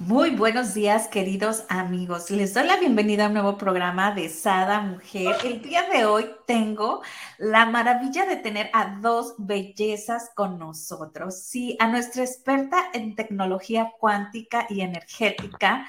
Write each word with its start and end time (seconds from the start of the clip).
muy 0.00 0.30
buenos 0.30 0.74
días, 0.74 1.08
queridos 1.08 1.64
amigos. 1.68 2.30
Les 2.30 2.54
doy 2.54 2.66
la 2.66 2.76
bienvenida 2.76 3.24
a 3.24 3.28
un 3.28 3.34
nuevo 3.34 3.58
programa 3.58 4.12
de 4.12 4.28
Sada 4.28 4.80
Mujer. 4.80 5.36
El 5.44 5.60
día 5.60 5.88
de 5.88 6.04
hoy 6.04 6.30
tengo 6.46 7.02
la 7.38 7.66
maravilla 7.66 8.24
de 8.24 8.36
tener 8.36 8.70
a 8.72 8.98
dos 9.00 9.34
bellezas 9.38 10.30
con 10.34 10.58
nosotros. 10.58 11.42
Sí, 11.42 11.76
a 11.80 11.88
nuestra 11.88 12.22
experta 12.22 12.90
en 12.92 13.16
tecnología 13.16 13.92
cuántica 13.98 14.66
y 14.70 14.82
energética, 14.82 15.86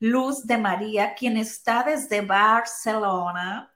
Luz 0.00 0.46
de 0.46 0.58
María, 0.58 1.14
quien 1.14 1.36
está 1.36 1.84
desde 1.84 2.20
Barcelona. 2.20 3.72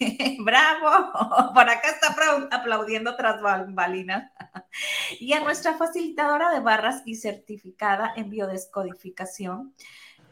Bravo, 0.44 1.12
por 1.54 1.68
acá 1.68 1.90
está 1.90 2.14
aplaudiendo 2.50 3.16
tras 3.16 3.40
bambalinas. 3.40 4.30
y 5.20 5.32
a 5.32 5.40
nuestra 5.40 5.74
facilitadora 5.74 6.50
de 6.50 6.60
barras 6.60 7.02
y 7.04 7.16
certificada 7.16 8.12
en 8.16 8.30
biodescodificación 8.30 9.74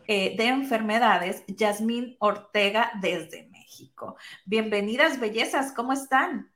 eh, 0.08 0.36
de 0.36 0.48
enfermedades, 0.48 1.44
Yasmín 1.46 2.16
Ortega 2.18 2.92
desde 3.00 3.48
México. 3.48 4.16
Bienvenidas, 4.44 5.20
bellezas, 5.20 5.72
¿cómo 5.72 5.92
están? 5.92 6.52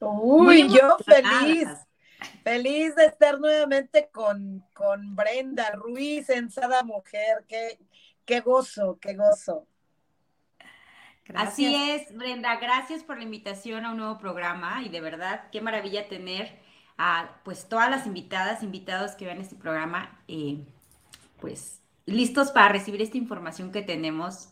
Uy, 0.00 0.68
yo 0.68 0.96
feliz. 1.04 1.68
Feliz 2.42 2.94
de 2.96 3.06
estar 3.06 3.38
nuevamente 3.38 4.08
con, 4.10 4.64
con 4.74 5.14
Brenda 5.14 5.70
Ruiz 5.72 6.28
en 6.30 6.50
Sada 6.50 6.82
Mujer. 6.82 7.44
Qué, 7.46 7.78
qué 8.24 8.40
gozo, 8.40 8.98
qué 9.00 9.14
gozo. 9.14 9.66
Así 11.34 11.74
es, 11.74 12.14
Brenda, 12.16 12.56
gracias 12.56 13.02
por 13.02 13.16
la 13.18 13.24
invitación 13.24 13.84
a 13.84 13.90
un 13.92 13.98
nuevo 13.98 14.18
programa 14.18 14.82
y 14.82 14.88
de 14.88 15.00
verdad, 15.00 15.48
qué 15.50 15.60
maravilla 15.60 16.08
tener 16.08 16.58
a 16.98 17.40
pues 17.44 17.68
todas 17.68 17.90
las 17.90 18.06
invitadas, 18.06 18.62
invitados 18.62 19.12
que 19.12 19.24
vean 19.24 19.40
este 19.40 19.56
programa, 19.56 20.18
eh, 20.28 20.58
pues 21.40 21.80
listos 22.06 22.50
para 22.50 22.68
recibir 22.68 23.00
esta 23.00 23.16
información 23.16 23.72
que 23.72 23.82
tenemos 23.82 24.50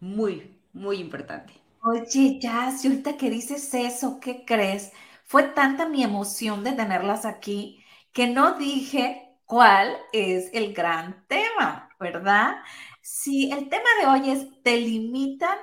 muy, 0.00 0.58
muy 0.72 0.98
importante. 0.98 1.54
Oye, 1.82 2.38
ya, 2.40 2.70
si 2.72 2.88
ahorita 2.88 3.16
que 3.16 3.30
dices 3.30 3.72
eso, 3.72 4.18
¿qué 4.20 4.44
crees? 4.44 4.92
Fue 5.24 5.44
tanta 5.44 5.88
mi 5.88 6.02
emoción 6.02 6.64
de 6.64 6.72
tenerlas 6.72 7.24
aquí 7.24 7.84
que 8.12 8.26
no 8.26 8.58
dije 8.58 9.26
cuál 9.44 9.96
es 10.12 10.50
el 10.52 10.74
gran 10.74 11.24
tema, 11.28 11.88
¿verdad? 12.00 12.56
Si 13.00 13.50
el 13.52 13.68
tema 13.68 13.88
de 14.00 14.06
hoy 14.06 14.30
es, 14.30 14.62
¿te 14.62 14.76
limitan 14.78 15.56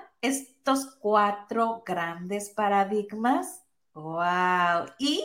estos 0.64 0.96
cuatro 1.02 1.84
grandes 1.86 2.50
paradigmas. 2.52 3.62
¡Wow! 3.94 4.88
Y 4.98 5.22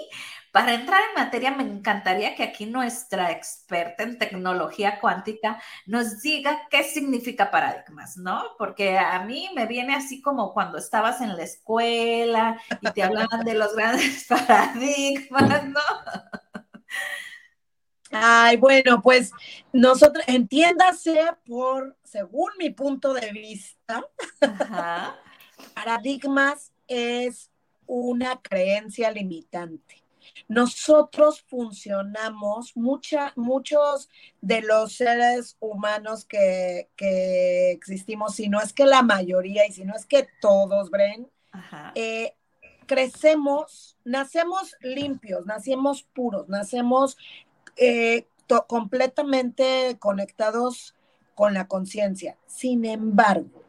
para 0.51 0.75
entrar 0.75 1.01
en 1.01 1.23
materia, 1.23 1.53
me 1.53 1.63
encantaría 1.63 2.35
que 2.35 2.43
aquí 2.43 2.67
nuestra 2.67 3.31
experta 3.31 4.03
en 4.03 4.19
tecnología 4.19 4.99
cuántica 4.99 5.63
nos 5.87 6.23
diga 6.23 6.67
qué 6.69 6.83
significa 6.83 7.53
paradigmas, 7.53 8.17
¿no? 8.17 8.43
Porque 8.59 8.99
a 8.99 9.21
mí 9.25 9.49
me 9.55 9.67
viene 9.67 9.95
así 9.95 10.21
como 10.21 10.53
cuando 10.53 10.77
estabas 10.77 11.21
en 11.21 11.37
la 11.37 11.45
escuela 11.45 12.61
y 12.81 12.91
te 12.91 13.05
hablaban 13.05 13.45
de 13.45 13.55
los 13.55 13.77
grandes 13.77 14.27
paradigmas, 14.29 15.67
¿no? 15.69 15.81
Ay, 18.11 18.57
bueno, 18.57 19.01
pues 19.03 19.31
nosotros, 19.73 20.25
entiéndase 20.27 21.21
por, 21.47 21.97
según 22.03 22.51
mi 22.59 22.71
punto 22.71 23.13
de 23.13 23.31
vista, 23.31 24.05
paradigmas 25.75 26.73
es 26.87 27.51
una 27.87 28.41
creencia 28.41 29.11
limitante. 29.11 30.03
Nosotros 30.47 31.43
funcionamos, 31.49 32.77
mucha, 32.77 33.33
muchos 33.37 34.09
de 34.41 34.63
los 34.63 34.95
seres 34.95 35.57
humanos 35.61 36.25
que, 36.25 36.89
existimos, 37.73 38.37
si 38.37 38.49
no 38.49 38.61
es 38.61 38.73
que 38.73 38.85
la 38.85 39.03
mayoría 39.03 39.67
y 39.67 39.73
si 39.73 39.85
no 39.85 39.95
es 39.95 40.07
que 40.07 40.29
todos, 40.41 40.91
Bren, 40.91 41.29
eh, 41.95 42.35
crecemos, 42.87 43.97
nacemos 44.05 44.77
limpios, 44.81 45.45
nacemos 45.47 46.03
puros, 46.03 46.49
nacemos 46.49 47.17
eh, 47.77 48.27
completamente 48.67 49.97
conectados 49.99 50.95
con 51.35 51.55
la 51.55 51.69
conciencia. 51.69 52.37
Sin 52.47 52.85
embargo, 52.85 53.63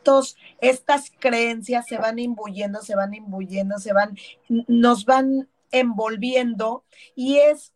estos, 0.00 0.36
estas 0.60 1.12
creencias 1.18 1.86
se 1.86 1.98
van 1.98 2.18
imbuyendo, 2.18 2.80
se 2.80 2.96
van 2.96 3.12
imbuyendo, 3.12 3.78
se 3.78 3.92
van, 3.92 4.16
nos 4.48 5.04
van 5.04 5.48
envolviendo 5.70 6.84
y 7.14 7.36
es 7.36 7.74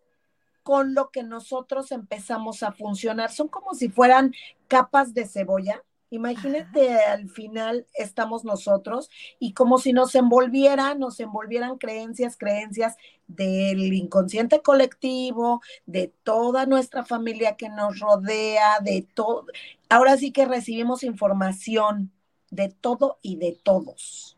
con 0.62 0.94
lo 0.94 1.10
que 1.10 1.22
nosotros 1.22 1.92
empezamos 1.92 2.62
a 2.62 2.72
funcionar. 2.72 3.30
Son 3.30 3.48
como 3.48 3.74
si 3.74 3.90
fueran 3.90 4.32
capas 4.68 5.12
de 5.12 5.26
cebolla 5.26 5.82
Imagínate, 6.14 6.94
al 6.96 7.28
final 7.28 7.88
estamos 7.92 8.44
nosotros 8.44 9.10
y 9.40 9.52
como 9.52 9.78
si 9.78 9.92
nos 9.92 10.14
envolvieran, 10.14 11.00
nos 11.00 11.18
envolvieran 11.18 11.76
creencias, 11.76 12.36
creencias 12.36 12.96
del 13.26 13.92
inconsciente 13.92 14.62
colectivo, 14.62 15.60
de 15.86 16.14
toda 16.22 16.66
nuestra 16.66 17.04
familia 17.04 17.56
que 17.56 17.68
nos 17.68 17.98
rodea, 17.98 18.78
de 18.80 19.04
todo. 19.14 19.46
Ahora 19.88 20.16
sí 20.16 20.30
que 20.30 20.44
recibimos 20.44 21.02
información 21.02 22.12
de 22.54 22.68
todo 22.68 23.18
y 23.22 23.36
de 23.36 23.52
todos 23.52 24.36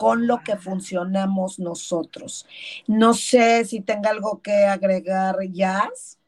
con 0.00 0.26
lo 0.26 0.42
que 0.42 0.56
funcionamos 0.56 1.58
nosotros. 1.58 2.46
No 2.86 3.12
sé 3.12 3.66
si 3.66 3.82
tenga 3.82 4.08
algo 4.08 4.40
que 4.40 4.64
agregar, 4.64 5.36
Jazz. 5.52 6.18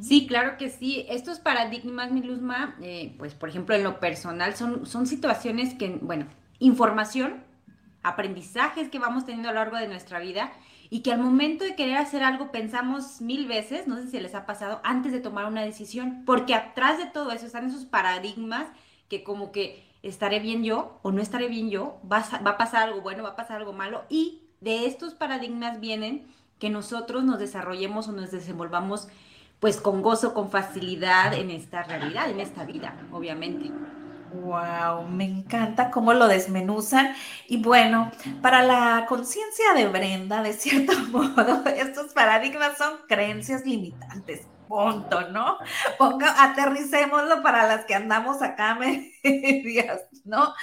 Sí, 0.00 0.26
claro 0.26 0.56
que 0.56 0.70
sí. 0.70 1.04
Estos 1.10 1.38
paradigmas, 1.38 2.12
mi 2.12 2.22
Luzma, 2.22 2.76
eh, 2.80 3.14
pues 3.18 3.34
por 3.34 3.50
ejemplo 3.50 3.74
en 3.74 3.82
lo 3.82 4.00
personal, 4.00 4.54
son, 4.56 4.86
son 4.86 5.06
situaciones 5.06 5.74
que, 5.74 5.98
bueno, 6.00 6.26
información, 6.60 7.44
aprendizajes 8.02 8.88
que 8.88 8.98
vamos 8.98 9.26
teniendo 9.26 9.50
a 9.50 9.52
lo 9.52 9.60
largo 9.60 9.76
de 9.76 9.88
nuestra 9.88 10.18
vida 10.18 10.52
y 10.88 11.00
que 11.00 11.12
al 11.12 11.20
momento 11.20 11.64
de 11.64 11.74
querer 11.74 11.96
hacer 11.96 12.22
algo 12.22 12.52
pensamos 12.52 13.20
mil 13.20 13.46
veces, 13.46 13.86
no 13.86 13.96
sé 13.96 14.08
si 14.08 14.20
les 14.20 14.34
ha 14.34 14.46
pasado, 14.46 14.80
antes 14.82 15.12
de 15.12 15.20
tomar 15.20 15.44
una 15.44 15.62
decisión, 15.62 16.22
porque 16.24 16.54
atrás 16.54 16.96
de 16.96 17.06
todo 17.06 17.32
eso 17.32 17.44
están 17.44 17.66
esos 17.66 17.84
paradigmas 17.84 18.68
que 19.08 19.22
como 19.24 19.52
que 19.52 19.84
estaré 20.08 20.38
bien 20.38 20.62
yo 20.64 20.98
o 21.02 21.12
no 21.12 21.20
estaré 21.20 21.48
bien 21.48 21.70
yo, 21.70 21.98
va 22.10 22.18
a, 22.18 22.38
va 22.42 22.52
a 22.52 22.56
pasar 22.56 22.88
algo 22.88 23.00
bueno, 23.00 23.22
va 23.22 23.30
a 23.30 23.36
pasar 23.36 23.58
algo 23.58 23.72
malo 23.72 24.04
y 24.08 24.42
de 24.60 24.86
estos 24.86 25.14
paradigmas 25.14 25.80
vienen 25.80 26.26
que 26.58 26.70
nosotros 26.70 27.24
nos 27.24 27.38
desarrollemos 27.38 28.08
o 28.08 28.12
nos 28.12 28.30
desenvolvamos 28.30 29.08
pues 29.60 29.78
con 29.78 30.02
gozo, 30.02 30.34
con 30.34 30.50
facilidad 30.50 31.34
en 31.34 31.50
esta 31.50 31.82
realidad, 31.82 32.28
en 32.30 32.40
esta 32.40 32.64
vida, 32.64 32.94
obviamente. 33.12 33.70
Wow, 34.42 35.06
me 35.08 35.24
encanta 35.24 35.90
cómo 35.90 36.12
lo 36.12 36.26
desmenuzan. 36.28 37.14
Y 37.48 37.62
bueno, 37.62 38.10
para 38.42 38.62
la 38.62 39.06
conciencia 39.08 39.72
de 39.74 39.86
Brenda, 39.86 40.42
de 40.42 40.52
cierto 40.52 40.92
modo, 41.10 41.64
estos 41.66 42.12
paradigmas 42.12 42.76
son 42.76 42.94
creencias 43.08 43.64
limitantes. 43.64 44.46
Punto, 44.68 45.28
¿no? 45.28 45.58
Ponga, 45.98 46.42
aterricémoslo 46.42 47.42
para 47.42 47.66
las 47.66 47.84
que 47.84 47.94
andamos 47.94 48.42
acá 48.42 48.74
medias, 48.74 50.02
¿no? 50.24 50.54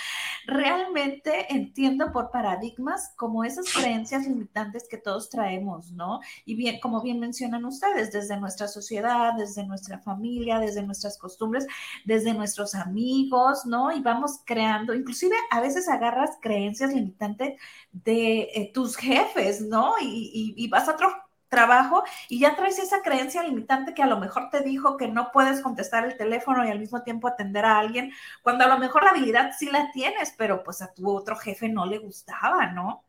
realmente 0.45 1.53
entiendo 1.53 2.11
por 2.11 2.31
paradigmas 2.31 3.13
como 3.15 3.43
esas 3.43 3.71
creencias 3.71 4.27
limitantes 4.27 4.87
que 4.89 4.97
todos 4.97 5.29
traemos, 5.29 5.91
¿no? 5.91 6.19
Y 6.45 6.55
bien, 6.55 6.79
como 6.79 7.01
bien 7.01 7.19
mencionan 7.19 7.65
ustedes, 7.65 8.11
desde 8.11 8.37
nuestra 8.37 8.67
sociedad, 8.67 9.33
desde 9.37 9.65
nuestra 9.65 9.99
familia, 9.99 10.59
desde 10.59 10.83
nuestras 10.83 11.17
costumbres, 11.17 11.67
desde 12.05 12.33
nuestros 12.33 12.75
amigos, 12.75 13.65
¿no? 13.65 13.91
Y 13.91 14.01
vamos 14.01 14.39
creando, 14.45 14.93
inclusive 14.93 15.35
a 15.49 15.61
veces 15.61 15.87
agarras 15.87 16.31
creencias 16.41 16.93
limitantes 16.93 17.59
de 17.91 18.41
eh, 18.53 18.71
tus 18.73 18.95
jefes, 18.95 19.61
¿no? 19.61 19.93
Y, 20.01 20.53
y 20.57 20.67
vas 20.69 20.87
a 20.87 20.93
otro 20.93 21.30
trabajo 21.51 22.03
y 22.29 22.39
ya 22.39 22.55
traes 22.55 22.79
esa 22.79 23.01
creencia 23.01 23.43
limitante 23.43 23.93
que 23.93 24.01
a 24.01 24.07
lo 24.07 24.17
mejor 24.17 24.49
te 24.49 24.61
dijo 24.61 24.97
que 24.97 25.07
no 25.07 25.31
puedes 25.31 25.61
contestar 25.61 26.05
el 26.05 26.17
teléfono 26.17 26.65
y 26.65 26.71
al 26.71 26.79
mismo 26.79 27.03
tiempo 27.03 27.27
atender 27.27 27.65
a 27.65 27.77
alguien, 27.77 28.11
cuando 28.41 28.63
a 28.63 28.67
lo 28.67 28.79
mejor 28.79 29.03
la 29.03 29.11
habilidad 29.11 29.51
sí 29.59 29.69
la 29.69 29.91
tienes, 29.91 30.33
pero 30.37 30.63
pues 30.63 30.81
a 30.81 30.91
tu 30.91 31.11
otro 31.11 31.35
jefe 31.35 31.67
no 31.69 31.85
le 31.85 31.99
gustaba, 31.99 32.67
¿no? 32.67 33.03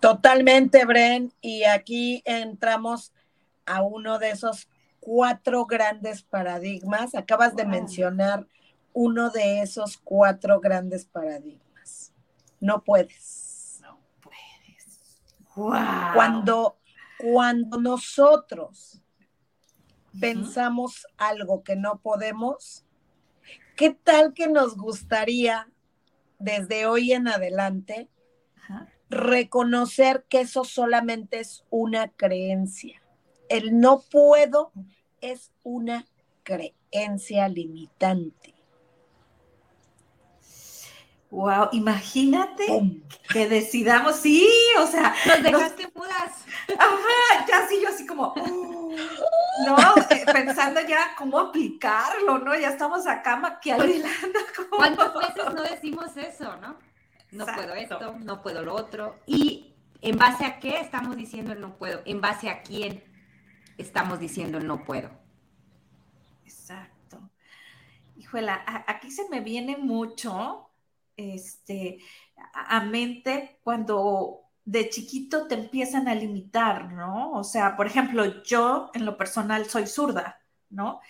Totalmente, 0.00 0.84
Bren, 0.84 1.32
y 1.40 1.64
aquí 1.64 2.22
entramos 2.24 3.12
a 3.64 3.82
uno 3.82 4.18
de 4.18 4.30
esos 4.30 4.68
cuatro 4.98 5.66
grandes 5.66 6.22
paradigmas. 6.22 7.14
Acabas 7.14 7.54
de 7.54 7.64
mencionar 7.64 8.46
uno 8.92 9.30
de 9.30 9.62
esos 9.62 9.98
cuatro 9.98 10.60
grandes 10.60 11.04
paradigmas. 11.04 12.12
No 12.58 12.82
puedes. 12.82 13.78
No 13.82 14.00
puedes. 14.20 15.22
Cuando, 15.54 16.79
cuando 17.20 17.80
nosotros 17.80 19.02
pensamos 20.18 21.06
algo 21.18 21.62
que 21.62 21.76
no 21.76 22.00
podemos, 22.00 22.84
¿qué 23.76 23.90
tal 23.90 24.32
que 24.32 24.48
nos 24.48 24.76
gustaría 24.76 25.68
desde 26.38 26.86
hoy 26.86 27.12
en 27.12 27.28
adelante 27.28 28.08
reconocer 29.08 30.24
que 30.28 30.40
eso 30.40 30.64
solamente 30.64 31.40
es 31.40 31.64
una 31.70 32.08
creencia? 32.08 33.02
El 33.48 33.78
no 33.80 34.02
puedo 34.10 34.72
es 35.20 35.52
una 35.62 36.06
creencia 36.42 37.48
limitante. 37.48 38.54
Wow, 41.30 41.68
imagínate 41.70 42.66
que 43.28 43.48
decidamos, 43.48 44.16
sí, 44.16 44.50
o 44.80 44.86
sea, 44.86 45.14
nos 45.26 45.42
dejaste 45.44 45.88
mudas. 45.94 46.44
Ajá, 46.76 47.46
ya 47.46 47.68
sí, 47.68 47.78
yo 47.80 47.88
así 47.88 48.04
como, 48.04 48.34
oh, 48.36 48.94
no, 49.64 49.76
eh, 50.10 50.24
pensando 50.32 50.80
ya 50.80 51.14
cómo 51.16 51.38
aplicarlo, 51.38 52.38
¿no? 52.38 52.58
Ya 52.58 52.70
estamos 52.70 53.06
acá 53.06 53.36
maquiavelando. 53.36 54.40
¿Cuántas 54.76 55.14
veces 55.14 55.54
no 55.54 55.62
decimos 55.62 56.16
eso, 56.16 56.56
no? 56.56 56.76
No 57.30 57.46
puedo 57.46 57.74
esto, 57.74 58.16
no 58.18 58.42
puedo 58.42 58.62
lo 58.62 58.74
otro. 58.74 59.20
¿Y 59.24 59.76
en 60.00 60.18
base 60.18 60.44
a 60.44 60.58
qué 60.58 60.80
estamos 60.80 61.16
diciendo 61.16 61.52
el 61.52 61.60
no 61.60 61.76
puedo? 61.76 62.02
¿En 62.06 62.20
base 62.20 62.50
a 62.50 62.62
quién 62.62 63.04
estamos 63.78 64.18
diciendo 64.18 64.58
el 64.58 64.66
no 64.66 64.84
puedo? 64.84 65.10
Exacto. 66.44 67.20
Híjola, 68.16 68.64
aquí 68.88 69.12
se 69.12 69.28
me 69.28 69.40
viene 69.40 69.76
mucho 69.76 70.69
este, 71.20 71.98
a 72.52 72.80
mente 72.80 73.58
cuando 73.62 74.50
de 74.64 74.88
chiquito 74.88 75.46
te 75.46 75.54
empiezan 75.54 76.08
a 76.08 76.14
limitar, 76.14 76.92
¿no? 76.92 77.32
O 77.32 77.44
sea, 77.44 77.76
por 77.76 77.86
ejemplo, 77.86 78.42
yo 78.42 78.90
en 78.94 79.04
lo 79.04 79.16
personal 79.16 79.66
soy 79.66 79.86
zurda, 79.86 80.40
¿no? 80.68 81.00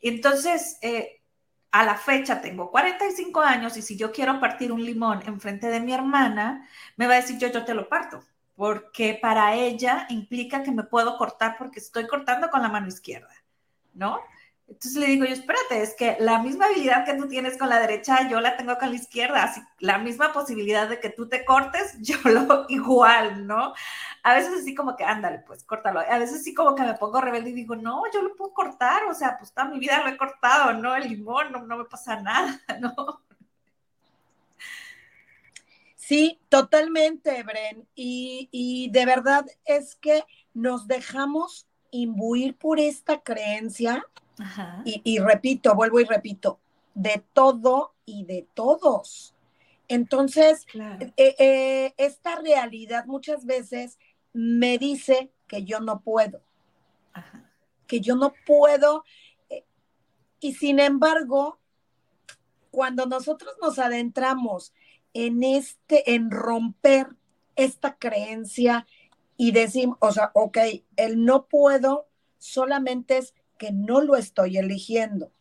Entonces, 0.00 0.78
eh, 0.82 1.22
a 1.70 1.84
la 1.84 1.96
fecha 1.96 2.40
tengo 2.40 2.70
45 2.70 3.40
años 3.40 3.76
y 3.76 3.82
si 3.82 3.96
yo 3.96 4.12
quiero 4.12 4.38
partir 4.40 4.72
un 4.72 4.84
limón 4.84 5.22
enfrente 5.26 5.68
de 5.68 5.80
mi 5.80 5.92
hermana, 5.92 6.68
me 6.96 7.06
va 7.06 7.14
a 7.14 7.20
decir 7.20 7.38
yo, 7.38 7.48
yo 7.48 7.64
te 7.64 7.74
lo 7.74 7.88
parto, 7.88 8.22
porque 8.56 9.18
para 9.20 9.54
ella 9.54 10.06
implica 10.08 10.62
que 10.62 10.72
me 10.72 10.84
puedo 10.84 11.16
cortar 11.16 11.56
porque 11.58 11.80
estoy 11.80 12.06
cortando 12.06 12.50
con 12.50 12.62
la 12.62 12.68
mano 12.68 12.88
izquierda, 12.88 13.34
¿no? 13.92 14.20
Entonces 14.66 14.96
le 14.96 15.06
digo 15.06 15.26
yo, 15.26 15.32
espérate, 15.34 15.82
es 15.82 15.94
que 15.94 16.16
la 16.20 16.38
misma 16.38 16.66
habilidad 16.66 17.04
que 17.04 17.14
tú 17.14 17.28
tienes 17.28 17.58
con 17.58 17.68
la 17.68 17.80
derecha, 17.80 18.28
yo 18.30 18.40
la 18.40 18.56
tengo 18.56 18.78
con 18.78 18.88
la 18.90 18.96
izquierda, 18.96 19.44
así, 19.44 19.60
la 19.78 19.98
misma 19.98 20.32
posibilidad 20.32 20.88
de 20.88 21.00
que 21.00 21.10
tú 21.10 21.28
te 21.28 21.44
cortes, 21.44 21.96
yo 22.00 22.16
lo 22.24 22.64
igual, 22.68 23.46
¿no? 23.46 23.74
A 24.22 24.34
veces 24.34 24.54
así 24.60 24.74
como 24.74 24.96
que, 24.96 25.04
ándale, 25.04 25.40
pues 25.40 25.64
córtalo. 25.64 26.00
A 26.00 26.18
veces 26.18 26.42
sí 26.42 26.54
como 26.54 26.74
que 26.74 26.82
me 26.82 26.94
pongo 26.94 27.20
rebelde 27.20 27.50
y 27.50 27.54
digo, 27.54 27.76
no, 27.76 28.02
yo 28.12 28.22
lo 28.22 28.34
puedo 28.36 28.54
cortar, 28.54 29.04
o 29.04 29.14
sea, 29.14 29.36
pues 29.38 29.52
toda 29.52 29.68
mi 29.68 29.78
vida 29.78 30.02
lo 30.02 30.08
he 30.08 30.16
cortado, 30.16 30.72
¿no? 30.72 30.96
El 30.96 31.08
limón, 31.08 31.52
no, 31.52 31.62
no 31.66 31.76
me 31.78 31.84
pasa 31.84 32.20
nada, 32.20 32.60
¿no? 32.80 32.94
Sí, 35.96 36.40
totalmente, 36.48 37.42
Bren. 37.42 37.86
Y, 37.94 38.48
y 38.50 38.90
de 38.90 39.06
verdad 39.06 39.46
es 39.64 39.94
que 39.96 40.24
nos 40.52 40.86
dejamos 40.86 41.66
imbuir 41.90 42.56
por 42.56 42.80
esta 42.80 43.20
creencia 43.22 44.04
y, 44.84 45.18
repito, 45.18 45.74
vuelvo 45.74 46.00
y 46.00 46.04
repito, 46.04 46.60
de 46.94 47.24
todo 47.32 47.94
y 48.04 48.24
de 48.24 48.46
todos. 48.54 49.34
Entonces, 49.88 50.66
eh, 51.16 51.34
eh, 51.38 51.94
esta 51.96 52.36
realidad 52.36 53.06
muchas 53.06 53.44
veces 53.44 53.98
me 54.32 54.78
dice 54.78 55.30
que 55.46 55.64
yo 55.64 55.80
no 55.80 56.00
puedo, 56.00 56.42
que 57.86 58.00
yo 58.00 58.16
no 58.16 58.32
puedo. 58.46 59.04
Eh, 59.50 59.64
y 60.40 60.54
sin 60.54 60.80
embargo, 60.80 61.58
cuando 62.70 63.06
nosotros 63.06 63.54
nos 63.60 63.78
adentramos 63.78 64.72
en 65.12 65.44
este, 65.44 66.14
en 66.14 66.30
romper 66.30 67.08
esta 67.56 67.96
creencia 67.96 68.86
y 69.36 69.52
decimos, 69.52 69.98
o 70.00 70.10
sea, 70.12 70.30
ok, 70.34 70.58
el 70.96 71.24
no 71.24 71.46
puedo 71.46 72.08
solamente 72.38 73.18
es 73.18 73.34
que 73.58 73.72
no 73.72 74.00
lo 74.00 74.16
estoy 74.16 74.58
eligiendo. 74.58 75.32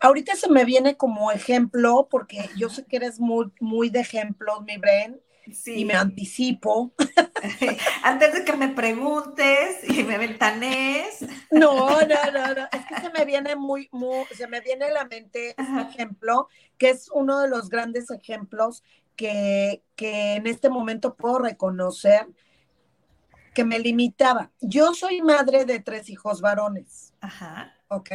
Ahorita 0.00 0.36
se 0.36 0.50
me 0.50 0.64
viene 0.64 0.96
como 0.96 1.32
ejemplo, 1.32 2.08
porque 2.10 2.48
yo 2.56 2.68
sé 2.68 2.84
que 2.84 2.96
eres 2.96 3.18
muy, 3.18 3.50
muy 3.60 3.90
de 3.90 4.00
ejemplos, 4.00 4.62
mi 4.62 4.76
Bren, 4.76 5.20
y 5.66 5.84
me 5.84 5.94
anticipo. 5.94 6.92
Antes 8.02 8.34
de 8.34 8.44
que 8.44 8.56
me 8.56 8.68
preguntes 8.68 9.88
y 9.88 10.04
me 10.04 10.18
ventanes. 10.18 11.24
No, 11.50 12.00
no, 12.02 12.32
no, 12.32 12.54
no. 12.54 12.68
Es 12.72 12.86
que 12.86 13.00
se 13.00 13.10
me 13.10 13.24
viene 13.24 13.56
muy, 13.56 13.88
muy, 13.92 14.24
se 14.36 14.46
me 14.46 14.60
viene 14.60 14.86
a 14.86 14.92
la 14.92 15.04
mente 15.04 15.54
este 15.56 15.80
ejemplo, 15.90 16.48
que 16.78 16.90
es 16.90 17.08
uno 17.12 17.40
de 17.40 17.48
los 17.48 17.68
grandes 17.68 18.10
ejemplos 18.10 18.84
que, 19.16 19.82
que 19.96 20.34
en 20.34 20.46
este 20.46 20.70
momento 20.70 21.14
puedo 21.14 21.38
reconocer 21.38 22.26
que 23.54 23.64
me 23.64 23.78
limitaba. 23.78 24.52
Yo 24.60 24.94
soy 24.94 25.22
madre 25.22 25.64
de 25.64 25.80
tres 25.80 26.08
hijos 26.08 26.40
varones. 26.40 27.09
Ajá. 27.20 27.76
Ok. 27.88 28.10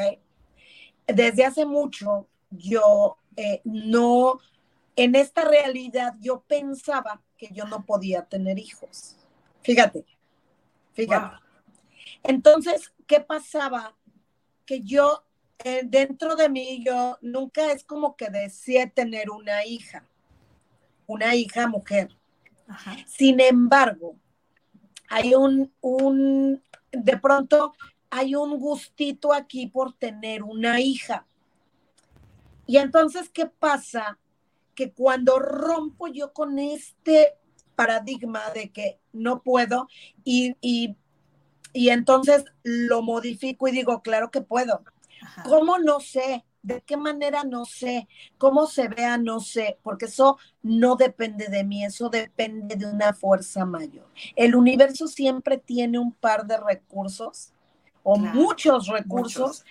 Desde 1.08 1.46
hace 1.46 1.66
mucho 1.66 2.28
yo 2.50 3.18
eh, 3.36 3.62
no, 3.66 4.40
en 4.96 5.16
esta 5.16 5.44
realidad 5.44 6.16
yo 6.20 6.42
pensaba 6.42 7.22
que 7.38 7.50
yo 7.52 7.66
no 7.66 7.86
podía 7.86 8.24
tener 8.26 8.58
hijos. 8.60 9.18
Fíjate, 9.62 10.06
fíjate. 10.94 11.44
Entonces, 12.24 12.94
¿qué 13.08 13.20
pasaba? 13.20 13.96
Que 14.66 14.82
yo, 14.82 15.26
eh, 15.64 15.82
dentro 15.84 16.36
de 16.36 16.50
mí, 16.50 16.84
yo 16.86 17.18
nunca 17.22 17.72
es 17.72 17.84
como 17.84 18.16
que 18.16 18.30
deseé 18.30 18.88
tener 18.88 19.30
una 19.30 19.66
hija, 19.66 20.08
una 21.08 21.36
hija 21.36 21.68
mujer. 21.68 22.16
Ajá. 22.68 22.96
Sin 23.08 23.40
embargo, 23.40 24.16
hay 25.10 25.36
un, 25.36 25.72
un, 25.82 26.64
de 26.92 27.18
pronto 27.18 27.74
hay 28.16 28.34
un 28.34 28.58
gustito 28.60 29.34
aquí 29.34 29.68
por 29.68 29.92
tener 29.92 30.42
una 30.42 30.80
hija. 30.80 31.26
Y 32.66 32.78
entonces, 32.78 33.30
¿qué 33.30 33.46
pasa? 33.46 34.18
Que 34.74 34.94
cuando 34.94 35.38
rompo 35.38 36.08
yo 36.08 36.32
con 36.32 36.58
este 36.58 37.34
paradigma 37.76 38.52
de 38.52 38.72
que 38.72 39.00
no 39.12 39.44
puedo 39.44 39.90
y, 40.24 40.56
y, 40.62 40.96
y 41.74 41.90
entonces 41.90 42.46
lo 42.64 43.02
modifico 43.02 43.68
y 43.68 43.74
digo, 43.74 44.02
claro 44.02 44.32
que 44.32 44.40
puedo. 44.40 44.82
¿Cómo 45.44 45.78
no 45.78 46.00
sé? 46.00 46.46
¿De 46.64 46.82
qué 46.84 46.96
manera? 46.96 47.44
No 47.44 47.66
sé. 47.66 48.08
¿Cómo 48.38 48.66
se 48.66 48.88
vea? 48.88 49.18
No 49.18 49.42
sé, 49.42 49.78
porque 49.84 50.06
eso 50.06 50.38
no 50.64 50.96
depende 50.96 51.50
de 51.50 51.66
mí, 51.66 51.84
eso 51.84 52.10
depende 52.10 52.78
de 52.78 52.86
una 52.86 53.12
fuerza 53.12 53.66
mayor. 53.66 54.08
El 54.38 54.56
universo 54.56 55.10
siempre 55.10 55.58
tiene 55.58 56.00
un 56.00 56.14
par 56.14 56.46
de 56.46 56.56
recursos 56.56 57.52
o 58.06 58.18
muchos 58.18 58.88
recursos 58.88 59.66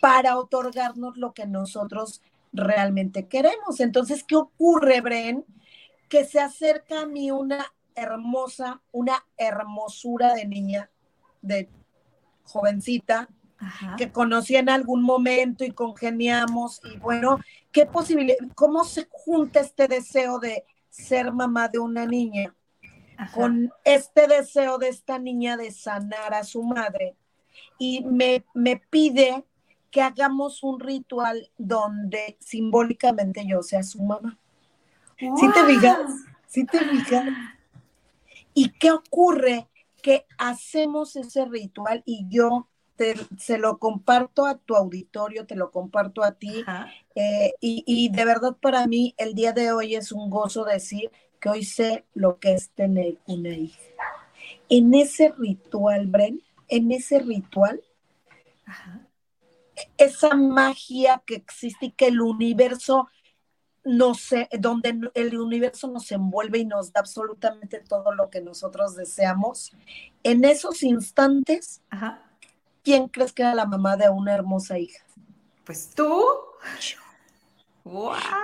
para 0.00 0.38
otorgarnos 0.38 1.16
lo 1.16 1.32
que 1.32 1.46
nosotros 1.46 2.20
realmente 2.52 3.26
queremos. 3.28 3.80
Entonces, 3.80 4.22
¿qué 4.22 4.36
ocurre, 4.36 5.00
Bren? 5.00 5.46
Que 6.08 6.26
se 6.26 6.38
acerca 6.38 7.00
a 7.00 7.06
mí 7.06 7.30
una 7.30 7.64
hermosa, 7.94 8.82
una 8.92 9.24
hermosura 9.38 10.34
de 10.34 10.44
niña, 10.44 10.90
de 11.40 11.70
jovencita, 12.44 13.28
que 13.96 14.12
conocí 14.12 14.54
en 14.54 14.68
algún 14.68 15.02
momento 15.02 15.64
y 15.64 15.72
congeniamos 15.72 16.80
y 16.84 16.98
bueno, 16.98 17.40
¿qué 17.72 17.86
posibilidad, 17.86 18.36
cómo 18.54 18.84
se 18.84 19.08
junta 19.10 19.60
este 19.60 19.88
deseo 19.88 20.38
de 20.38 20.64
ser 20.90 21.32
mamá 21.32 21.68
de 21.68 21.80
una 21.80 22.06
niña 22.06 22.54
con 23.34 23.72
este 23.84 24.28
deseo 24.28 24.78
de 24.78 24.88
esta 24.88 25.18
niña 25.18 25.56
de 25.56 25.72
sanar 25.72 26.34
a 26.34 26.44
su 26.44 26.62
madre? 26.62 27.16
Y 27.78 28.04
me, 28.04 28.44
me 28.54 28.76
pide 28.76 29.44
que 29.90 30.02
hagamos 30.02 30.62
un 30.62 30.80
ritual 30.80 31.50
donde 31.56 32.36
simbólicamente 32.40 33.46
yo 33.46 33.62
sea 33.62 33.82
su 33.82 34.02
mamá. 34.02 34.38
¿Sí 35.18 35.48
te 35.52 35.64
fijas? 35.64 36.10
¿Sí 36.46 36.64
te 36.64 36.78
fijas? 36.78 37.26
¿Y 38.54 38.70
qué 38.70 38.92
ocurre? 38.92 39.68
Que 40.02 40.26
hacemos 40.36 41.16
ese 41.16 41.44
ritual 41.44 42.02
y 42.06 42.26
yo 42.28 42.68
se 43.38 43.58
lo 43.58 43.78
comparto 43.78 44.46
a 44.46 44.56
tu 44.56 44.74
auditorio, 44.74 45.46
te 45.46 45.54
lo 45.54 45.70
comparto 45.70 46.22
a 46.22 46.32
ti. 46.32 46.64
Eh, 47.14 47.54
y, 47.60 48.08
de 48.10 48.24
verdad 48.24 48.56
para 48.60 48.86
mí 48.86 49.14
el 49.18 49.34
día 49.34 49.52
de 49.52 49.72
hoy 49.72 49.94
es 49.94 50.12
un 50.12 50.30
gozo 50.30 50.64
decir 50.64 51.10
que 51.40 51.48
hoy 51.48 51.64
sé 51.64 52.04
lo 52.14 52.38
que 52.38 52.54
es 52.54 52.70
tener 52.70 53.18
una 53.26 53.50
hija. 53.50 53.80
En 54.68 54.94
ese 54.94 55.32
ritual, 55.38 56.06
Bren, 56.06 56.42
en 56.68 56.92
ese 56.92 57.18
ritual, 57.20 57.82
esa 59.96 60.34
magia 60.34 61.22
que 61.26 61.36
existe 61.36 61.86
y 61.86 61.90
que 61.92 62.08
el 62.08 62.20
universo 62.20 63.08
no 63.84 64.14
sé, 64.14 64.48
donde 64.58 65.00
el 65.14 65.38
universo 65.38 65.88
nos 65.88 66.12
envuelve 66.12 66.58
y 66.58 66.66
nos 66.66 66.92
da 66.92 67.00
absolutamente 67.00 67.80
todo 67.80 68.12
lo 68.12 68.28
que 68.28 68.42
nosotros 68.42 68.94
deseamos, 68.96 69.72
en 70.22 70.44
esos 70.44 70.82
instantes, 70.82 71.80
¿quién 72.82 73.08
crees 73.08 73.32
que 73.32 73.42
era 73.42 73.54
la 73.54 73.64
mamá 73.64 73.96
de 73.96 74.10
una 74.10 74.34
hermosa 74.34 74.78
hija? 74.78 75.02
Pues 75.64 75.90
tú. 75.94 76.22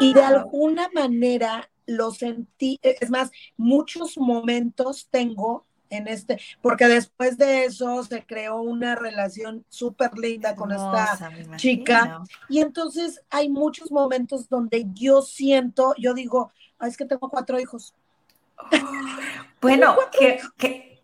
Y 0.00 0.14
de 0.14 0.22
alguna 0.22 0.88
manera 0.94 1.68
lo 1.86 2.10
sentí, 2.12 2.80
es 2.82 3.10
más, 3.10 3.30
muchos 3.58 4.16
momentos 4.16 5.08
tengo 5.10 5.66
en 5.90 6.08
este, 6.08 6.40
porque 6.60 6.86
después 6.86 7.38
de 7.38 7.64
eso 7.64 8.02
se 8.02 8.24
creó 8.24 8.60
una 8.60 8.94
relación 8.94 9.64
súper 9.68 10.16
linda 10.18 10.54
con 10.54 10.72
esta 10.72 11.30
chica. 11.56 12.22
Y 12.48 12.60
entonces 12.60 13.22
hay 13.30 13.48
muchos 13.48 13.92
momentos 13.92 14.48
donde 14.48 14.86
yo 14.94 15.22
siento, 15.22 15.94
yo 15.98 16.14
digo, 16.14 16.52
es 16.80 16.96
que 16.96 17.04
tengo 17.04 17.28
cuatro 17.28 17.58
hijos. 17.60 17.94
bueno, 19.60 19.96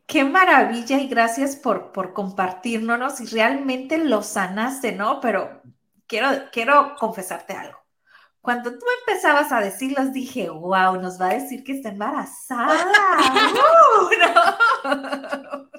qué, 0.07 0.25
maravilla 0.25 0.99
y 0.99 1.09
gracias 1.09 1.57
por, 1.57 1.93
por 1.93 2.13
compartirnos 2.13 3.21
y 3.21 3.27
realmente 3.27 3.99
lo 3.99 4.23
sanaste, 4.23 4.93
¿no? 4.93 5.21
Pero 5.21 5.63
quiero, 6.07 6.29
quiero 6.53 6.97
confesarte 6.99 7.53
algo. 7.55 7.79
Cuando 8.41 8.73
tú 8.73 8.85
empezabas 9.07 9.53
a 9.53 9.61
decirlos, 9.61 10.13
dije, 10.13 10.49
wow, 10.49 11.01
nos 11.01 11.21
va 11.21 11.27
a 11.27 11.35
decir 11.35 11.63
que 11.63 11.73
está 11.73 11.91
embarazada. 11.91 12.75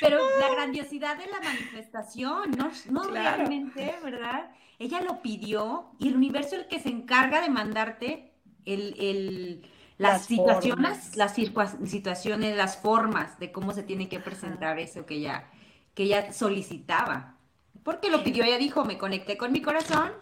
Pero 0.00 0.18
la 0.38 0.50
grandiosidad 0.50 1.16
de 1.16 1.26
la 1.26 1.40
manifestación, 1.40 2.50
no, 2.52 2.70
no 2.90 3.04
realmente, 3.04 3.94
¿verdad? 4.02 4.50
Ella 4.78 5.00
lo 5.00 5.22
pidió 5.22 5.92
y 5.98 6.08
el 6.08 6.16
universo 6.16 6.56
es 6.56 6.62
el 6.62 6.68
que 6.68 6.80
se 6.80 6.88
encarga 6.88 7.40
de 7.40 7.48
mandarte 7.48 8.32
el, 8.64 9.68
las, 9.98 10.26
situaciones, 10.26 11.16
las 11.16 11.34
situaciones, 11.34 12.56
las 12.56 12.76
formas 12.76 13.38
de 13.38 13.52
cómo 13.52 13.72
se 13.72 13.82
tiene 13.82 14.08
que 14.08 14.20
presentar 14.20 14.78
eso 14.78 15.06
que 15.06 15.14
ella, 15.14 15.50
que 15.94 16.04
ella 16.04 16.32
solicitaba. 16.32 17.36
Porque 17.82 18.10
lo 18.10 18.24
pidió, 18.24 18.44
ella 18.44 18.58
dijo, 18.58 18.84
me 18.84 18.98
conecté 18.98 19.36
con 19.36 19.52
mi 19.52 19.62
corazón 19.62 20.12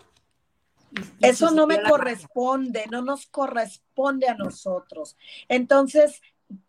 eso 1.21 1.51
no 1.51 1.67
me 1.67 1.83
corresponde, 1.83 2.87
no 2.91 3.03
nos 3.03 3.27
corresponde 3.27 4.29
a 4.29 4.35
nosotros. 4.35 5.17
Entonces, 5.49 6.21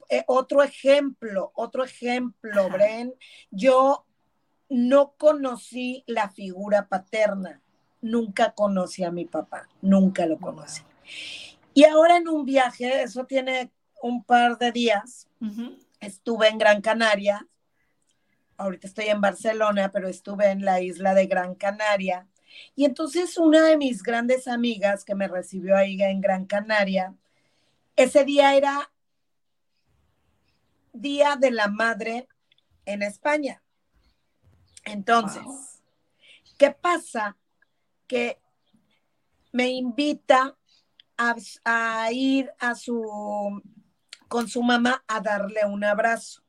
eh, 0.09 0.23
otro 0.27 0.61
ejemplo, 0.63 1.51
otro 1.55 1.83
ejemplo, 1.83 2.69
Bren, 2.69 3.13
yo 3.49 4.05
no 4.69 5.13
conocí 5.17 6.03
la 6.07 6.29
figura 6.29 6.87
paterna, 6.87 7.61
nunca 8.01 8.53
conocí 8.53 9.03
a 9.03 9.11
mi 9.11 9.25
papá, 9.25 9.67
nunca 9.81 10.25
lo 10.25 10.37
conocí. 10.37 10.83
Y 11.73 11.85
ahora 11.85 12.17
en 12.17 12.27
un 12.27 12.45
viaje, 12.45 13.03
eso 13.03 13.25
tiene 13.25 13.71
un 14.01 14.23
par 14.23 14.57
de 14.57 14.71
días, 14.71 15.27
estuve 15.99 16.47
en 16.47 16.57
Gran 16.57 16.81
Canaria, 16.81 17.47
ahorita 18.57 18.87
estoy 18.87 19.05
en 19.05 19.21
Barcelona, 19.21 19.91
pero 19.91 20.07
estuve 20.07 20.51
en 20.51 20.63
la 20.63 20.81
isla 20.81 21.13
de 21.13 21.27
Gran 21.27 21.55
Canaria 21.55 22.27
y 22.75 22.85
entonces 22.85 23.37
una 23.37 23.61
de 23.63 23.77
mis 23.77 24.03
grandes 24.03 24.47
amigas 24.47 25.03
que 25.03 25.15
me 25.15 25.27
recibió 25.27 25.75
ahí 25.75 26.01
en 26.01 26.21
Gran 26.21 26.45
Canaria, 26.45 27.15
ese 27.95 28.23
día 28.23 28.55
era 28.55 28.91
Día 30.93 31.35
de 31.35 31.51
la 31.51 31.67
Madre 31.67 32.27
en 32.85 33.01
España. 33.01 33.61
Entonces, 34.83 35.43
¿qué 36.57 36.71
pasa? 36.71 37.37
Que 38.07 38.41
me 39.51 39.69
invita 39.69 40.57
a, 41.17 42.11
ir 42.11 42.51
a 42.59 42.73
su 42.75 43.61
con 44.27 44.47
su 44.47 44.63
mamá 44.63 45.03
a 45.07 45.19
darle 45.19 45.65
un 45.65 45.83
abrazo. 45.83 46.41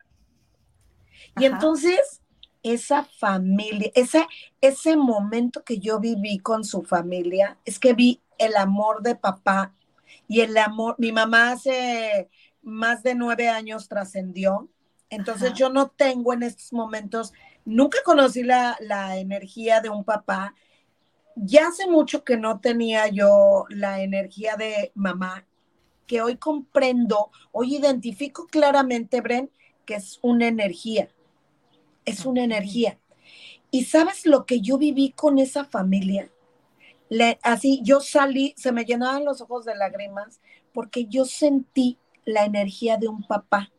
Y 1.37 1.45
entonces 1.45 2.22
esa 2.63 3.05
familia, 3.05 3.91
ese, 3.95 4.27
ese 4.61 4.97
momento 4.97 5.65
que 5.65 5.79
yo 5.79 5.99
viví 5.99 6.39
con 6.39 6.65
su 6.65 6.83
familia, 6.83 7.59
es 7.65 7.79
que 7.79 7.93
vi 7.93 8.21
el 8.39 8.57
amor 8.57 9.03
de 9.03 9.15
papá 9.15 9.75
y 10.29 10.41
el 10.41 10.57
amor, 10.57 10.95
mi 10.99 11.13
mamá 11.13 11.53
hace 11.53 12.29
más 12.63 13.03
de 13.03 13.15
nueve 13.15 13.49
años 13.49 13.89
trascendió, 13.89 14.69
entonces 15.11 15.53
yo 15.55 15.69
no 15.69 15.89
tengo 15.89 16.33
en 16.33 16.43
estos 16.43 16.73
momentos, 16.73 17.33
nunca 17.65 17.99
conocí 18.05 18.43
la, 18.43 18.77
la 18.81 19.19
energía 19.19 19.81
de 19.81 19.91
un 19.91 20.05
papá, 20.05 20.55
ya 21.35 21.69
hace 21.69 21.87
mucho 21.87 22.25
que 22.25 22.37
no 22.37 22.61
tenía 22.61 23.09
yo 23.09 23.65
la 23.69 24.03
energía 24.03 24.57
de 24.57 24.93
mamá, 24.95 25.47
que 26.07 26.23
hoy 26.23 26.37
comprendo, 26.37 27.31
hoy 27.51 27.77
identifico 27.77 28.47
claramente, 28.47 29.21
Bren, 29.21 29.51
que 29.85 29.95
es 29.95 30.19
una 30.23 30.47
energía 30.47 31.09
es 32.05 32.27
una 32.27 32.45
energía. 32.45 32.99
Y 33.71 33.85
sabes 33.85 34.27
lo 34.27 34.45
que 34.45 34.61
yo 34.61 34.79
viví 34.79 35.13
con 35.13 35.39
esa 35.39 35.65
familia. 35.65 36.31
así 37.43 37.81
yo 37.83 38.01
salí, 38.01 38.55
se 38.57 38.73
me 38.73 38.85
llenaban 38.85 39.25
los 39.25 39.41
ojos 39.41 39.65
de 39.65 39.75
lágrimas 39.75 40.41
porque 40.73 41.07
yo 41.07 41.25
sentí 41.25 41.99
la 42.25 42.45
energía 42.45 42.97
de 42.97 43.09
un 43.09 43.23
papá. 43.23 43.71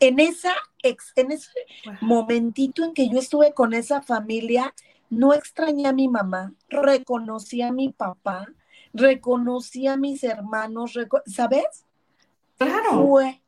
En, 0.00 0.20
esa 0.20 0.54
en 0.82 1.32
ese 1.32 1.50
momentito 2.00 2.84
en 2.84 2.92
que 2.92 3.08
yo 3.08 3.18
estuve 3.18 3.54
con 3.54 3.72
esa 3.72 4.02
familia, 4.02 4.74
no 5.08 5.32
extrañé 5.32 5.86
a 5.86 5.92
mi 5.92 6.08
mamá, 6.08 6.52
reconocí 6.68 7.62
a 7.62 7.72
mi 7.72 7.90
papá, 7.90 8.46
reconocí 8.92 9.86
a 9.86 9.96
mis 9.96 10.24
hermanos, 10.24 10.98
¿sabes? 11.26 11.84
Claro. 12.58 13.06
Fue 13.06 13.40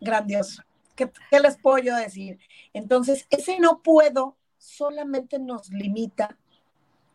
grandioso. 0.00 0.65
¿Qué, 0.96 1.10
les 1.40 1.58
puedo 1.58 1.78
yo 1.78 1.94
decir? 1.96 2.38
Entonces, 2.72 3.26
ese 3.30 3.60
no 3.60 3.82
puedo 3.82 4.36
solamente 4.58 5.38
nos 5.38 5.68
limita 5.70 6.36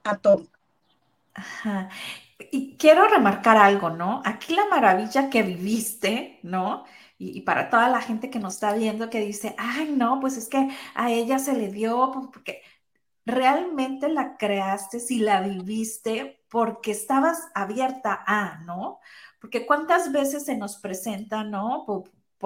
a 0.04 0.18
todo. 0.18 0.48
Ajá. 1.34 1.90
Y 2.52 2.78
quiero 2.78 3.08
remarcar 3.08 3.58
algo, 3.58 3.90
¿no? 3.90 4.22
Aquí 4.26 4.56
la 4.56 4.66
maravilla 4.66 5.30
que 5.30 5.44
viviste, 5.44 6.40
¿no? 6.44 6.86
Y, 7.18 7.42
para 7.42 7.70
toda 7.70 7.88
la 7.90 8.02
gente 8.02 8.30
que 8.30 8.40
nos 8.40 8.56
está 8.56 8.74
viendo 8.74 9.10
que 9.10 9.20
dice, 9.20 9.56
ay, 9.58 9.94
no, 9.96 10.20
pues 10.20 10.38
es 10.38 10.48
que 10.50 10.70
a 10.96 11.12
ella 11.12 11.38
se 11.40 11.54
le 11.54 11.68
dio, 11.72 12.12
pues, 12.14 12.28
porque 12.34 12.62
realmente 13.26 14.10
la 14.10 14.38
creaste, 14.38 15.00
si 15.00 15.20
la 15.20 15.42
viviste, 15.42 16.44
porque 16.50 16.92
estabas 16.92 17.40
abierta 17.54 18.24
a, 18.26 18.60
¿no? 18.66 19.00
Porque 19.40 19.66
cuántas 19.66 20.12
veces 20.12 20.46
se 20.46 20.58
nos 20.58 20.78
presenta, 20.78 21.44
¿no? 21.44 21.84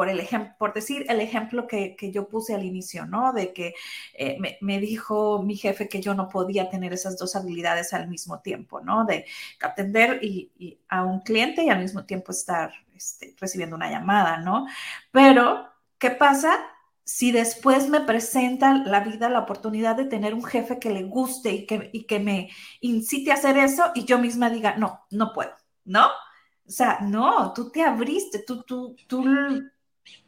El 0.04 0.20
ejemplo, 0.20 0.54
por 0.60 0.74
decir 0.74 1.06
el 1.10 1.22
ejemplo 1.22 1.68
que, 1.68 1.96
yo 2.12 2.28
puse 2.28 2.54
al 2.54 2.64
inicio, 2.64 3.06
¿no? 3.06 3.34
De 3.34 3.54
que 3.54 3.74
eh, 4.14 4.38
me, 4.62 4.80
dijo 4.80 5.42
mi 5.42 5.56
jefe 5.56 5.88
que 5.88 6.02
yo 6.02 6.14
no 6.14 6.28
podía 6.30 6.70
tener 6.70 6.94
esas 6.94 7.18
dos 7.18 7.36
habilidades 7.36 7.94
al 7.94 8.08
mismo 8.08 8.42
tiempo, 8.42 8.82
¿no? 8.82 9.06
De 9.06 9.26
atender 9.62 10.20
y, 10.22 10.80
a 10.90 11.04
un 11.04 11.22
cliente 11.22 11.64
y 11.64 11.70
al 11.70 11.80
mismo 11.80 12.06
tiempo 12.06 12.32
estar 12.32 12.74
este, 12.96 13.36
recibiendo 13.40 13.76
una 13.76 13.90
llamada, 13.90 14.38
¿no? 14.38 14.68
Pero, 15.12 15.68
¿qué 15.98 16.12
pasa? 16.12 16.58
Si 17.04 17.32
después 17.32 17.90
me 17.90 18.02
presenta 18.02 18.74
la 18.74 19.00
vida 19.02 19.30
la 19.30 19.40
oportunidad 19.40 19.96
de 19.96 20.06
tener 20.06 20.34
un 20.34 20.44
jefe 20.44 20.80
que 20.80 20.90
le 20.90 21.04
guste 21.04 21.52
y 21.52 21.66
que, 21.66 21.90
y 21.94 22.06
que 22.06 22.20
me 22.20 22.50
incite 22.82 23.32
a 23.32 23.36
hacer 23.36 23.58
eso 23.58 23.92
y 23.96 24.06
yo 24.06 24.20
misma 24.20 24.50
diga, 24.50 24.76
no, 24.76 25.06
no 25.12 25.34
puedo, 25.34 25.54
¿no? 25.86 26.08
O 26.68 26.72
sea, 26.72 27.00
no, 27.02 27.54
tú 27.54 27.70
te 27.70 27.84
abriste, 27.84 28.40
tú, 28.40 28.64
tú, 28.64 28.96
tú 29.08 29.24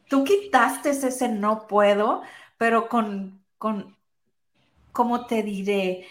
tú 0.08 0.24
quitaste 0.24 0.90
ese 0.90 1.28
no 1.28 1.66
puedo, 1.66 2.22
pero 2.56 2.88
con, 2.88 3.42
con, 3.58 3.96
¿cómo 4.92 5.26
te 5.26 5.42
diré? 5.42 6.06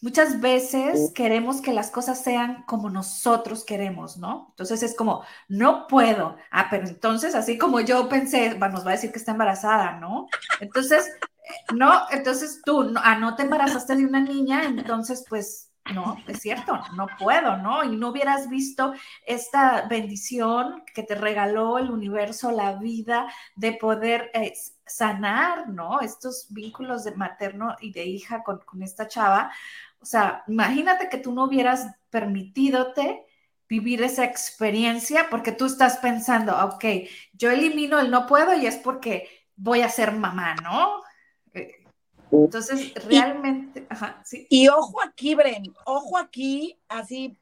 Muchas 0.00 0.40
veces 0.40 1.12
queremos 1.14 1.60
que 1.60 1.72
las 1.72 1.92
cosas 1.92 2.20
sean 2.20 2.64
como 2.64 2.90
nosotros 2.90 3.64
queremos, 3.64 4.16
¿no? 4.16 4.48
Entonces 4.50 4.82
es 4.82 4.96
como, 4.96 5.24
no 5.48 5.86
puedo. 5.86 6.36
Ah, 6.50 6.66
pero 6.68 6.88
entonces, 6.88 7.36
así 7.36 7.56
como 7.56 7.80
yo 7.80 8.08
pensé, 8.08 8.58
nos 8.58 8.84
va 8.84 8.90
a 8.90 8.94
decir 8.94 9.12
que 9.12 9.18
está 9.18 9.30
embarazada, 9.30 10.00
¿no? 10.00 10.26
Entonces, 10.60 11.06
eh, 11.06 11.74
no, 11.74 12.02
entonces 12.10 12.62
tú, 12.64 12.92
ah, 12.96 13.16
no 13.16 13.36
te 13.36 13.44
embarazaste 13.44 13.94
de 13.94 14.06
una 14.06 14.20
niña, 14.20 14.64
entonces 14.64 15.24
pues 15.28 15.71
no, 15.90 16.16
es 16.28 16.40
cierto, 16.40 16.78
no 16.94 17.06
puedo, 17.18 17.56
¿no? 17.56 17.82
Y 17.82 17.96
no 17.96 18.10
hubieras 18.10 18.48
visto 18.48 18.94
esta 19.26 19.86
bendición 19.88 20.84
que 20.94 21.02
te 21.02 21.16
regaló 21.16 21.78
el 21.78 21.90
universo, 21.90 22.52
la 22.52 22.74
vida, 22.74 23.26
de 23.56 23.72
poder 23.72 24.30
eh, 24.32 24.52
sanar, 24.86 25.68
¿no? 25.68 26.00
Estos 26.00 26.46
vínculos 26.50 27.02
de 27.02 27.16
materno 27.16 27.74
y 27.80 27.92
de 27.92 28.04
hija 28.04 28.44
con, 28.44 28.60
esta 28.80 29.08
chava. 29.08 29.50
O 30.00 30.04
sea, 30.06 30.44
imagínate 30.46 31.08
que 31.08 31.18
tú 31.18 31.32
no 31.32 31.44
hubieras 31.44 31.86
permitidote 32.10 33.26
vivir 33.68 34.02
esa 34.02 34.24
experiencia 34.24 35.26
porque 35.30 35.50
tú 35.50 35.66
estás 35.66 35.98
pensando, 35.98 36.56
ok, 36.64 36.84
yo 37.32 37.50
elimino 37.50 37.98
el 37.98 38.10
no 38.10 38.26
puedo 38.26 38.54
y 38.54 38.66
es 38.66 38.76
porque 38.76 39.28
voy 39.56 39.80
a 39.80 39.88
ser 39.88 40.12
mamá, 40.12 40.54
¿no? 40.62 41.01
Entonces, 42.32 42.94
realmente, 43.06 43.86
ajá, 43.90 44.22
sí. 44.24 44.46
Y 44.48 44.68
ojo 44.68 45.00
aquí, 45.02 45.34
Bren, 45.34 45.74
ojo 45.84 46.16
aquí, 46.16 46.78
así 46.88 47.36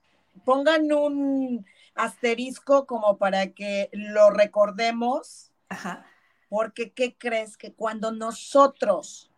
pongan 0.45 0.93
un 0.93 1.65
asterisco 1.95 2.87
como 2.87 3.17
para 3.17 3.53
que 3.53 3.89
lo 3.93 4.31
recordemos. 4.31 5.53
Ajá. 5.69 6.07
Porque, 6.49 6.91
¿qué 6.91 7.17
crees? 7.17 7.57
Que 7.57 7.73
cuando 7.73 8.11
nosotros 8.11 9.31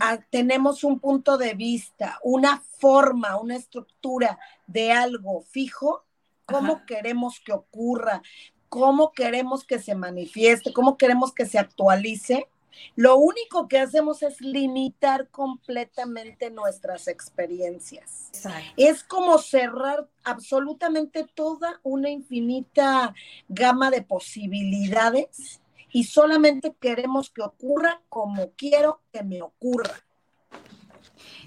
a, 0.00 0.18
tenemos 0.30 0.84
un 0.84 0.98
punto 0.98 1.38
de 1.38 1.54
vista, 1.54 2.18
una 2.22 2.62
forma, 2.78 3.36
una 3.40 3.56
estructura 3.56 4.38
de 4.66 4.92
algo 4.92 5.42
fijo, 5.42 6.04
¿cómo 6.44 6.74
Ajá. 6.74 6.86
queremos 6.86 7.40
que 7.40 7.52
ocurra? 7.52 8.22
¿Cómo 8.68 9.12
queremos 9.12 9.64
que 9.64 9.78
se 9.78 9.94
manifieste? 9.94 10.72
¿Cómo 10.72 10.96
queremos 10.96 11.32
que 11.32 11.46
se 11.46 11.58
actualice? 11.58 12.48
Lo 12.94 13.16
único 13.16 13.68
que 13.68 13.78
hacemos 13.78 14.22
es 14.22 14.40
limitar 14.40 15.28
completamente 15.28 16.50
nuestras 16.50 17.08
experiencias. 17.08 18.28
Exacto. 18.28 18.72
Es 18.76 19.04
como 19.04 19.38
cerrar 19.38 20.08
absolutamente 20.24 21.24
toda 21.24 21.80
una 21.82 22.10
infinita 22.10 23.14
gama 23.48 23.90
de 23.90 24.02
posibilidades 24.02 25.60
y 25.92 26.04
solamente 26.04 26.74
queremos 26.80 27.30
que 27.30 27.42
ocurra 27.42 28.02
como 28.08 28.50
quiero 28.52 29.00
que 29.12 29.22
me 29.22 29.42
ocurra. 29.42 29.94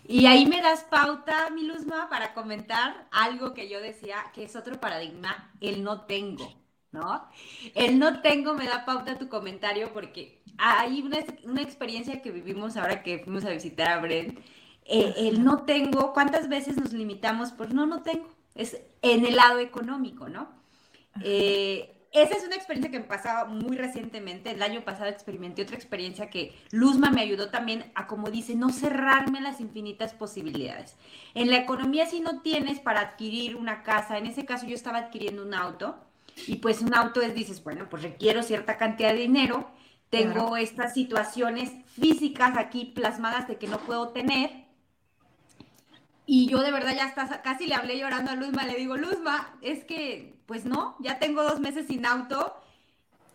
Y 0.08 0.26
ahí 0.26 0.48
me 0.48 0.60
das 0.60 0.86
pauta, 0.86 1.52
mi 1.52 1.64
Luzma, 1.64 2.10
para 2.10 2.34
comentar 2.34 3.08
algo 3.12 3.54
que 3.54 3.70
yo 3.70 3.80
decía, 3.80 4.26
que 4.34 4.44
es 4.44 4.56
otro 4.56 4.80
paradigma, 4.80 5.52
el 5.62 5.84
no 5.84 6.08
tengo, 6.08 6.52
¿no? 6.92 7.30
El 7.76 8.00
no 8.00 8.22
tengo 8.22 8.54
me 8.54 8.68
da 8.68 8.86
pauta 8.86 9.14
a 9.14 9.18
tu 9.18 9.30
comentario 9.30 9.94
porque 9.94 10.42
hay 10.58 11.02
una, 11.02 11.20
una 11.44 11.62
experiencia 11.62 12.22
que 12.22 12.32
vivimos 12.32 12.78
ahora 12.78 13.04
que 13.04 13.20
fuimos 13.20 13.46
a 13.46 13.52
visitar 13.52 13.92
a 13.92 14.00
Brent. 14.00 14.40
Eh, 14.86 15.14
el 15.18 15.44
no 15.44 15.64
tengo, 15.64 16.14
¿cuántas 16.14 16.50
veces 16.50 16.78
nos 16.78 16.94
limitamos 16.94 17.52
por 17.52 17.74
no, 17.74 17.86
no 17.86 18.02
tengo? 18.02 18.28
Es 18.56 18.82
en 19.02 19.26
el 19.26 19.36
lado 19.36 19.60
económico, 19.60 20.30
¿no? 20.30 20.50
Eh, 21.24 21.96
esa 22.12 22.36
es 22.36 22.44
una 22.44 22.56
experiencia 22.56 22.90
que 22.90 23.00
me 23.00 23.06
pasaba 23.06 23.46
muy 23.46 23.78
recientemente. 23.78 24.50
El 24.50 24.64
año 24.64 24.84
pasado 24.84 25.10
experimenté 25.10 25.62
otra 25.62 25.76
experiencia 25.76 26.32
que 26.32 26.56
Luzma 26.72 27.12
me 27.12 27.22
ayudó 27.22 27.52
también 27.52 27.92
a, 27.94 28.08
como 28.08 28.32
dice, 28.32 28.56
no 28.56 28.70
cerrarme 28.70 29.42
las 29.42 29.62
infinitas 29.62 30.14
posibilidades. 30.14 30.98
En 31.36 31.52
la 31.52 31.58
economía, 31.58 32.08
si 32.08 32.20
no 32.20 32.42
tienes 32.42 32.80
para 32.80 33.02
adquirir 33.02 33.56
una 33.56 33.84
casa, 33.84 34.18
en 34.18 34.26
ese 34.26 34.44
caso 34.46 34.66
yo 34.66 34.74
estaba 34.74 34.98
adquiriendo 34.98 35.44
un 35.44 35.54
auto, 35.54 36.00
y 36.48 36.58
pues 36.58 36.82
un 36.82 36.94
auto 36.94 37.22
es, 37.22 37.34
dices, 37.34 37.64
bueno, 37.64 37.88
pues 37.90 38.04
requiero 38.04 38.44
cierta 38.44 38.78
cantidad 38.78 39.12
de 39.14 39.20
dinero, 39.20 39.70
tengo 40.10 40.34
Claro. 40.34 40.58
estas 40.58 40.94
situaciones 40.94 41.72
físicas 42.00 42.58
aquí 42.58 42.86
plasmadas 42.86 43.48
de 43.48 43.58
que 43.58 43.68
no 43.68 43.80
puedo 43.80 44.10
tener. 44.10 44.66
Y 46.26 46.48
yo 46.48 46.60
de 46.62 46.72
verdad 46.72 46.96
ya 46.96 47.06
hasta 47.06 47.42
casi 47.42 47.66
le 47.66 47.76
hablé 47.76 47.98
llorando 47.98 48.32
a 48.32 48.36
Luzma, 48.36 48.66
le 48.66 48.76
digo, 48.76 48.98
Luzma, 48.98 49.58
es 49.62 49.84
que, 49.84 50.40
pues 50.46 50.66
no, 50.66 50.96
ya 51.00 51.18
tengo 51.20 51.44
dos 51.44 51.60
meses 51.60 51.88
sin 51.88 52.06
auto 52.06 52.56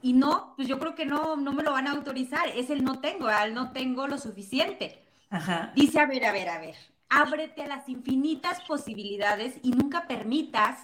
y 0.02 0.12
no, 0.12 0.54
pues 0.56 0.68
yo 0.68 0.78
creo 0.78 0.94
que 0.94 1.06
no, 1.06 1.36
no 1.36 1.52
me 1.52 1.62
lo 1.62 1.72
van 1.72 1.88
a 1.88 1.92
autorizar, 1.92 2.48
es 2.48 2.70
el 2.70 2.84
no 2.84 3.00
tengo, 3.00 3.26
al 3.28 3.54
no 3.54 3.72
tengo 3.72 4.06
lo 4.06 4.18
suficiente. 4.18 5.04
Ajá. 5.30 5.72
Dice, 5.74 5.98
a 6.00 6.06
ver, 6.06 6.24
a 6.24 6.32
ver, 6.32 6.48
a 6.48 6.58
ver, 6.60 6.76
ábrete 7.08 7.62
a 7.62 7.66
las 7.68 7.88
infinitas 7.88 8.60
posibilidades 8.62 9.56
y 9.62 9.72
nunca 9.72 10.06
permitas 10.06 10.78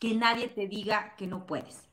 que 0.00 0.14
nadie 0.14 0.48
te 0.48 0.66
diga 0.66 1.14
que 1.16 1.28
no 1.28 1.46
puedes. 1.46 1.88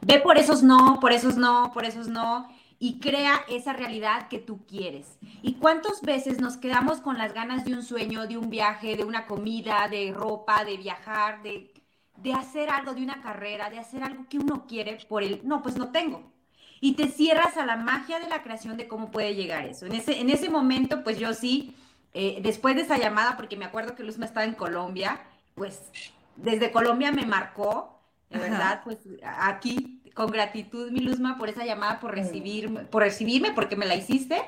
Ve 0.00 0.18
por 0.18 0.36
esos 0.36 0.64
no, 0.64 0.98
por 1.00 1.12
esos 1.12 1.36
no, 1.36 1.70
por 1.72 1.84
esos 1.84 2.08
no, 2.08 2.48
y 2.80 2.98
crea 2.98 3.44
esa 3.48 3.72
realidad 3.72 4.26
que 4.26 4.40
tú 4.40 4.66
quieres. 4.66 5.18
¿Y 5.42 5.54
cuántas 5.54 6.02
veces 6.02 6.40
nos 6.40 6.56
quedamos 6.56 7.00
con 7.00 7.16
las 7.16 7.32
ganas 7.32 7.64
de 7.64 7.74
un 7.74 7.84
sueño, 7.84 8.26
de 8.26 8.36
un 8.36 8.50
viaje, 8.50 8.96
de 8.96 9.04
una 9.04 9.26
comida, 9.26 9.86
de 9.88 10.12
ropa, 10.12 10.64
de 10.64 10.76
viajar, 10.78 11.42
de, 11.44 11.72
de 12.16 12.32
hacer 12.32 12.70
algo, 12.70 12.94
de 12.94 13.04
una 13.04 13.22
carrera, 13.22 13.70
de 13.70 13.78
hacer 13.78 14.02
algo 14.02 14.26
que 14.28 14.38
uno 14.38 14.66
quiere 14.66 14.98
por 15.08 15.22
el, 15.22 15.40
no, 15.44 15.62
pues 15.62 15.76
no 15.76 15.92
tengo. 15.92 16.32
Y 16.80 16.94
te 16.94 17.06
cierras 17.06 17.56
a 17.56 17.64
la 17.64 17.76
magia 17.76 18.18
de 18.18 18.28
la 18.28 18.42
creación 18.42 18.76
de 18.76 18.88
cómo 18.88 19.12
puede 19.12 19.36
llegar 19.36 19.66
eso. 19.66 19.86
En 19.86 19.92
ese, 19.92 20.18
en 20.20 20.30
ese 20.30 20.48
momento, 20.50 21.04
pues 21.04 21.18
yo 21.20 21.32
sí, 21.34 21.76
eh, 22.14 22.40
después 22.42 22.74
de 22.74 22.82
esa 22.82 22.98
llamada, 22.98 23.36
porque 23.36 23.56
me 23.56 23.66
acuerdo 23.66 23.94
que 23.94 24.02
Luzma 24.02 24.26
estaba 24.26 24.44
en 24.44 24.54
Colombia, 24.54 25.20
pues 25.54 25.92
desde 26.36 26.70
Colombia 26.72 27.12
me 27.12 27.26
marcó, 27.26 28.00
de 28.30 28.38
Ajá. 28.38 28.48
verdad, 28.48 28.80
pues 28.84 28.98
aquí 29.38 30.02
con 30.14 30.30
gratitud, 30.30 30.90
mi 30.90 31.00
Luzma, 31.00 31.38
por 31.38 31.48
esa 31.48 31.64
llamada, 31.64 32.00
por 32.00 32.12
recibirme, 32.14 32.84
por 32.84 33.02
recibirme, 33.02 33.52
porque 33.52 33.76
me 33.76 33.86
la 33.86 33.94
hiciste. 33.96 34.42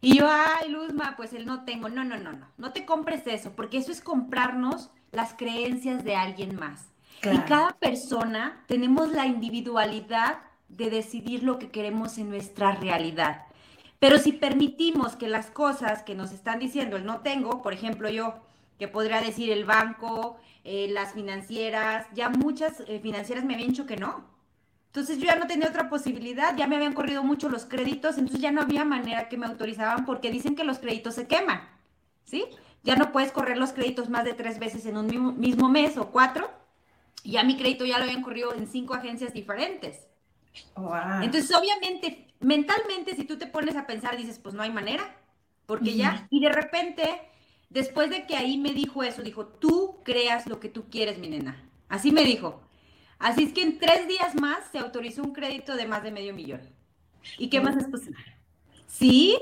Y 0.00 0.18
yo, 0.18 0.28
ay, 0.30 0.68
Luzma, 0.70 1.14
pues 1.16 1.32
él 1.32 1.46
no 1.46 1.64
tengo. 1.64 1.88
No, 1.88 2.04
no, 2.04 2.18
no, 2.18 2.32
no. 2.32 2.46
No 2.58 2.72
te 2.72 2.84
compres 2.84 3.26
eso, 3.26 3.52
porque 3.54 3.78
eso 3.78 3.92
es 3.92 4.00
comprarnos 4.00 4.90
las 5.12 5.34
creencias 5.34 6.04
de 6.04 6.16
alguien 6.16 6.56
más. 6.56 6.88
Y 7.20 7.20
Claro. 7.20 7.44
cada 7.44 7.70
persona 7.78 8.64
tenemos 8.66 9.12
la 9.12 9.26
individualidad 9.26 10.40
de 10.68 10.90
decidir 10.90 11.42
lo 11.44 11.58
que 11.58 11.70
queremos 11.70 12.18
en 12.18 12.30
nuestra 12.30 12.72
realidad. 12.72 13.46
Pero 13.98 14.18
si 14.18 14.32
permitimos 14.32 15.14
que 15.16 15.28
las 15.28 15.50
cosas 15.50 16.02
que 16.02 16.14
nos 16.14 16.32
están 16.32 16.58
diciendo 16.58 16.96
el 16.96 17.04
no 17.06 17.20
tengo, 17.20 17.62
por 17.62 17.72
ejemplo 17.72 18.08
yo, 18.10 18.34
que 18.78 18.88
podría 18.88 19.20
decir 19.20 19.50
el 19.52 19.64
banco, 19.64 20.38
eh, 20.64 20.88
las 20.90 21.12
financieras, 21.14 22.06
ya 22.14 22.28
muchas 22.28 22.80
eh, 22.86 23.00
financieras 23.00 23.44
me 23.44 23.54
habían 23.54 23.70
dicho 23.70 23.86
que 23.86 23.96
no. 23.96 24.24
Entonces 24.86 25.18
yo 25.18 25.24
ya 25.24 25.36
no 25.36 25.46
tenía 25.46 25.68
otra 25.68 25.88
posibilidad, 25.88 26.54
ya 26.56 26.66
me 26.66 26.76
habían 26.76 26.92
corrido 26.92 27.24
mucho 27.24 27.48
los 27.48 27.64
créditos, 27.64 28.18
entonces 28.18 28.42
ya 28.42 28.52
no 28.52 28.60
había 28.60 28.84
manera 28.84 29.28
que 29.28 29.38
me 29.38 29.46
autorizaban 29.46 30.04
porque 30.04 30.30
dicen 30.30 30.54
que 30.54 30.64
los 30.64 30.78
créditos 30.78 31.14
se 31.14 31.26
queman, 31.26 31.62
¿sí? 32.24 32.44
Ya 32.82 32.96
no 32.96 33.10
puedes 33.10 33.32
correr 33.32 33.56
los 33.56 33.72
créditos 33.72 34.10
más 34.10 34.24
de 34.24 34.34
tres 34.34 34.58
veces 34.58 34.84
en 34.84 34.98
un 34.98 35.06
mismo, 35.06 35.32
mismo 35.32 35.68
mes 35.70 35.96
o 35.96 36.10
cuatro, 36.10 36.50
y 37.22 37.32
ya 37.32 37.42
mi 37.42 37.56
crédito 37.56 37.86
ya 37.86 37.98
lo 37.98 38.04
habían 38.04 38.22
corrido 38.22 38.54
en 38.54 38.66
cinco 38.66 38.92
agencias 38.92 39.32
diferentes. 39.32 40.06
Wow. 40.76 41.22
Entonces, 41.22 41.50
obviamente, 41.56 42.28
mentalmente, 42.40 43.16
si 43.16 43.24
tú 43.24 43.38
te 43.38 43.46
pones 43.46 43.76
a 43.76 43.86
pensar, 43.86 44.16
dices, 44.16 44.38
pues 44.38 44.54
no 44.54 44.62
hay 44.62 44.70
manera, 44.70 45.16
porque 45.64 45.94
ya, 45.96 46.26
y 46.28 46.40
de 46.40 46.50
repente, 46.50 47.20
después 47.72 48.10
de 48.10 48.26
que 48.26 48.36
ahí 48.36 48.58
me 48.58 48.72
dijo 48.72 49.02
eso, 49.02 49.22
dijo, 49.22 49.46
tú 49.46 49.96
creas 50.04 50.46
lo 50.46 50.60
que 50.60 50.68
tú 50.68 50.84
quieres, 50.90 51.18
mi 51.18 51.28
nena. 51.28 51.62
Así 51.88 52.12
me 52.12 52.24
dijo. 52.24 52.60
Así 53.18 53.44
es 53.44 53.52
que 53.52 53.62
en 53.62 53.78
tres 53.78 54.08
días 54.08 54.34
más 54.34 54.64
se 54.72 54.78
autorizó 54.78 55.22
un 55.22 55.32
crédito 55.32 55.76
de 55.76 55.86
más 55.86 56.02
de 56.02 56.10
medio 56.10 56.34
millón. 56.34 56.60
¿Y 57.38 57.48
qué 57.48 57.60
más 57.60 57.76
es 57.76 57.86
posible? 57.86 58.18
Sí, 58.86 59.38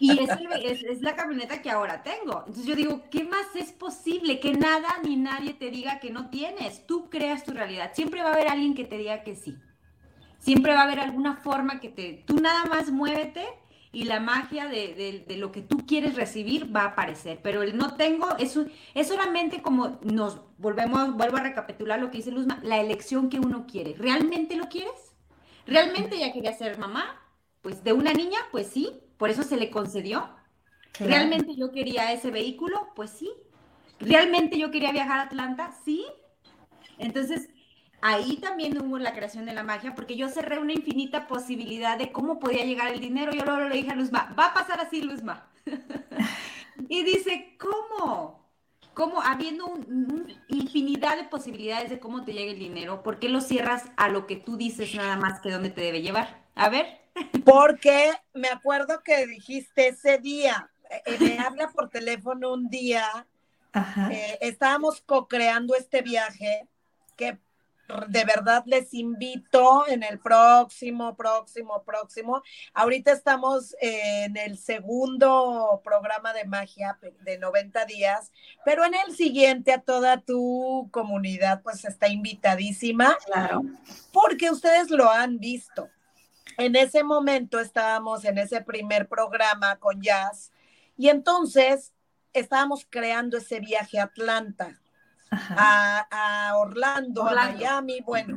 y 0.00 0.18
es, 0.18 1.02
la 1.02 1.14
camioneta 1.14 1.60
que 1.60 1.70
ahora 1.70 2.02
tengo. 2.02 2.44
Entonces 2.46 2.64
yo 2.64 2.74
digo, 2.74 3.02
¿qué 3.10 3.22
más 3.22 3.54
es 3.54 3.70
posible? 3.72 4.40
Que 4.40 4.54
nada 4.54 4.88
ni 5.04 5.16
nadie 5.16 5.52
te 5.52 5.70
diga 5.70 6.00
que 6.00 6.10
no 6.10 6.30
tienes. 6.30 6.86
Tú 6.86 7.10
creas 7.10 7.44
tu 7.44 7.52
realidad. 7.52 7.90
Siempre 7.94 8.22
va 8.22 8.30
a 8.30 8.32
haber 8.32 8.48
alguien 8.48 8.74
que 8.74 8.84
te 8.84 8.96
diga 8.96 9.24
que 9.24 9.36
sí. 9.36 9.58
Siempre 10.38 10.72
va 10.72 10.80
a 10.80 10.84
haber 10.84 11.00
alguna 11.00 11.36
forma 11.36 11.80
que 11.80 11.90
te... 11.90 12.24
Tú 12.24 12.36
nada 12.36 12.64
más 12.64 12.90
muévete 12.90 13.46
y 13.92 14.04
la 14.04 14.20
magia 14.20 14.66
de, 14.68 14.94
de- 14.94 15.24
de 15.26 15.36
lo 15.36 15.52
que 15.52 15.62
tú 15.62 15.78
quieres 15.86 16.14
recibir 16.16 16.74
va 16.74 16.82
a 16.82 16.86
aparecer. 16.88 17.40
Pero 17.42 17.62
el 17.62 17.76
no 17.76 17.96
tengo 17.96 18.36
es, 18.38 18.56
un- 18.56 18.70
es 18.94 19.08
solamente 19.08 19.62
como 19.62 19.98
nos 20.02 20.40
volvemos, 20.58 21.14
vuelvo 21.16 21.36
a 21.38 21.42
recapitular 21.42 22.00
lo 22.00 22.10
que 22.10 22.18
dice 22.18 22.30
Luzma, 22.32 22.58
la 22.62 22.78
elección 22.80 23.28
que 23.30 23.38
uno 23.40 23.66
quiere. 23.66 23.94
¿Realmente 23.98 24.56
lo 24.56 24.68
quieres? 24.68 24.92
¿Realmente 25.66 26.16
ella 26.16 26.32
quería 26.32 26.52
ser 26.52 26.78
mamá? 26.78 27.20
Pues 27.62 27.84
de 27.84 27.92
una 27.92 28.12
niña, 28.12 28.38
pues 28.50 28.68
sí, 28.68 28.90
por 29.18 29.30
eso 29.30 29.42
se 29.42 29.56
le 29.56 29.70
concedió. 29.70 30.30
Claro. 30.92 31.10
¿Realmente 31.10 31.54
yo 31.56 31.70
quería 31.72 32.12
ese 32.12 32.30
vehículo? 32.30 32.88
Pues 32.96 33.10
sí. 33.10 33.30
¿Realmente 34.00 34.58
yo 34.58 34.70
quería 34.70 34.92
viajar 34.92 35.20
a 35.20 35.22
Atlanta? 35.24 35.72
Sí. 35.84 36.04
Entonces, 36.98 37.48
ahí 38.00 38.36
también 38.38 38.80
hubo 38.80 38.98
la 38.98 39.12
creación 39.14 39.46
de 39.46 39.52
la 39.54 39.62
magia, 39.62 39.94
porque 39.94 40.16
yo 40.16 40.28
cerré 40.28 40.58
una 40.58 40.72
infinita 40.72 41.26
posibilidad 41.26 41.98
de 41.98 42.12
cómo 42.12 42.38
podía 42.38 42.64
llegar 42.64 42.92
el 42.92 43.00
dinero. 43.00 43.32
Yo 43.32 43.44
luego 43.44 43.60
le 43.68 43.76
dije 43.76 43.90
a 43.90 43.96
Luzma, 43.96 44.34
va 44.38 44.46
a 44.46 44.54
pasar 44.54 44.80
así, 44.80 45.02
Luzma. 45.02 45.48
y 46.88 47.02
dice, 47.04 47.56
¿cómo? 47.58 48.46
¿Cómo? 48.94 49.22
Habiendo 49.22 49.66
un- 49.66 49.86
un 49.88 50.32
infinidad 50.48 51.16
de 51.16 51.24
posibilidades 51.24 51.90
de 51.90 52.00
cómo 52.00 52.24
te 52.24 52.32
llega 52.32 52.50
el 52.52 52.58
dinero, 52.58 53.02
¿por 53.02 53.18
qué 53.20 53.28
lo 53.28 53.40
cierras 53.40 53.84
a 53.96 54.08
lo 54.08 54.26
que 54.26 54.36
tú 54.36 54.56
dices 54.56 54.94
nada 54.94 55.16
más 55.16 55.40
que 55.40 55.50
dónde 55.50 55.70
te 55.70 55.80
debe 55.82 56.02
llevar? 56.02 56.42
A 56.54 56.68
ver. 56.68 56.86
Porque 57.44 58.12
me 58.34 58.48
acuerdo 58.48 59.00
que 59.04 59.26
dijiste 59.26 59.88
ese 59.88 60.18
día, 60.18 60.68
eh, 61.06 61.16
me 61.20 61.38
habla 61.46 61.68
por 61.70 61.88
teléfono 61.90 62.52
un 62.52 62.68
día, 62.68 63.26
Ajá. 63.72 64.12
eh, 64.12 64.38
estábamos 64.40 65.00
co-creando 65.02 65.74
este 65.76 66.02
viaje 66.02 66.66
que 67.16 67.38
de 68.08 68.24
verdad 68.24 68.62
les 68.66 68.92
invito 68.92 69.86
en 69.88 70.02
el 70.02 70.18
próximo, 70.18 71.16
próximo, 71.16 71.82
próximo. 71.84 72.42
Ahorita 72.74 73.12
estamos 73.12 73.74
en 73.80 74.36
el 74.36 74.58
segundo 74.58 75.80
programa 75.82 76.32
de 76.32 76.44
magia 76.44 76.98
de 77.22 77.38
90 77.38 77.84
días, 77.86 78.32
pero 78.64 78.84
en 78.84 78.94
el 78.94 79.16
siguiente 79.16 79.72
a 79.72 79.80
toda 79.80 80.20
tu 80.20 80.88
comunidad 80.92 81.62
pues 81.62 81.84
está 81.84 82.08
invitadísima 82.08 83.16
Claro. 83.26 83.62
porque 84.12 84.50
ustedes 84.50 84.90
lo 84.90 85.10
han 85.10 85.38
visto. 85.38 85.88
En 86.58 86.76
ese 86.76 87.04
momento 87.04 87.60
estábamos 87.60 88.24
en 88.24 88.36
ese 88.38 88.60
primer 88.60 89.08
programa 89.08 89.76
con 89.76 90.02
Jazz 90.02 90.50
Y 90.96 91.08
entonces 91.08 91.92
estábamos 92.32 92.84
creando 92.90 93.38
ese 93.38 93.60
viaje 93.60 93.98
a 94.00 94.04
Atlanta, 94.04 94.78
a, 95.30 96.52
Orlando, 96.56 97.26
a 97.26 97.34
Miami, 97.34 98.00
bueno. 98.00 98.36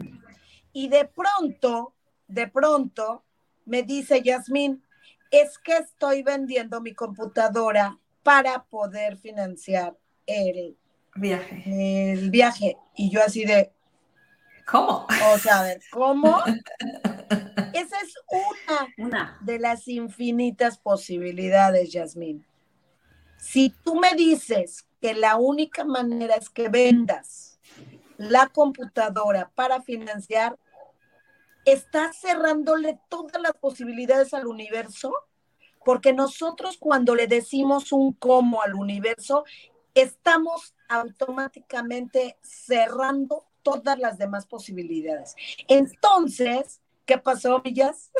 Y 0.73 0.87
de 0.87 1.05
pronto, 1.05 1.93
de 2.27 2.47
pronto, 2.47 3.23
me 3.65 3.83
dice 3.83 4.21
Yasmín, 4.21 4.83
es 5.29 5.57
que 5.57 5.77
estoy 5.77 6.23
vendiendo 6.23 6.81
mi 6.81 6.93
computadora 6.93 7.97
para 8.23 8.63
poder 8.63 9.17
financiar 9.17 9.97
el 10.25 10.77
viaje. 11.15 12.13
El 12.13 12.29
viaje. 12.29 12.77
Y 12.95 13.09
yo 13.09 13.21
así 13.23 13.45
de... 13.45 13.71
¿Cómo? 14.65 15.07
O 15.33 15.37
sea, 15.37 15.59
a 15.59 15.63
ver, 15.63 15.81
¿cómo? 15.91 16.41
Esa 17.73 17.97
es 18.01 18.13
una, 18.29 18.87
una. 18.97 19.37
de 19.41 19.59
las 19.59 19.87
infinitas 19.87 20.77
posibilidades, 20.77 21.91
Yasmín. 21.91 22.45
Si 23.37 23.69
tú 23.83 23.95
me 23.95 24.13
dices 24.13 24.85
que 25.01 25.13
la 25.13 25.35
única 25.35 25.83
manera 25.83 26.35
es 26.35 26.49
que 26.49 26.69
vendas 26.69 27.59
la 28.17 28.47
computadora 28.47 29.51
para 29.55 29.81
financiar, 29.81 30.57
estás 31.65 32.19
cerrándole 32.19 32.99
todas 33.09 33.41
las 33.41 33.53
posibilidades 33.53 34.33
al 34.33 34.45
universo, 34.45 35.11
porque 35.83 36.13
nosotros 36.13 36.77
cuando 36.77 37.15
le 37.15 37.25
decimos 37.25 37.91
un 37.91 38.13
cómo 38.13 38.61
al 38.61 38.75
universo, 38.75 39.43
estamos 39.95 40.75
automáticamente 40.87 42.37
cerrando 42.43 43.45
todas 43.63 43.97
las 43.97 44.19
demás 44.19 44.45
posibilidades. 44.45 45.35
Entonces, 45.67 46.79
¿qué 47.05 47.17
pasó, 47.17 47.61
Villas? 47.61 48.11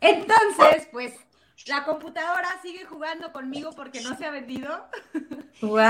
Entonces, 0.00 0.88
pues 0.90 1.14
la 1.64 1.84
computadora 1.84 2.48
sigue 2.62 2.84
jugando 2.84 3.32
conmigo 3.32 3.70
porque 3.72 4.02
no 4.02 4.16
se 4.16 4.26
ha 4.26 4.30
vendido. 4.30 4.86
¡Wow! 5.62 5.80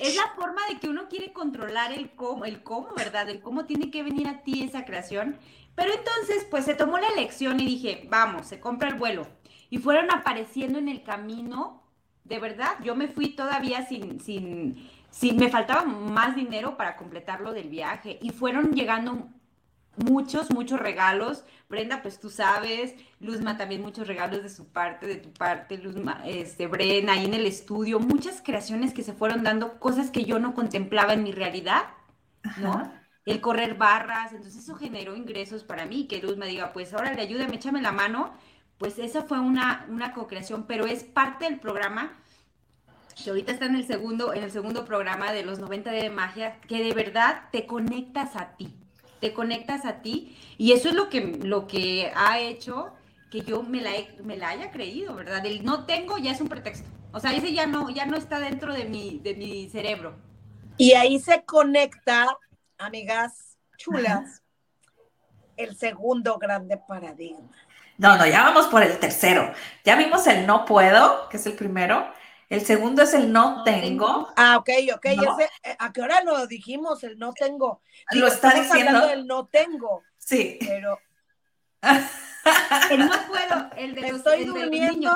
es 0.00 0.16
la 0.16 0.28
forma 0.36 0.62
de 0.68 0.78
que 0.78 0.88
uno 0.88 1.08
quiere 1.08 1.32
controlar 1.32 1.92
el 1.92 2.10
cómo, 2.14 2.44
el 2.44 2.62
cómo, 2.62 2.94
¿verdad? 2.96 3.28
El 3.28 3.40
cómo 3.40 3.66
tiene 3.66 3.90
que 3.90 4.02
venir 4.02 4.28
a 4.28 4.42
ti 4.42 4.62
esa 4.62 4.84
creación. 4.84 5.38
Pero 5.74 5.92
entonces, 5.92 6.46
pues 6.50 6.64
se 6.64 6.74
tomó 6.74 6.98
la 6.98 7.08
elección 7.08 7.58
y 7.60 7.66
dije, 7.66 8.06
vamos, 8.08 8.46
se 8.46 8.60
compra 8.60 8.88
el 8.88 8.94
vuelo. 8.94 9.26
Y 9.68 9.78
fueron 9.78 10.10
apareciendo 10.10 10.78
en 10.78 10.88
el 10.88 11.02
camino, 11.02 11.82
de 12.24 12.38
verdad, 12.38 12.76
yo 12.82 12.94
me 12.94 13.08
fui 13.08 13.30
todavía 13.30 13.86
sin, 13.86 14.20
sin, 14.20 14.88
sin, 15.10 15.36
me 15.36 15.48
faltaba 15.48 15.84
más 15.84 16.36
dinero 16.36 16.76
para 16.76 16.96
completar 16.96 17.40
lo 17.40 17.52
del 17.52 17.68
viaje. 17.68 18.18
Y 18.22 18.30
fueron 18.30 18.72
llegando 18.72 19.28
muchos, 20.04 20.50
muchos 20.50 20.80
regalos. 20.80 21.44
Brenda, 21.68 22.02
pues 22.02 22.18
tú 22.18 22.30
sabes, 22.30 22.94
Luzma 23.20 23.56
también 23.56 23.80
muchos 23.80 24.08
regalos 24.08 24.42
de 24.42 24.48
su 24.48 24.66
parte, 24.66 25.06
de 25.06 25.16
tu 25.16 25.32
parte, 25.32 25.78
Luzma, 25.78 26.22
este, 26.26 26.66
Brenda, 26.66 27.12
ahí 27.12 27.24
en 27.24 27.34
el 27.34 27.46
estudio, 27.46 28.00
muchas 28.00 28.42
creaciones 28.42 28.92
que 28.92 29.04
se 29.04 29.12
fueron 29.12 29.44
dando, 29.44 29.78
cosas 29.78 30.10
que 30.10 30.24
yo 30.24 30.40
no 30.40 30.54
contemplaba 30.54 31.12
en 31.12 31.22
mi 31.22 31.30
realidad, 31.30 31.84
¿no? 32.56 32.92
El 33.24 33.40
correr 33.40 33.76
barras, 33.76 34.32
entonces 34.32 34.64
eso 34.64 34.74
generó 34.74 35.14
ingresos 35.14 35.62
para 35.62 35.86
mí, 35.86 36.08
que 36.08 36.20
Luz 36.20 36.36
me 36.36 36.48
diga, 36.48 36.72
pues 36.72 36.92
ahora 36.92 37.12
le 37.14 37.22
ayúdame, 37.22 37.54
échame 37.54 37.80
la 37.80 37.92
mano, 37.92 38.32
pues 38.76 38.98
esa 38.98 39.22
fue 39.22 39.38
una, 39.38 39.86
una 39.88 40.12
co-creación, 40.12 40.64
pero 40.66 40.86
es 40.86 41.04
parte 41.04 41.44
del 41.44 41.60
programa 41.60 42.16
que 43.22 43.30
ahorita 43.30 43.52
está 43.52 43.66
en 43.66 43.76
el 43.76 43.86
segundo, 43.86 44.32
en 44.34 44.42
el 44.42 44.50
segundo 44.50 44.84
programa 44.84 45.32
de 45.32 45.44
los 45.44 45.60
90 45.60 45.92
de 45.92 46.10
magia, 46.10 46.60
que 46.62 46.82
de 46.82 46.94
verdad 46.94 47.44
te 47.52 47.66
conectas 47.66 48.34
a 48.34 48.56
ti 48.56 48.79
te 49.20 49.32
conectas 49.32 49.84
a 49.84 50.02
ti 50.02 50.36
y 50.58 50.72
eso 50.72 50.88
es 50.88 50.94
lo 50.94 51.08
que, 51.08 51.20
lo 51.42 51.66
que 51.66 52.12
ha 52.14 52.38
hecho 52.38 52.92
que 53.30 53.42
yo 53.42 53.62
me 53.62 53.80
la, 53.80 53.90
me 54.24 54.36
la 54.36 54.50
haya 54.50 54.70
creído, 54.70 55.14
¿verdad? 55.14 55.44
El 55.46 55.64
no 55.64 55.84
tengo 55.84 56.18
ya 56.18 56.32
es 56.32 56.40
un 56.40 56.48
pretexto. 56.48 56.88
O 57.12 57.20
sea, 57.20 57.32
ese 57.32 57.52
ya 57.52 57.66
no, 57.66 57.90
ya 57.90 58.06
no 58.06 58.16
está 58.16 58.40
dentro 58.40 58.74
de 58.74 58.84
mi, 58.84 59.18
de 59.18 59.34
mi 59.34 59.68
cerebro. 59.68 60.16
Y 60.76 60.92
ahí 60.92 61.18
se 61.20 61.44
conecta, 61.44 62.26
amigas 62.78 63.58
chulas, 63.76 64.42
el 65.56 65.76
segundo 65.76 66.38
grande 66.38 66.76
paradigma. 66.76 67.50
No, 67.98 68.16
no, 68.16 68.26
ya 68.26 68.44
vamos 68.44 68.66
por 68.68 68.82
el 68.82 68.98
tercero. 68.98 69.52
Ya 69.84 69.96
vimos 69.96 70.26
el 70.26 70.46
no 70.46 70.64
puedo, 70.64 71.28
que 71.28 71.36
es 71.36 71.46
el 71.46 71.52
primero. 71.52 72.10
El 72.50 72.66
segundo 72.66 73.02
es 73.02 73.14
el 73.14 73.32
no 73.32 73.62
tengo. 73.62 74.28
Ah, 74.36 74.56
ok, 74.56 74.70
ok. 74.96 75.06
Eh, 75.06 75.76
¿A 75.78 75.92
qué 75.92 76.02
hora 76.02 76.20
lo 76.24 76.48
dijimos? 76.48 77.02
El 77.04 77.16
no 77.16 77.32
tengo. 77.32 77.80
lo 78.10 78.26
está 78.26 78.50
diciendo. 78.50 79.06
Del 79.06 79.24
no 79.24 79.46
tengo. 79.46 80.02
Sí. 80.18 80.58
Pero. 80.60 80.98
el 82.90 82.98
no 82.98 83.26
puedo. 83.28 83.70
El 83.76 83.94
de 83.94 84.08
Estoy 84.08 84.44
durmiendo. 84.44 85.12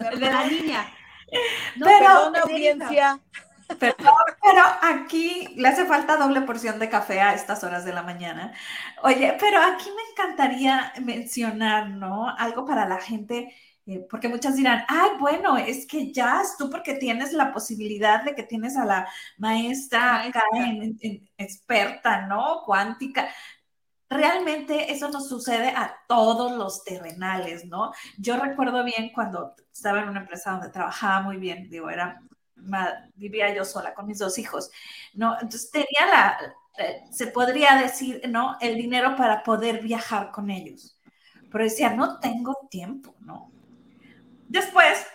el 0.00 0.20
de 0.20 0.30
la 0.30 0.46
niña. 0.46 0.92
No, 1.76 1.86
pero, 1.86 2.28
una 2.28 2.40
audiencia. 2.40 3.20
Pero, 3.78 3.94
pero, 4.42 4.62
aquí 4.82 5.54
le 5.56 5.68
hace 5.68 5.86
falta 5.86 6.16
doble 6.16 6.42
porción 6.42 6.78
de 6.78 6.90
café 6.90 7.20
a 7.20 7.34
estas 7.34 7.64
horas 7.64 7.84
de 7.84 7.92
la 7.92 8.02
mañana. 8.02 8.52
Oye, 9.02 9.36
pero 9.40 9.62
aquí 9.62 9.88
me 9.90 10.02
encantaría 10.10 10.92
mencionar, 11.00 11.88
¿no? 11.88 12.28
Algo 12.36 12.66
para 12.66 12.86
la 12.86 12.98
gente 12.98 13.54
eh, 13.90 14.06
porque 14.08 14.28
muchas 14.28 14.54
dirán, 14.54 14.84
ay, 14.86 15.10
bueno, 15.18 15.56
es 15.56 15.84
que 15.84 16.12
ya 16.12 16.42
tú 16.56 16.70
porque 16.70 16.94
tienes 16.94 17.32
la 17.32 17.52
posibilidad 17.52 18.22
de 18.22 18.36
que 18.36 18.44
tienes 18.44 18.76
a 18.76 18.84
la 18.84 19.08
maestra 19.36 20.22
acá 20.22 20.42
experta, 21.36 22.26
¿no? 22.28 22.62
Cuántica. 22.64 23.28
Realmente 24.08 24.92
eso 24.92 25.08
nos 25.10 25.28
sucede 25.28 25.70
a 25.70 25.92
todos 26.06 26.52
los 26.56 26.84
terrenales, 26.84 27.64
¿no? 27.64 27.92
Yo 28.16 28.36
recuerdo 28.36 28.84
bien 28.84 29.10
cuando 29.12 29.56
estaba 29.72 30.00
en 30.00 30.08
una 30.08 30.20
empresa 30.20 30.52
donde 30.52 30.70
trabajaba 30.70 31.22
muy 31.22 31.38
bien, 31.38 31.68
digo, 31.68 31.90
era, 31.90 32.22
vivía 33.16 33.52
yo 33.52 33.64
sola 33.64 33.92
con 33.92 34.06
mis 34.06 34.18
dos 34.18 34.38
hijos, 34.38 34.70
¿no? 35.14 35.34
Entonces 35.34 35.68
tenía 35.72 36.06
la, 36.08 36.38
eh, 36.78 37.02
se 37.10 37.26
podría 37.26 37.74
decir, 37.74 38.22
¿no? 38.28 38.56
El 38.60 38.76
dinero 38.76 39.16
para 39.16 39.42
poder 39.42 39.82
viajar 39.82 40.30
con 40.30 40.48
ellos. 40.48 40.96
Pero 41.50 41.64
decía, 41.64 41.90
no 41.92 42.20
tengo 42.20 42.56
tiempo, 42.70 43.16
¿no? 43.18 43.50
Después 44.50 45.06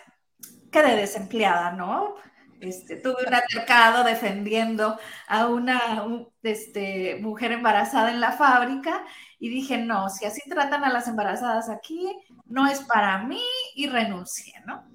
quedé 0.72 0.96
desempleada, 0.96 1.72
¿no? 1.72 2.14
Este, 2.58 2.96
tuve 2.96 3.26
un 3.26 3.34
altercado 3.34 4.02
defendiendo 4.02 4.98
a 5.28 5.46
una 5.46 6.06
este, 6.42 7.16
mujer 7.20 7.52
embarazada 7.52 8.10
en 8.10 8.20
la 8.20 8.32
fábrica 8.32 9.04
y 9.38 9.50
dije, 9.50 9.76
no, 9.76 10.08
si 10.08 10.24
así 10.24 10.40
tratan 10.48 10.84
a 10.84 10.88
las 10.88 11.06
embarazadas 11.06 11.68
aquí, 11.68 12.18
no 12.46 12.66
es 12.66 12.80
para 12.80 13.18
mí 13.18 13.42
y 13.74 13.88
renuncié, 13.88 14.54
¿no? 14.66 14.88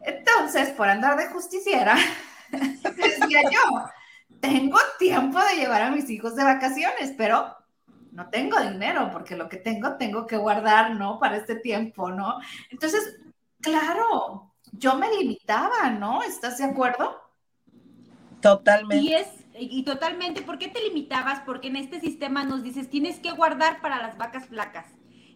Entonces, 0.00 0.70
por 0.70 0.88
andar 0.88 1.18
de 1.18 1.26
justiciera, 1.26 1.94
decía 2.50 3.42
yo, 3.50 3.90
tengo 4.40 4.78
tiempo 4.98 5.38
de 5.40 5.56
llevar 5.56 5.82
a 5.82 5.90
mis 5.90 6.08
hijos 6.08 6.36
de 6.36 6.44
vacaciones, 6.44 7.12
pero 7.18 7.54
no 8.12 8.30
tengo 8.30 8.58
dinero 8.62 9.10
porque 9.12 9.36
lo 9.36 9.46
que 9.46 9.58
tengo 9.58 9.98
tengo 9.98 10.26
que 10.26 10.38
guardar, 10.38 10.94
¿no? 10.96 11.18
Para 11.18 11.36
este 11.36 11.56
tiempo, 11.56 12.10
¿no? 12.10 12.38
Entonces, 12.70 13.18
Claro, 13.60 14.54
yo 14.72 14.96
me 14.96 15.10
limitaba, 15.16 15.90
¿no? 15.90 16.22
¿Estás 16.22 16.58
de 16.58 16.64
acuerdo? 16.64 17.16
Totalmente. 18.40 19.04
Y 19.04 19.14
es, 19.14 19.28
y 19.58 19.82
totalmente, 19.82 20.42
¿por 20.42 20.58
qué 20.58 20.68
te 20.68 20.80
limitabas? 20.82 21.40
Porque 21.40 21.68
en 21.68 21.76
este 21.76 22.00
sistema 22.00 22.44
nos 22.44 22.62
dices, 22.62 22.88
tienes 22.88 23.18
que 23.18 23.32
guardar 23.32 23.80
para 23.80 23.98
las 23.98 24.16
vacas 24.16 24.46
flacas. 24.46 24.86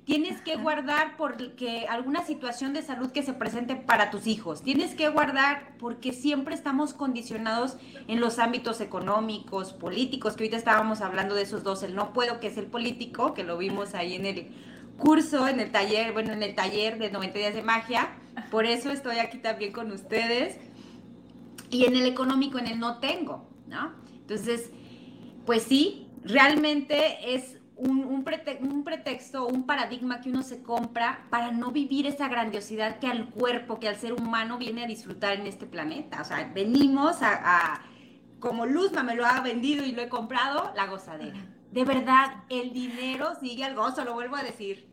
Tienes 0.04 0.40
que 0.40 0.56
guardar 0.56 1.16
porque 1.16 1.87
alguna 1.88 2.24
situación 2.24 2.72
de 2.72 2.82
salud 2.82 3.12
que 3.12 3.22
se 3.22 3.35
presente 3.35 3.76
para 3.76 4.11
tus 4.11 4.26
hijos. 4.26 4.62
Tienes 4.62 4.96
que 4.96 5.08
guardar 5.08 5.76
porque 5.78 6.12
siempre 6.12 6.56
estamos 6.56 6.92
condicionados 6.92 7.76
en 8.08 8.20
los 8.20 8.40
ámbitos 8.40 8.80
económicos, 8.80 9.72
políticos, 9.72 10.35
que 10.35 10.42
ahorita 10.42 10.56
estábamos 10.56 11.02
hablando 11.02 11.37
de 11.37 11.42
esos 11.42 11.62
dos, 11.62 11.85
el 11.85 11.94
no 11.94 12.12
puedo, 12.12 12.40
que 12.40 12.48
es 12.48 12.56
el 12.56 12.66
político, 12.66 13.32
que 13.32 13.44
lo 13.44 13.56
vimos 13.58 13.94
ahí 13.94 14.16
en 14.16 14.26
el 14.26 14.71
curso, 15.02 15.48
en 15.48 15.58
el 15.58 15.72
taller, 15.72 16.12
bueno, 16.12 16.32
en 16.32 16.44
el 16.44 16.54
taller 16.54 16.96
de 16.96 17.10
90 17.10 17.38
días 17.38 17.54
de 17.54 17.62
magia. 17.62 18.10
Por 18.52 18.66
eso 18.66 18.90
estoy 18.90 19.18
aquí 19.18 19.38
también 19.38 19.72
con 19.72 19.90
ustedes. 19.90 20.56
Y 21.70 21.86
en 21.86 21.96
el 21.96 22.06
económico, 22.06 22.58
en 22.58 22.68
el 22.68 22.78
no 22.78 22.98
tengo, 22.98 23.48
¿no? 23.66 23.92
Entonces, 24.20 24.70
pues 25.44 25.64
sí, 25.64 26.06
realmente 26.22 27.34
es 27.34 27.58
un, 27.76 28.22
pretexto, 28.22 29.48
un 29.48 29.66
paradigma 29.66 30.20
que 30.20 30.28
uno 30.28 30.42
se 30.42 30.62
compra 30.62 31.26
para 31.30 31.50
no 31.50 31.72
vivir 31.72 32.06
esa 32.06 32.28
grandiosidad 32.28 33.00
que 33.00 33.08
al 33.08 33.28
cuerpo, 33.30 33.80
que 33.80 33.88
al 33.88 33.96
ser 33.96 34.12
humano 34.12 34.56
viene 34.56 34.84
a 34.84 34.86
disfrutar 34.86 35.32
en 35.32 35.48
este 35.48 35.66
planeta. 35.66 36.20
O 36.20 36.24
sea, 36.24 36.48
venimos 36.54 37.22
a, 37.22 37.40
a 37.42 37.82
como 38.38 38.66
Luzma 38.66 39.02
me 39.02 39.16
lo 39.16 39.26
ha 39.26 39.40
vendido 39.40 39.84
y 39.84 39.92
lo 39.92 40.02
he 40.02 40.08
comprado, 40.08 40.72
la 40.76 40.86
gozadera. 40.86 41.40
De 41.72 41.87
verdad, 41.87 42.44
el 42.50 42.70
dinero 42.74 43.32
sigue 43.40 43.64
al 43.64 43.74
gozo, 43.74 44.04
lo 44.04 44.12
vuelvo 44.12 44.37
a 44.37 44.42
decir. 44.42 44.92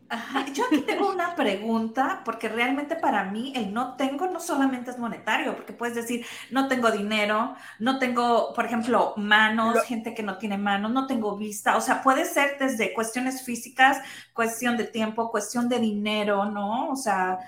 Yo 0.54 0.64
aquí 0.64 0.80
tengo 0.80 1.10
una 1.10 1.36
pregunta, 1.36 2.22
porque 2.24 2.48
realmente 2.48 2.96
para 2.96 3.24
mí 3.24 3.52
el 3.54 3.74
no 3.74 3.96
tengo 3.96 4.26
no 4.28 4.40
solamente 4.40 4.90
es 4.90 4.98
monetario, 4.98 5.54
porque 5.54 5.74
puedes 5.74 5.94
decir, 5.94 6.24
no 6.50 6.68
tengo 6.68 6.90
dinero, 6.90 7.54
no 7.80 7.98
tengo, 7.98 8.54
por 8.54 8.64
ejemplo, 8.64 9.12
manos, 9.18 9.82
gente 9.84 10.14
que 10.14 10.22
no 10.22 10.38
tiene 10.38 10.56
manos, 10.56 10.90
no 10.90 11.06
tengo 11.06 11.36
vista, 11.36 11.76
o 11.76 11.82
sea, 11.82 12.02
puede 12.02 12.24
ser 12.24 12.56
desde 12.58 12.94
cuestiones 12.94 13.42
físicas, 13.44 13.98
cuestión 14.32 14.78
de 14.78 14.84
tiempo, 14.84 15.30
cuestión 15.30 15.68
de 15.68 15.80
dinero, 15.80 16.46
¿no? 16.46 16.88
O 16.88 16.96
sea, 16.96 17.38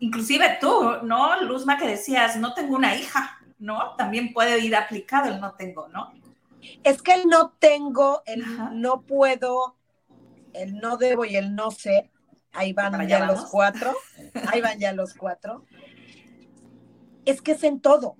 inclusive 0.00 0.58
tú, 0.60 0.96
¿no? 1.04 1.40
Luzma, 1.42 1.78
que 1.78 1.86
decías, 1.86 2.36
no 2.38 2.54
tengo 2.54 2.74
una 2.74 2.96
hija, 2.96 3.38
¿no? 3.60 3.94
También 3.96 4.32
puede 4.32 4.58
ir 4.58 4.74
aplicado 4.74 5.32
el 5.32 5.40
no 5.40 5.52
tengo, 5.52 5.86
¿no? 5.88 6.12
Es 6.82 7.02
que 7.02 7.14
el 7.14 7.28
no 7.28 7.52
tengo, 7.58 8.22
el 8.26 8.42
no 8.80 9.02
puedo, 9.02 9.76
el 10.52 10.78
no 10.78 10.96
debo 10.96 11.24
y 11.24 11.36
el 11.36 11.54
no 11.54 11.70
sé, 11.70 12.10
ahí 12.52 12.72
van 12.72 13.06
ya, 13.08 13.26
los 13.26 13.46
cuatro, 13.46 13.94
ahí 14.48 14.60
van 14.60 14.78
ya 14.78 14.92
los 14.92 15.14
cuatro, 15.14 15.64
es 17.24 17.42
que 17.42 17.52
es 17.52 17.64
en 17.64 17.80
todo. 17.80 18.16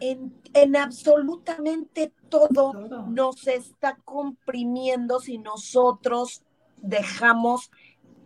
En, 0.00 0.34
en, 0.54 0.76
absolutamente 0.76 2.12
todo, 2.28 2.72
todo, 2.72 3.06
nos 3.06 3.46
está 3.46 3.96
comprimiendo 4.04 5.20
si 5.20 5.38
nosotros 5.38 6.42
dejamos 6.78 7.70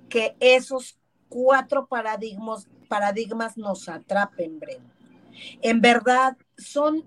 que 0.08 0.36
esos 0.40 0.98
cuatro 1.28 1.86
paradigmas, 1.86 2.68
paradigmas 2.88 3.56
nos 3.56 3.88
atrapen, 3.88 4.58
Brenda. 4.58 4.94
En 5.62 5.80
verdad, 5.80 6.36
son 6.56 7.04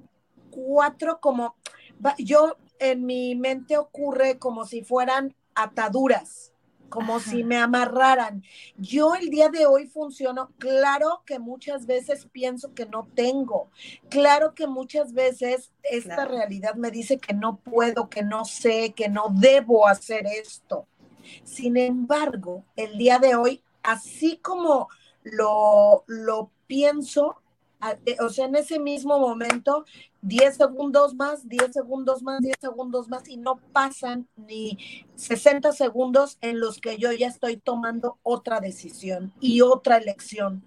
cuatro 0.49 1.19
como, 1.19 1.55
yo 2.17 2.57
en 2.79 3.05
mi 3.05 3.35
mente 3.35 3.77
ocurre 3.77 4.39
como 4.39 4.65
si 4.65 4.83
fueran 4.83 5.35
ataduras, 5.55 6.51
como 6.89 7.19
si 7.19 7.43
me 7.43 7.57
amarraran. 7.57 8.43
Yo 8.77 9.15
el 9.15 9.29
día 9.29 9.49
de 9.49 9.65
hoy 9.65 9.87
funciono, 9.87 10.51
claro 10.57 11.23
que 11.25 11.39
muchas 11.39 11.85
veces 11.85 12.27
pienso 12.31 12.73
que 12.73 12.85
no 12.85 13.07
tengo, 13.15 13.69
claro 14.09 14.53
que 14.53 14.67
muchas 14.67 15.13
veces 15.13 15.71
esta 15.83 16.25
realidad 16.25 16.75
me 16.75 16.91
dice 16.91 17.17
que 17.17 17.33
no 17.33 17.57
puedo, 17.57 18.09
que 18.09 18.23
no 18.23 18.45
sé, 18.45 18.93
que 18.93 19.09
no 19.09 19.27
debo 19.31 19.87
hacer 19.87 20.25
esto. 20.27 20.87
Sin 21.43 21.77
embargo, 21.77 22.65
el 22.75 22.97
día 22.97 23.19
de 23.19 23.35
hoy, 23.35 23.63
así 23.83 24.37
como 24.37 24.89
lo, 25.23 26.03
lo 26.07 26.51
pienso, 26.67 27.40
o 28.19 28.29
sea, 28.29 28.45
en 28.45 28.55
ese 28.55 28.79
mismo 28.79 29.19
momento, 29.19 29.85
10 30.21 30.55
segundos 30.55 31.15
más, 31.15 31.47
10 31.47 31.71
segundos 31.71 32.21
más, 32.21 32.41
10 32.41 32.55
segundos 32.59 33.07
más, 33.09 33.27
y 33.27 33.37
no 33.37 33.59
pasan 33.71 34.27
ni 34.35 34.77
60 35.15 35.71
segundos 35.71 36.37
en 36.41 36.59
los 36.59 36.79
que 36.79 36.97
yo 36.97 37.11
ya 37.11 37.27
estoy 37.27 37.57
tomando 37.57 38.19
otra 38.23 38.59
decisión 38.59 39.33
y 39.39 39.61
otra 39.61 39.97
elección. 39.97 40.63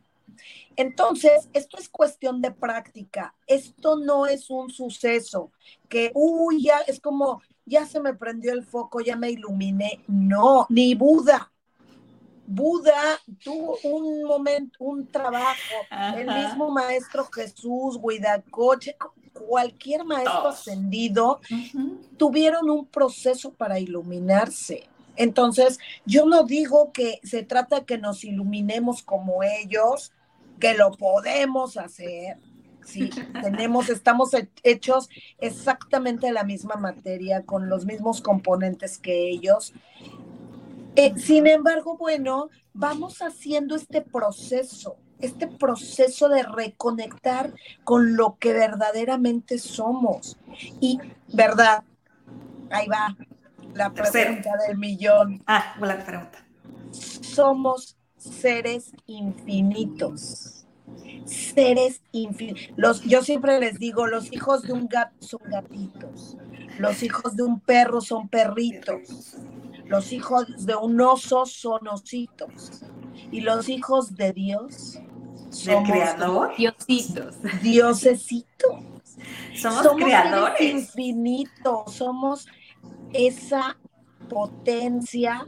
Entonces, 0.76 1.48
esto 1.52 1.78
es 1.78 1.88
cuestión 1.88 2.42
de 2.42 2.50
práctica. 2.50 3.34
Esto 3.46 3.96
no 3.96 4.26
es 4.26 4.50
un 4.50 4.70
suceso 4.70 5.52
que, 5.88 6.10
uy, 6.14 6.64
ya 6.64 6.78
es 6.80 7.00
como, 7.00 7.42
ya 7.64 7.86
se 7.86 8.00
me 8.00 8.14
prendió 8.14 8.52
el 8.52 8.64
foco, 8.64 9.00
ya 9.00 9.16
me 9.16 9.30
iluminé. 9.30 10.02
No, 10.08 10.66
ni 10.68 10.94
Buda. 10.94 11.52
Buda 12.46 13.20
tuvo 13.42 13.78
un 13.84 14.24
momento, 14.24 14.76
un 14.80 15.06
trabajo, 15.06 15.74
el 16.16 16.26
mismo 16.26 16.70
maestro 16.70 17.24
Jesús, 17.32 17.98
Huidacoche, 18.00 18.96
cualquier 19.32 20.04
maestro 20.04 20.48
ascendido, 20.48 21.40
tuvieron 22.16 22.70
un 22.70 22.86
proceso 22.86 23.52
para 23.52 23.78
iluminarse. 23.78 24.88
Entonces, 25.16 25.78
yo 26.04 26.26
no 26.26 26.44
digo 26.44 26.92
que 26.92 27.20
se 27.22 27.42
trata 27.42 27.80
de 27.80 27.84
que 27.84 27.98
nos 27.98 28.24
iluminemos 28.24 29.02
como 29.02 29.42
ellos, 29.42 30.12
que 30.58 30.74
lo 30.74 30.92
podemos 30.92 31.76
hacer. 31.76 32.38
Sí, 32.84 33.10
tenemos, 33.42 33.88
estamos 33.88 34.30
hechos 34.62 35.08
exactamente 35.38 36.26
de 36.26 36.32
la 36.32 36.44
misma 36.44 36.76
materia, 36.76 37.42
con 37.42 37.68
los 37.68 37.86
mismos 37.86 38.20
componentes 38.20 38.98
que 38.98 39.28
ellos. 39.28 39.72
Eh, 40.96 41.14
sin 41.16 41.46
embargo, 41.46 41.96
bueno, 41.96 42.50
vamos 42.72 43.20
haciendo 43.20 43.74
este 43.74 44.00
proceso, 44.00 44.96
este 45.20 45.46
proceso 45.46 46.28
de 46.28 46.42
reconectar 46.42 47.52
con 47.82 48.16
lo 48.16 48.36
que 48.38 48.52
verdaderamente 48.52 49.58
somos. 49.58 50.36
Y, 50.80 50.98
¿verdad? 51.32 51.82
Ahí 52.70 52.86
va 52.86 53.16
la 53.74 53.92
pregunta 53.92 54.50
del 54.66 54.78
millón. 54.78 55.42
Ah, 55.46 55.74
la 55.80 56.04
pregunta. 56.04 56.46
Somos 56.90 57.96
seres 58.16 58.92
infinitos. 59.06 60.66
Seres 61.24 62.02
infinitos. 62.12 63.02
yo 63.02 63.22
siempre 63.22 63.58
les 63.58 63.78
digo, 63.78 64.06
los 64.06 64.32
hijos 64.32 64.62
de 64.62 64.72
un 64.72 64.86
gato 64.86 65.14
son 65.20 65.40
gatitos. 65.46 66.36
Los 66.78 67.02
hijos 67.02 67.36
de 67.36 67.42
un 67.42 67.60
perro 67.60 68.00
son 68.00 68.28
perritos. 68.28 69.36
Los 69.86 70.12
hijos 70.12 70.66
de 70.66 70.74
un 70.74 71.00
oso 71.00 71.46
son 71.46 71.88
ositos. 71.88 72.82
Y 73.30 73.40
los 73.40 73.68
hijos 73.68 74.14
de 74.16 74.32
Dios 74.32 74.98
son 75.50 75.84
creador? 75.84 76.56
Diositos. 76.56 77.36
Diosesitos. 77.62 78.74
Somos, 79.54 79.86
creadores. 79.96 80.60
infinitos. 80.60 81.92
Somos 81.92 82.46
esa 83.12 83.76
potencia 84.28 85.46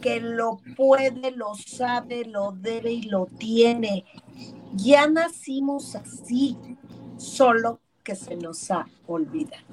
que 0.00 0.20
lo 0.20 0.60
puede, 0.76 1.30
lo 1.30 1.54
sabe, 1.54 2.24
lo 2.24 2.52
debe 2.52 2.92
y 2.92 3.02
lo 3.02 3.26
tiene. 3.26 4.04
Ya 4.74 5.06
nacimos 5.08 5.94
así, 5.94 6.56
solo 7.16 7.80
que 8.02 8.14
se 8.14 8.36
nos 8.36 8.70
ha 8.70 8.86
olvidado. 9.06 9.64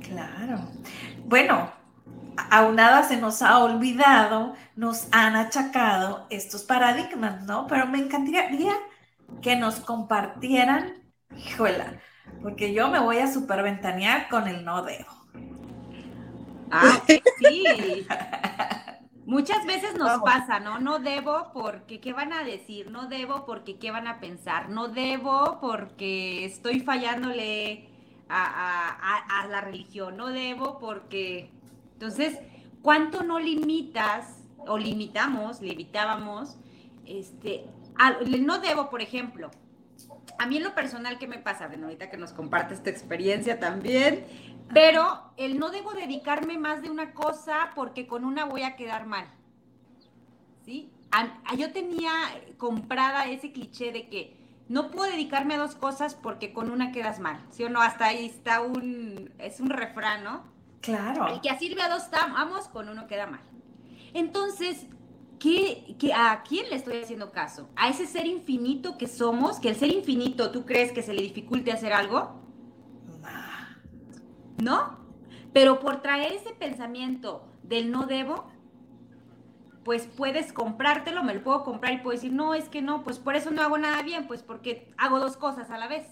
Claro. 0.00 0.60
Bueno, 1.26 1.70
aunada 2.36 3.02
se 3.04 3.16
nos 3.16 3.42
ha 3.42 3.58
olvidado, 3.58 4.54
nos 4.76 5.08
han 5.12 5.36
achacado 5.36 6.26
estos 6.30 6.64
paradigmas, 6.64 7.42
¿no? 7.44 7.66
Pero 7.66 7.86
me 7.86 7.98
encantaría 7.98 8.74
que 9.42 9.56
nos 9.56 9.80
compartieran, 9.80 10.94
híjola, 11.36 12.00
porque 12.42 12.72
yo 12.74 12.88
me 12.90 13.00
voy 13.00 13.18
a 13.18 13.32
superventanear 13.32 14.28
con 14.28 14.48
el 14.48 14.64
no 14.64 14.82
debo. 14.82 15.10
Ah, 16.70 17.02
sí. 17.38 18.16
Muchas 19.24 19.66
veces 19.66 19.96
nos 19.96 20.16
pasa, 20.22 20.60
¿no? 20.60 20.78
No 20.78 21.00
debo 21.00 21.50
porque 21.52 22.00
qué 22.00 22.12
van 22.12 22.32
a 22.32 22.44
decir, 22.44 22.90
no 22.92 23.08
debo 23.08 23.44
porque 23.44 23.78
qué 23.78 23.90
van 23.90 24.06
a 24.06 24.20
pensar, 24.20 24.68
no 24.68 24.88
debo 24.88 25.58
porque 25.60 26.44
estoy 26.44 26.80
fallándole 26.80 27.90
a, 28.28 29.42
a 29.42 29.46
la 29.48 29.60
religión, 29.60 30.16
no 30.16 30.28
debo 30.28 30.78
porque 30.78 31.55
entonces, 31.96 32.38
¿cuánto 32.82 33.22
no 33.22 33.38
limitas 33.38 34.44
o 34.58 34.76
limitamos, 34.76 35.62
limitábamos, 35.62 36.58
este, 37.06 37.64
no 38.44 38.58
debo, 38.58 38.90
por 38.90 39.00
ejemplo, 39.00 39.50
a 40.38 40.44
mí 40.44 40.58
en 40.58 40.64
lo 40.64 40.74
personal, 40.74 41.18
¿qué 41.18 41.26
me 41.26 41.38
pasa? 41.38 41.68
Bueno, 41.68 41.86
ahorita 41.86 42.10
que 42.10 42.18
nos 42.18 42.34
compartes 42.34 42.82
tu 42.82 42.90
experiencia 42.90 43.58
también, 43.58 44.26
pero 44.74 45.32
el 45.38 45.58
no 45.58 45.70
debo 45.70 45.94
dedicarme 45.94 46.58
más 46.58 46.82
de 46.82 46.90
una 46.90 47.14
cosa 47.14 47.70
porque 47.74 48.06
con 48.06 48.26
una 48.26 48.44
voy 48.44 48.62
a 48.62 48.76
quedar 48.76 49.06
mal. 49.06 49.26
¿Sí? 50.66 50.92
yo 51.56 51.72
tenía 51.72 52.10
comprada 52.58 53.26
ese 53.26 53.52
cliché 53.52 53.90
de 53.90 54.08
que 54.10 54.36
no 54.68 54.90
puedo 54.90 55.10
dedicarme 55.10 55.54
a 55.54 55.58
dos 55.58 55.76
cosas 55.76 56.14
porque 56.14 56.52
con 56.52 56.70
una 56.70 56.92
quedas 56.92 57.20
mal, 57.20 57.40
¿sí 57.48 57.64
o 57.64 57.70
no? 57.70 57.80
Hasta 57.80 58.06
ahí 58.06 58.26
está 58.26 58.60
un, 58.60 59.32
es 59.38 59.60
un 59.60 59.70
refrán, 59.70 60.24
¿no? 60.24 60.55
Claro. 60.80 61.28
El 61.28 61.40
que 61.40 61.56
sirve 61.58 61.82
a 61.82 61.88
dos 61.88 62.04
amos, 62.12 62.68
con 62.68 62.88
uno 62.88 63.06
queda 63.06 63.26
mal. 63.26 63.40
Entonces, 64.14 64.86
¿qué, 65.38 65.96
qué, 65.98 66.12
a 66.14 66.42
quién 66.42 66.68
le 66.70 66.76
estoy 66.76 67.02
haciendo 67.02 67.32
caso? 67.32 67.68
¿A 67.76 67.88
ese 67.88 68.06
ser 68.06 68.26
infinito 68.26 68.96
que 68.96 69.06
somos? 69.06 69.58
¿Que 69.58 69.68
el 69.68 69.76
ser 69.76 69.90
infinito 69.90 70.50
tú 70.50 70.64
crees 70.64 70.92
que 70.92 71.02
se 71.02 71.12
le 71.12 71.22
dificulte 71.22 71.72
hacer 71.72 71.92
algo? 71.92 72.40
¿No? 74.62 74.98
Pero 75.52 75.80
por 75.80 76.02
traer 76.02 76.32
ese 76.32 76.50
pensamiento 76.50 77.46
del 77.62 77.90
no 77.90 78.06
debo, 78.06 78.46
pues 79.84 80.06
puedes 80.06 80.52
comprártelo, 80.52 81.22
me 81.22 81.34
lo 81.34 81.42
puedo 81.42 81.62
comprar 81.62 81.92
y 81.92 81.98
puedo 81.98 82.16
decir, 82.16 82.32
no, 82.32 82.54
es 82.54 82.68
que 82.68 82.82
no, 82.82 83.04
pues 83.04 83.18
por 83.18 83.36
eso 83.36 83.50
no 83.50 83.62
hago 83.62 83.78
nada 83.78 84.02
bien, 84.02 84.26
pues 84.26 84.42
porque 84.42 84.92
hago 84.98 85.20
dos 85.20 85.36
cosas 85.36 85.70
a 85.70 85.78
la 85.78 85.86
vez. 85.88 86.06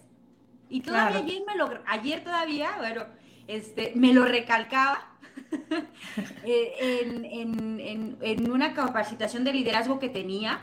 Y 0.69 0.81
todavía 0.81 1.19
ayer, 1.19 1.43
me 1.47 1.57
lo, 1.57 1.69
ayer 1.87 2.23
todavía, 2.23 2.71
bueno, 2.79 3.05
este, 3.47 3.93
me 3.95 4.13
lo 4.13 4.25
recalcaba 4.25 5.15
eh, 6.45 8.17
en, 8.21 8.51
una 8.51 8.75
capacitación 8.75 9.45
de 9.45 9.53
liderazgo 9.53 9.99
que 9.99 10.09
tenía, 10.09 10.61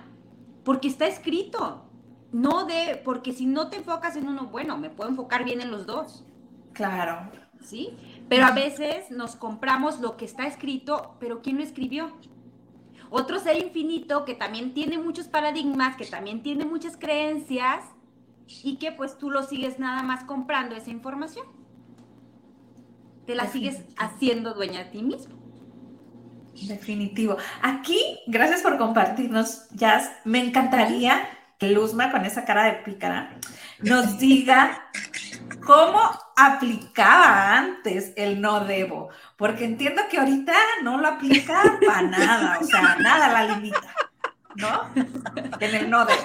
porque 0.63 0.87
está 0.87 1.07
escrito, 1.07 1.85
no 2.31 2.65
de, 2.65 3.01
porque 3.03 3.33
si 3.33 3.45
no 3.45 3.69
te 3.69 3.77
enfocas 3.77 4.15
en 4.15 4.27
uno, 4.27 4.47
bueno, 4.47 4.77
me 4.77 4.89
puedo 4.89 5.09
enfocar 5.09 5.43
bien 5.43 5.61
en 5.61 5.71
los 5.71 5.85
dos. 5.85 6.23
Claro. 6.73 7.29
¿Sí? 7.61 7.93
Pero 8.27 8.45
a 8.45 8.51
veces 8.51 9.11
nos 9.11 9.35
compramos 9.35 9.99
lo 9.99 10.17
que 10.17 10.25
está 10.25 10.47
escrito, 10.47 11.15
pero 11.19 11.41
¿quién 11.41 11.57
lo 11.57 11.63
escribió? 11.63 12.11
Otro 13.09 13.39
ser 13.39 13.57
infinito 13.57 14.23
que 14.23 14.35
también 14.35 14.73
tiene 14.73 14.97
muchos 14.97 15.27
paradigmas, 15.27 15.97
que 15.97 16.05
también 16.05 16.41
tiene 16.41 16.65
muchas 16.65 16.95
creencias 16.95 17.83
y 18.63 18.77
que 18.77 18.93
pues 18.93 19.17
tú 19.17 19.29
lo 19.29 19.43
sigues 19.43 19.79
nada 19.79 20.01
más 20.01 20.23
comprando 20.23 20.75
esa 20.75 20.89
información. 20.89 21.45
Te 23.25 23.35
la 23.35 23.47
sigues 23.47 23.81
haciendo 23.97 24.53
dueña 24.53 24.83
de 24.83 24.91
ti 24.91 25.03
mismo. 25.03 25.35
Definitivo. 26.67 27.37
Aquí, 27.61 28.19
gracias 28.27 28.61
por 28.61 28.77
compartirnos, 28.77 29.69
Jazz. 29.71 30.11
Me 30.25 30.39
encantaría 30.39 31.27
que 31.57 31.69
Luzma, 31.69 32.11
con 32.11 32.25
esa 32.25 32.45
cara 32.45 32.65
de 32.65 32.73
pícara, 32.83 33.37
nos 33.79 34.17
diga 34.19 34.89
cómo 35.63 35.99
aplicaba 36.35 37.57
antes 37.57 38.13
el 38.15 38.41
no 38.41 38.65
debo, 38.65 39.09
porque 39.37 39.65
entiendo 39.65 40.01
que 40.09 40.17
ahorita 40.17 40.53
no 40.83 40.97
lo 40.97 41.07
aplica 41.07 41.61
para 41.85 42.01
nada, 42.01 42.59
o 42.59 42.63
sea, 42.63 42.95
nada 42.95 43.29
la 43.29 43.55
limita, 43.55 43.93
¿no? 44.55 44.89
En 45.59 45.75
el 45.75 45.89
no 45.89 46.05
debo. 46.05 46.21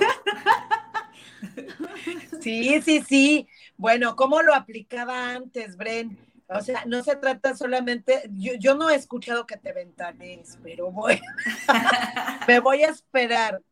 Sí, 2.41 2.81
sí, 2.83 3.03
sí. 3.07 3.49
Bueno, 3.77 4.17
¿cómo 4.17 4.41
lo 4.43 4.55
aplicaba 4.55 5.33
antes, 5.33 5.77
Bren? 5.77 6.17
O 6.49 6.61
sea, 6.61 6.85
no 6.87 7.03
se 7.03 7.17
trata 7.17 7.57
solamente, 7.57 8.31
yo, 8.35 8.53
yo 8.55 8.77
no 8.77 8.89
he 8.89 8.95
escuchado 8.95 9.47
que 9.47 9.57
te 9.57 9.73
ventanes, 9.73 10.59
pero 10.63 10.93
voy, 10.93 11.21
me 12.49 12.61
voy 12.61 12.85
a 12.85 12.91
esperar. 12.91 13.63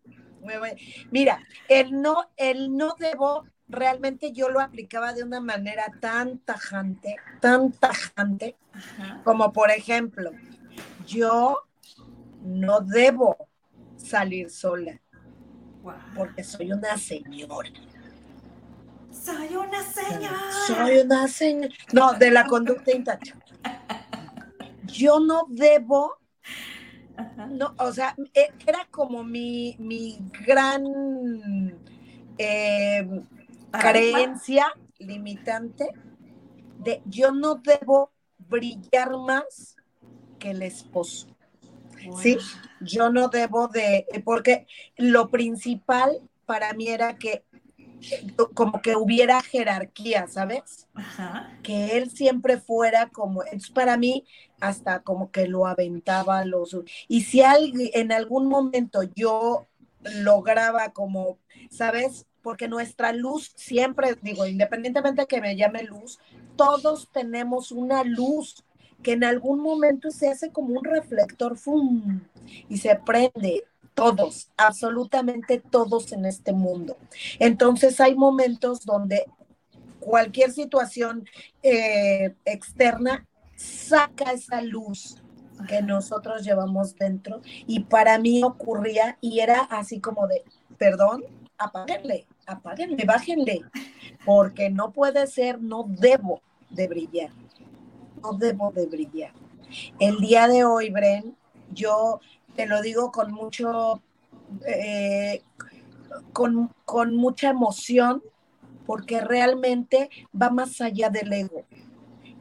mira, 1.10 1.40
el 1.68 2.02
no, 2.02 2.30
el 2.36 2.76
no 2.76 2.96
debo, 2.98 3.46
realmente 3.68 4.32
yo 4.32 4.48
lo 4.48 4.60
aplicaba 4.60 5.12
de 5.12 5.22
una 5.22 5.40
manera 5.40 5.84
tan 6.00 6.38
tajante, 6.38 7.16
tan 7.40 7.70
tajante, 7.72 8.56
como 9.22 9.52
por 9.52 9.70
ejemplo, 9.70 10.32
yo 11.06 11.60
no 12.42 12.80
debo 12.80 13.48
salir 13.96 14.50
sola, 14.50 15.00
porque 16.16 16.42
soy 16.42 16.72
una 16.72 16.98
señora. 16.98 17.70
Soy 19.24 19.56
una 19.56 19.82
señora. 19.82 20.52
Soy 20.66 20.98
una 20.98 21.28
señora. 21.28 21.74
No, 21.92 22.12
de 22.12 22.30
la 22.30 22.44
conducta 22.46 22.92
intachable. 22.92 23.42
Yo 24.84 25.18
no 25.18 25.46
debo. 25.48 26.18
No, 27.48 27.74
o 27.78 27.92
sea, 27.92 28.14
e, 28.34 28.48
era 28.66 28.86
como 28.90 29.24
mi, 29.24 29.76
mi 29.78 30.18
gran 30.46 30.84
eh, 32.36 33.22
creencia 33.70 34.66
limitante 34.98 35.90
de 36.78 37.02
yo 37.06 37.32
no 37.32 37.54
debo 37.54 38.10
brillar 38.38 39.16
más 39.18 39.76
que 40.38 40.50
el 40.50 40.62
esposo. 40.62 41.28
Sí, 42.20 42.36
yo 42.80 43.10
no 43.10 43.28
debo 43.28 43.68
de, 43.68 44.06
porque 44.24 44.66
lo 44.96 45.30
principal 45.30 46.20
para 46.44 46.74
mí 46.74 46.88
era 46.88 47.16
que 47.16 47.44
como 48.54 48.80
que 48.82 48.96
hubiera 48.96 49.40
jerarquía, 49.42 50.26
¿sabes? 50.28 50.86
Que 51.62 51.96
él 51.96 52.10
siempre 52.10 52.58
fuera 52.58 53.08
como, 53.08 53.42
es 53.42 53.70
para 53.70 53.96
mí 53.96 54.24
hasta 54.60 55.02
como 55.02 55.30
que 55.30 55.46
lo 55.46 55.66
aventaba 55.66 56.44
los... 56.44 56.76
Y 57.08 57.22
si 57.22 57.42
alguien, 57.42 57.90
en 57.94 58.12
algún 58.12 58.46
momento 58.48 59.02
yo 59.14 59.66
lograba 60.02 60.92
como, 60.92 61.38
¿sabes? 61.70 62.26
Porque 62.42 62.68
nuestra 62.68 63.12
luz 63.12 63.52
siempre, 63.56 64.16
digo, 64.22 64.46
independientemente 64.46 65.22
de 65.22 65.26
que 65.26 65.40
me 65.40 65.56
llame 65.56 65.82
luz, 65.82 66.18
todos 66.56 67.10
tenemos 67.10 67.72
una 67.72 68.04
luz 68.04 68.64
que 69.02 69.12
en 69.12 69.24
algún 69.24 69.60
momento 69.60 70.10
se 70.10 70.28
hace 70.28 70.50
como 70.50 70.78
un 70.78 70.84
reflector, 70.84 71.56
¡fum! 71.56 72.20
y 72.68 72.78
se 72.78 72.96
prende 72.96 73.64
todos, 73.94 74.50
absolutamente 74.56 75.58
todos 75.58 76.12
en 76.12 76.26
este 76.26 76.52
mundo. 76.52 76.96
Entonces 77.38 78.00
hay 78.00 78.14
momentos 78.14 78.84
donde 78.84 79.24
cualquier 80.00 80.52
situación 80.52 81.24
eh, 81.62 82.34
externa 82.44 83.26
saca 83.56 84.32
esa 84.32 84.60
luz 84.60 85.22
que 85.68 85.82
nosotros 85.82 86.42
llevamos 86.44 86.96
dentro 86.96 87.40
y 87.66 87.80
para 87.80 88.18
mí 88.18 88.42
ocurría 88.42 89.16
y 89.20 89.40
era 89.40 89.60
así 89.60 90.00
como 90.00 90.26
de, 90.26 90.42
perdón, 90.76 91.24
apáguenle, 91.56 92.26
apáguenle, 92.46 93.04
bájenle, 93.04 93.62
porque 94.24 94.70
no 94.70 94.92
puede 94.92 95.26
ser, 95.26 95.62
no 95.62 95.84
debo 95.88 96.42
de 96.70 96.88
brillar, 96.88 97.30
no 98.22 98.32
debo 98.32 98.72
de 98.72 98.86
brillar. 98.86 99.32
El 99.98 100.18
día 100.18 100.48
de 100.48 100.64
hoy, 100.64 100.90
Bren, 100.90 101.36
yo 101.72 102.20
te 102.54 102.66
lo 102.66 102.82
digo 102.82 103.10
con 103.12 103.32
mucho, 103.32 104.02
eh, 104.66 105.42
con, 106.32 106.70
con 106.84 107.16
mucha 107.16 107.50
emoción, 107.50 108.22
porque 108.86 109.20
realmente 109.20 110.10
va 110.40 110.50
más 110.50 110.80
allá 110.80 111.10
del 111.10 111.32
ego. 111.32 111.64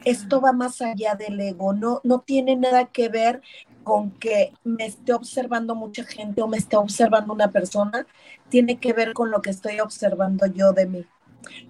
Esto 0.04 0.40
va 0.40 0.52
más 0.52 0.82
allá 0.82 1.14
del 1.14 1.40
ego, 1.40 1.72
no, 1.72 2.00
no 2.04 2.20
tiene 2.20 2.56
nada 2.56 2.86
que 2.86 3.08
ver 3.08 3.40
con 3.84 4.10
que 4.12 4.52
me 4.64 4.86
esté 4.86 5.12
observando 5.12 5.74
mucha 5.74 6.04
gente 6.04 6.42
o 6.42 6.48
me 6.48 6.56
esté 6.56 6.76
observando 6.76 7.32
una 7.32 7.50
persona, 7.50 8.06
tiene 8.48 8.78
que 8.78 8.92
ver 8.92 9.12
con 9.12 9.30
lo 9.30 9.40
que 9.42 9.50
estoy 9.50 9.80
observando 9.80 10.46
yo 10.46 10.72
de 10.72 10.86
mí, 10.86 11.04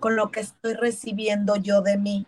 con 0.00 0.16
lo 0.16 0.30
que 0.30 0.40
estoy 0.40 0.74
recibiendo 0.74 1.56
yo 1.56 1.82
de 1.82 1.98
mí. 1.98 2.26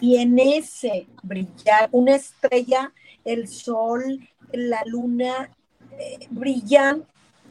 Y 0.00 0.16
en 0.16 0.38
ese 0.38 1.06
brillar, 1.22 1.88
una 1.92 2.16
estrella, 2.16 2.92
el 3.24 3.48
sol, 3.48 4.28
la 4.52 4.82
luna 4.86 5.50
eh, 5.98 6.26
brillan 6.30 7.04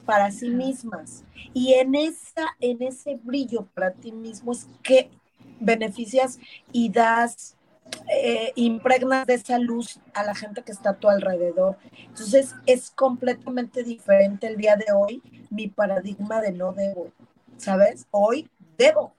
para 0.06 0.32
sí 0.32 0.50
mismas. 0.50 1.24
Y 1.54 1.74
en, 1.74 1.96
esa, 1.96 2.56
en 2.60 2.82
ese 2.82 3.20
brillo 3.24 3.68
para 3.74 3.92
ti 3.92 4.12
mismo 4.12 4.52
es 4.52 4.68
que 4.84 5.10
beneficias 5.60 6.40
y 6.72 6.90
das, 6.90 7.56
eh, 8.12 8.52
impregnas 8.56 9.28
de 9.28 9.36
esa 9.36 9.60
luz 9.60 10.00
a 10.14 10.24
la 10.24 10.36
gente 10.36 10.64
que 10.64 10.72
está 10.72 10.92
a 10.92 10.98
tu 10.98 11.10
alrededor. 11.10 11.78
Entonces 12.08 12.56
es 12.66 12.92
completamente 12.92 13.84
diferente 13.84 14.48
el 14.48 14.58
día 14.58 14.76
de 14.76 14.92
hoy 14.94 15.22
mi 15.50 15.68
paradigma 15.68 16.42
de 16.42 16.52
no 16.52 16.74
debo, 16.74 17.12
¿sabes? 17.58 18.08
Hoy 18.12 18.50
debo, 18.78 19.14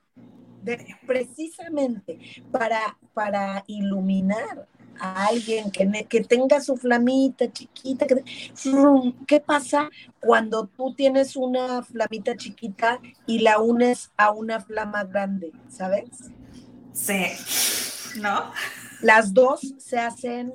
precisamente 1.06 2.18
para, 2.50 2.96
para 3.14 3.64
iluminar 3.66 4.66
a 4.98 5.26
alguien 5.26 5.70
que, 5.70 6.06
que 6.08 6.22
tenga 6.22 6.60
su 6.60 6.76
flamita 6.76 7.52
chiquita. 7.52 8.06
¿Qué 9.26 9.40
pasa 9.40 9.90
cuando 10.20 10.66
tú 10.66 10.94
tienes 10.94 11.36
una 11.36 11.82
flamita 11.82 12.36
chiquita 12.36 13.00
y 13.26 13.40
la 13.40 13.58
unes 13.60 14.10
a 14.16 14.30
una 14.30 14.60
flama 14.60 15.04
grande? 15.04 15.52
¿Sabes? 15.68 16.08
Sí. 16.92 18.20
¿No? 18.20 18.52
Las 19.02 19.34
dos 19.34 19.74
se 19.78 19.98
hacen 19.98 20.54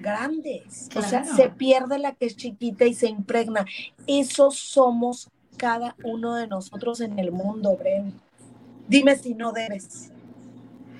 grandes. 0.00 0.88
O 0.96 1.02
sea, 1.02 1.24
se 1.24 1.48
pierde 1.48 1.98
la 1.98 2.12
que 2.12 2.26
es 2.26 2.36
chiquita 2.36 2.84
y 2.84 2.94
se 2.94 3.08
impregna. 3.08 3.64
Eso 4.06 4.50
somos 4.50 5.30
cada 5.56 5.96
uno 6.04 6.36
de 6.36 6.46
nosotros 6.46 7.00
en 7.00 7.18
el 7.18 7.32
mundo, 7.32 7.76
Bren. 7.76 8.14
Dime 8.88 9.16
si 9.16 9.34
no 9.34 9.52
debes 9.52 10.10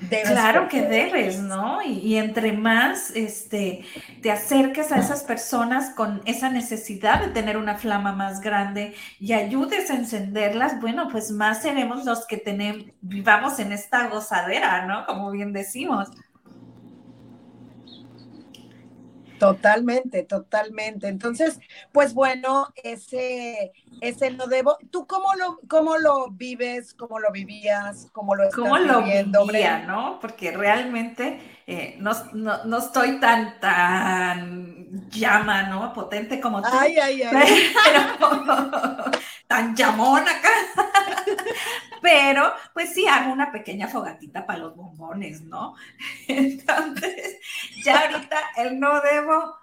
claro 0.08 0.68
que 0.68 0.82
debes, 0.82 1.40
¿no? 1.40 1.82
Y, 1.82 2.16
entre 2.16 2.52
más 2.52 3.10
este, 3.10 3.84
te 4.22 4.30
acerques 4.30 4.92
a 4.92 4.98
esas 4.98 5.22
personas 5.24 5.90
con 5.90 6.22
esa 6.24 6.50
necesidad 6.50 7.20
de 7.20 7.28
tener 7.28 7.56
una 7.56 7.76
flama 7.76 8.12
más 8.12 8.40
grande 8.40 8.94
y 9.18 9.32
ayudes 9.32 9.90
a 9.90 9.94
encenderlas, 9.94 10.80
bueno, 10.80 11.08
pues 11.10 11.30
más 11.30 11.62
seremos 11.62 12.04
los 12.04 12.26
que 12.26 12.36
tenemos, 12.36 12.84
vivamos 13.00 13.58
en 13.58 13.72
esta 13.72 14.08
gozadera, 14.08 14.86
¿no? 14.86 15.04
Como 15.06 15.30
bien 15.30 15.52
decimos. 15.52 16.08
Totalmente, 19.38 20.22
totalmente. 20.24 21.08
Entonces, 21.08 21.60
pues 21.92 22.14
bueno, 22.14 22.68
ese, 22.82 23.72
ese 24.00 24.30
no 24.30 24.46
debo. 24.46 24.76
¿Tú 24.90 25.06
cómo 25.06 25.34
lo, 25.34 25.60
cómo 25.68 25.98
lo 25.98 26.30
vives, 26.30 26.94
cómo 26.94 27.18
lo 27.18 27.30
vivías, 27.30 28.08
cómo 28.12 28.34
lo 28.34 28.44
estás 28.44 28.58
¿Cómo 28.58 28.78
lo 28.78 29.02
viviendo, 29.02 29.46
vivía, 29.46 29.80
no? 29.86 30.18
Porque 30.20 30.50
realmente 30.50 31.40
eh, 31.66 31.96
no, 31.98 32.12
no, 32.32 32.78
estoy 32.78 33.20
tan, 33.20 33.60
tan 33.60 35.08
llama, 35.10 35.64
¿no? 35.64 35.92
Potente 35.92 36.40
como 36.40 36.62
tú. 36.62 36.68
Ay, 36.72 36.96
ay, 36.98 37.22
ay. 37.22 37.72
tan 39.46 39.74
llamón 39.74 40.22
acá. 40.22 40.50
Pero, 42.02 42.52
pues 42.72 42.94
sí, 42.94 43.06
hago 43.06 43.32
una 43.32 43.50
pequeña 43.50 43.88
fogatita 43.88 44.46
para 44.46 44.60
los 44.60 44.76
bombones, 44.76 45.42
¿no? 45.42 45.74
Entonces, 46.28 47.17
el 48.58 48.78
no 48.78 49.00
debo, 49.00 49.54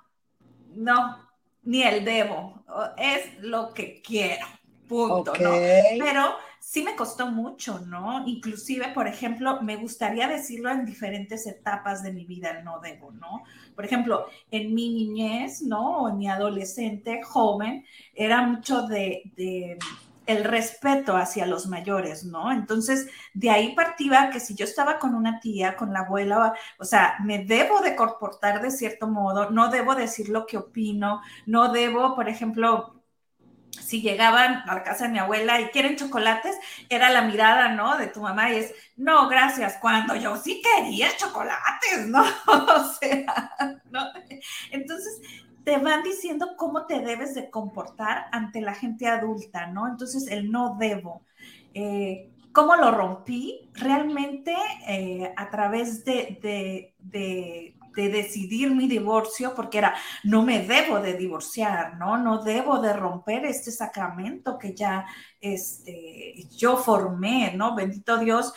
no, 0.76 1.18
ni 1.64 1.84
el 1.84 2.06
debo, 2.06 2.64
es 2.98 3.40
lo 3.42 3.74
que 3.74 4.02
quiero, 4.02 4.46
punto, 4.88 5.34
¿no? 5.40 5.52
Pero 6.00 6.36
sí 6.60 6.82
me 6.82 6.96
costó 6.96 7.28
mucho, 7.28 7.80
¿no? 7.80 8.28
Inclusive, 8.28 8.88
por 8.94 9.08
ejemplo, 9.08 9.62
me 9.62 9.76
gustaría 9.76 10.28
decirlo 10.28 10.72
en 10.72 10.86
diferentes 10.86 11.46
etapas 11.46 12.04
de 12.04 12.12
mi 12.12 12.26
vida, 12.26 12.62
no 12.64 12.80
debo, 12.80 13.12
¿no? 13.12 13.44
Por 13.76 13.86
ejemplo, 13.86 14.28
en 14.50 14.74
mi 14.74 14.90
niñez, 14.94 15.62
¿no? 15.62 16.04
O 16.04 16.10
en 16.10 16.18
mi 16.18 16.30
adolescente, 16.30 17.22
joven, 17.22 17.86
era 18.14 18.42
mucho 18.42 18.84
de, 18.84 19.24
de 19.36 19.78
el 20.26 20.44
respeto 20.44 21.16
hacia 21.16 21.46
los 21.46 21.68
mayores, 21.68 22.24
¿no? 22.26 22.52
Entonces, 22.52 23.08
de 23.34 23.50
ahí 23.50 23.76
partía 23.76 24.30
que 24.32 24.40
si 24.40 24.56
yo 24.56 24.66
estaba 24.66 25.00
con 25.00 25.16
una 25.16 25.40
tía, 25.40 25.76
con 25.76 25.94
la 25.94 26.00
abuela, 26.00 26.54
o 26.80 26.86
sea, 26.86 27.16
me 27.24 27.46
debo 27.46 27.82
de 27.82 27.96
comportar 27.96 28.62
de 28.62 28.72
cierto 28.72 29.08
modo, 29.08 29.52
no 29.52 29.70
debo 29.70 29.96
decir 29.96 30.30
lo 30.30 30.46
que 30.46 30.58
opino, 30.58 31.22
no 31.46 31.72
debo, 31.72 32.16
por 32.16 32.30
ejemplo, 32.30 32.96
si 33.72 34.02
llegaban 34.02 34.64
a 34.68 34.76
la 34.76 34.84
casa 34.84 35.06
de 35.06 35.12
mi 35.12 35.20
abuela 35.20 35.60
y 35.60 35.68
quieren 35.68 35.96
chocolates, 35.96 36.56
era 36.90 37.10
la 37.10 37.22
mirada, 37.22 37.70
¿no? 37.70 37.98
De 37.98 38.08
tu 38.08 38.22
mamá 38.22 38.52
y 38.52 38.58
es, 38.58 38.74
no, 38.96 39.28
gracias, 39.28 39.78
cuando 39.82 40.16
yo 40.16 40.38
sí 40.38 40.62
quería 40.62 41.16
chocolates, 41.18 42.08
¿no? 42.08 42.24
o 42.48 42.94
sea, 42.94 43.82
¿no? 43.92 44.02
Entonces, 44.72 45.22
te 45.66 45.78
van 45.80 46.04
diciendo 46.04 46.56
cómo 46.56 46.86
te 46.86 47.00
debes 47.00 47.34
de 47.34 47.50
comportar 47.50 48.28
ante 48.32 48.62
la 48.62 48.76
gente 48.76 49.08
adulta, 49.08 49.66
¿no? 49.68 49.88
Entonces, 49.88 50.28
el 50.28 50.52
no 50.52 50.78
debo. 50.80 51.24
Eh, 51.74 52.30
¿Cómo 52.54 52.76
lo 52.78 52.92
rompí? 52.92 53.70
Realmente 53.74 54.56
eh, 54.88 55.34
a 55.36 55.50
través 55.50 56.06
de, 56.06 56.40
de, 57.00 57.74
decidir 57.96 58.72
mi 58.72 58.88
divorcio, 58.88 59.54
porque 59.56 59.80
era, 59.80 59.96
no 60.24 60.42
me 60.44 60.66
debo 60.66 61.00
de 61.00 61.16
divorciar, 61.16 61.98
¿no? 61.98 62.18
No 62.18 62.44
debo 62.44 62.80
de 62.80 62.94
romper 62.94 63.46
este 63.46 63.72
sacramento 63.72 64.58
que 64.58 64.74
ya 64.74 65.06
este, 65.42 66.48
yo 66.56 66.78
formé, 66.78 67.54
¿no? 67.56 67.76
Bendito 67.76 68.18
Dios, 68.18 68.54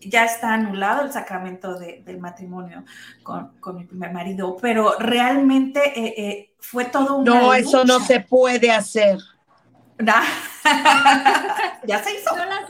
ya 0.00 0.24
está 0.24 0.54
anulado 0.54 1.02
el 1.02 1.12
sacramento 1.12 1.78
del 1.78 2.18
matrimonio 2.18 2.84
con, 3.22 3.52
mi 3.74 3.84
primer 3.84 4.12
marido, 4.12 4.56
pero 4.60 4.98
realmente 4.98 5.80
eh, 5.98 6.14
eh, 6.16 6.54
fue 6.58 6.86
todo 6.86 7.18
un... 7.18 7.24
No, 7.24 7.54
eso 7.54 7.84
no 7.84 8.00
se 8.00 8.20
puede 8.20 8.70
hacer. 8.70 9.18
ya 9.98 10.22
se 12.02 12.14
hizo. 12.14 12.36
No 12.36 12.44
las 12.44 12.66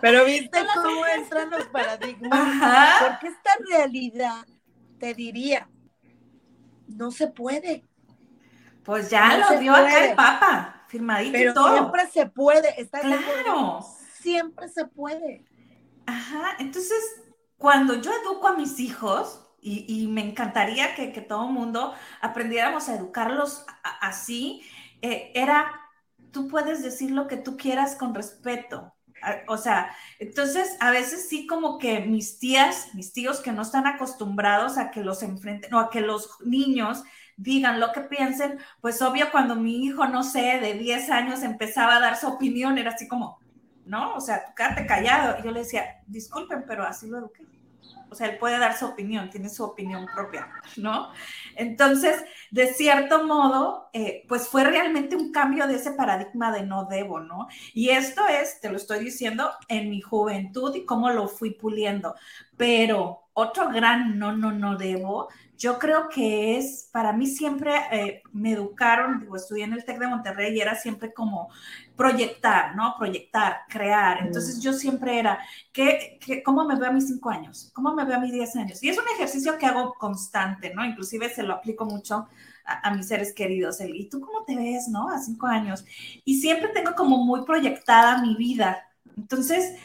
Pero 0.00 0.24
viste 0.24 0.58
cómo 0.74 1.04
entran 1.06 1.50
los 1.50 1.64
paradigmas. 1.66 3.00
Porque 3.00 3.26
esta 3.28 3.50
realidad, 3.68 4.46
te 4.98 5.14
diría, 5.14 5.68
no 6.86 7.10
se 7.10 7.26
puede. 7.26 7.84
Pues 8.84 9.10
ya 9.10 9.38
lo 9.38 9.58
dio 9.58 9.74
acá 9.74 10.04
el 10.04 10.14
Papa, 10.16 10.84
firmadito 10.88 11.32
Pero 11.32 11.54
todo. 11.54 11.72
siempre 11.72 12.06
se 12.08 12.26
puede. 12.26 12.80
Está 12.80 13.00
claro. 13.00 13.80
Siempre 14.20 14.68
se 14.68 14.84
puede. 14.84 15.44
Ajá, 16.06 16.56
entonces 16.58 16.98
cuando 17.56 18.00
yo 18.00 18.10
educo 18.12 18.48
a 18.48 18.56
mis 18.56 18.80
hijos, 18.80 19.42
y, 19.64 20.08
me 20.08 20.28
encantaría 20.28 20.96
que, 20.96 21.08
todo 21.20 21.46
el 21.46 21.54
mundo 21.54 21.94
aprendiéramos 22.20 22.88
a 22.88 22.96
educarlos 22.96 23.64
así, 24.00 24.62
eh, 25.02 25.30
era, 25.34 25.80
tú 26.32 26.48
puedes 26.48 26.82
decir 26.82 27.12
lo 27.12 27.28
que 27.28 27.36
tú 27.36 27.56
quieras 27.56 27.94
con 27.94 28.12
respeto. 28.12 28.92
O 29.46 29.56
sea, 29.56 29.94
entonces 30.18 30.76
a 30.80 30.90
veces 30.90 31.28
sí 31.28 31.46
como 31.46 31.78
que 31.78 32.00
mis 32.00 32.40
tías, 32.40 32.92
mis 32.94 33.12
tíos 33.12 33.38
que 33.38 33.52
no 33.52 33.62
están 33.62 33.86
acostumbrados 33.86 34.78
a 34.78 34.90
que 34.90 35.04
los 35.04 35.22
enfrenten 35.22 35.72
o 35.74 35.78
a 35.78 35.90
que 35.90 36.00
los 36.00 36.28
niños 36.44 37.04
digan 37.36 37.78
lo 37.78 37.92
que 37.92 38.00
piensen, 38.00 38.58
pues 38.80 39.00
obvio 39.00 39.30
cuando 39.30 39.54
mi 39.54 39.84
hijo, 39.84 40.06
no 40.08 40.24
sé, 40.24 40.58
de 40.60 40.74
10 40.74 41.10
años 41.10 41.44
empezaba 41.44 41.96
a 41.96 42.00
dar 42.00 42.16
su 42.18 42.26
opinión, 42.26 42.78
era 42.78 42.90
así 42.90 43.06
como, 43.06 43.38
¿no? 43.84 44.14
O 44.14 44.20
sea, 44.20 44.54
quédate 44.56 44.86
callado. 44.86 45.42
Yo 45.42 45.50
le 45.50 45.60
decía, 45.60 46.02
disculpen, 46.06 46.64
pero 46.66 46.84
así 46.84 47.06
lo 47.08 47.18
eduqué. 47.18 47.46
O 48.12 48.14
sea, 48.14 48.28
él 48.28 48.36
puede 48.36 48.58
dar 48.58 48.76
su 48.76 48.84
opinión, 48.84 49.30
tiene 49.30 49.48
su 49.48 49.64
opinión 49.64 50.06
propia, 50.14 50.46
¿no? 50.76 51.10
Entonces, 51.56 52.22
de 52.50 52.66
cierto 52.74 53.24
modo, 53.24 53.88
eh, 53.94 54.24
pues 54.28 54.48
fue 54.48 54.64
realmente 54.64 55.16
un 55.16 55.32
cambio 55.32 55.66
de 55.66 55.76
ese 55.76 55.92
paradigma 55.92 56.52
de 56.52 56.62
no 56.62 56.84
debo, 56.84 57.20
¿no? 57.20 57.48
Y 57.72 57.88
esto 57.88 58.20
es, 58.28 58.60
te 58.60 58.68
lo 58.68 58.76
estoy 58.76 59.02
diciendo, 59.02 59.50
en 59.66 59.88
mi 59.88 60.02
juventud 60.02 60.74
y 60.76 60.84
cómo 60.84 61.08
lo 61.08 61.26
fui 61.26 61.52
puliendo. 61.52 62.14
Pero 62.58 63.30
otro 63.32 63.70
gran 63.70 64.18
no, 64.18 64.36
no, 64.36 64.52
no 64.52 64.76
debo 64.76 65.28
yo 65.62 65.78
creo 65.78 66.08
que 66.08 66.58
es, 66.58 66.88
para 66.90 67.12
mí 67.12 67.24
siempre 67.24 67.72
eh, 67.92 68.22
me 68.32 68.50
educaron, 68.50 69.20
digo, 69.20 69.36
estudié 69.36 69.62
en 69.62 69.74
el 69.74 69.84
TEC 69.84 69.96
de 70.00 70.08
Monterrey 70.08 70.56
y 70.56 70.60
era 70.60 70.74
siempre 70.74 71.14
como 71.14 71.50
proyectar, 71.94 72.74
¿no? 72.74 72.96
Proyectar, 72.98 73.60
crear. 73.68 74.26
Entonces 74.26 74.60
yo 74.60 74.72
siempre 74.72 75.20
era, 75.20 75.38
¿qué, 75.72 76.18
cómo 76.44 76.64
me 76.64 76.74
veo 76.74 76.90
a 76.90 76.92
mis 76.92 77.06
cinco 77.06 77.30
años? 77.30 77.70
¿Cómo 77.74 77.94
me 77.94 78.04
veo 78.04 78.16
a 78.16 78.18
mis 78.18 78.32
diez 78.32 78.56
años? 78.56 78.82
Y 78.82 78.88
es 78.88 78.98
un 78.98 79.04
ejercicio 79.14 79.56
que 79.56 79.66
hago 79.66 79.94
constante, 79.94 80.74
¿no? 80.74 80.84
Inclusive 80.84 81.32
se 81.32 81.44
lo 81.44 81.54
aplico 81.54 81.84
mucho 81.84 82.26
a, 82.64 82.92
mis 82.92 83.06
seres 83.06 83.32
queridos. 83.32 83.80
El, 83.80 83.94
¿Y 83.94 84.08
tú 84.08 84.20
cómo 84.20 84.44
te 84.44 84.56
ves, 84.56 84.88
no? 84.88 85.10
A 85.10 85.20
cinco 85.20 85.46
años. 85.46 85.84
Y 86.24 86.40
siempre 86.40 86.70
tengo 86.70 86.96
como 86.96 87.18
muy 87.18 87.44
proyectada 87.44 88.20
mi 88.20 88.34
vida. 88.34 88.84
Entonces, 89.16 89.76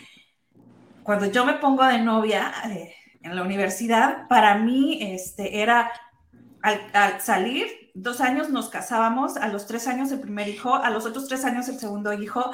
cuando 1.03 1.27
yo 1.27 1.45
me 1.45 1.53
pongo 1.53 1.85
de 1.85 1.99
novia, 1.99 2.51
eh, 2.65 2.95
en 3.27 3.35
la 3.35 3.43
universidad, 3.43 4.27
para 4.27 4.55
mí 4.55 4.99
este, 5.01 5.61
era 5.61 5.91
al, 6.61 7.21
salir, 7.21 7.91
dos 7.93 8.21
años 8.21 8.49
nos 8.49 8.69
casábamos, 8.69 9.37
a 9.37 9.47
los 9.47 9.67
tres 9.67 9.87
años 9.87 10.11
el 10.11 10.19
primer 10.19 10.47
hijo, 10.47 10.75
a 10.75 10.89
los 10.89 11.05
otros 11.05 11.27
tres 11.27 11.45
años 11.45 11.67
el 11.69 11.79
segundo 11.79 12.13
hijo, 12.13 12.51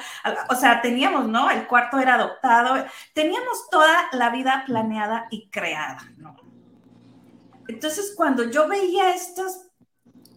o 0.48 0.54
sea, 0.54 0.80
teníamos, 0.80 1.28
¿no? 1.28 1.50
El 1.50 1.66
cuarto 1.66 1.98
era 1.98 2.14
adoptado, 2.14 2.84
teníamos 3.12 3.68
toda 3.70 4.08
la 4.12 4.30
vida 4.30 4.64
planeada 4.66 5.26
y 5.30 5.48
creada, 5.48 5.98
¿no? 6.16 6.36
Entonces, 7.66 8.12
cuando 8.16 8.50
yo 8.50 8.68
veía 8.68 9.14
estas 9.14 9.68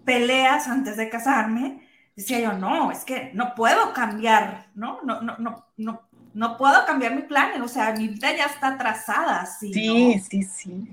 peleas 0.05 0.67
antes 0.67 0.95
de 0.97 1.09
casarme, 1.09 1.87
decía 2.15 2.39
yo, 2.39 2.53
no, 2.53 2.91
es 2.91 3.03
que 3.03 3.31
no 3.33 3.53
puedo 3.53 3.93
cambiar, 3.93 4.67
¿no? 4.73 4.99
No, 5.03 5.21
no, 5.21 5.37
no, 5.37 5.67
no, 5.77 6.06
no 6.37 6.55
puedo 6.55 6.85
cambiar 6.85 7.15
mi 7.15 7.23
plan, 7.23 7.59
o 7.63 7.67
sea, 7.67 7.93
mi 7.93 8.09
vida 8.09 8.31
ya 8.31 8.45
está 8.45 8.77
trazada. 8.77 9.43
¿sí? 9.47 9.73
Sí, 9.73 10.19
sí, 10.19 10.43
sí. 10.43 10.87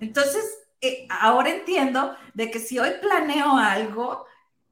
Entonces, 0.00 0.58
eh, 0.80 1.06
ahora 1.08 1.50
entiendo 1.50 2.16
de 2.34 2.50
que 2.50 2.58
si 2.58 2.80
hoy 2.80 2.90
planeo 3.00 3.56
algo, 3.56 4.26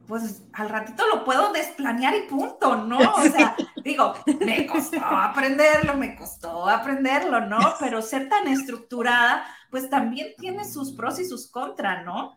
pues 0.08 0.42
al 0.52 0.68
ratito 0.68 1.04
lo 1.14 1.24
puedo 1.24 1.52
desplanear 1.52 2.16
y 2.16 2.22
punto, 2.22 2.74
¿no? 2.74 2.98
O 2.98 3.22
sea, 3.22 3.54
digo, 3.84 4.14
me 4.44 4.66
costó 4.66 4.98
aprenderlo, 5.00 5.96
me 5.96 6.16
costó 6.16 6.68
aprenderlo, 6.68 7.42
¿no? 7.42 7.60
Pero 7.78 8.02
ser 8.02 8.28
tan 8.28 8.48
estructurada, 8.48 9.44
pues 9.70 9.88
también 9.88 10.34
tiene 10.38 10.64
sus 10.64 10.90
pros 10.90 11.20
y 11.20 11.24
sus 11.24 11.48
contras, 11.48 12.04
¿no? 12.04 12.36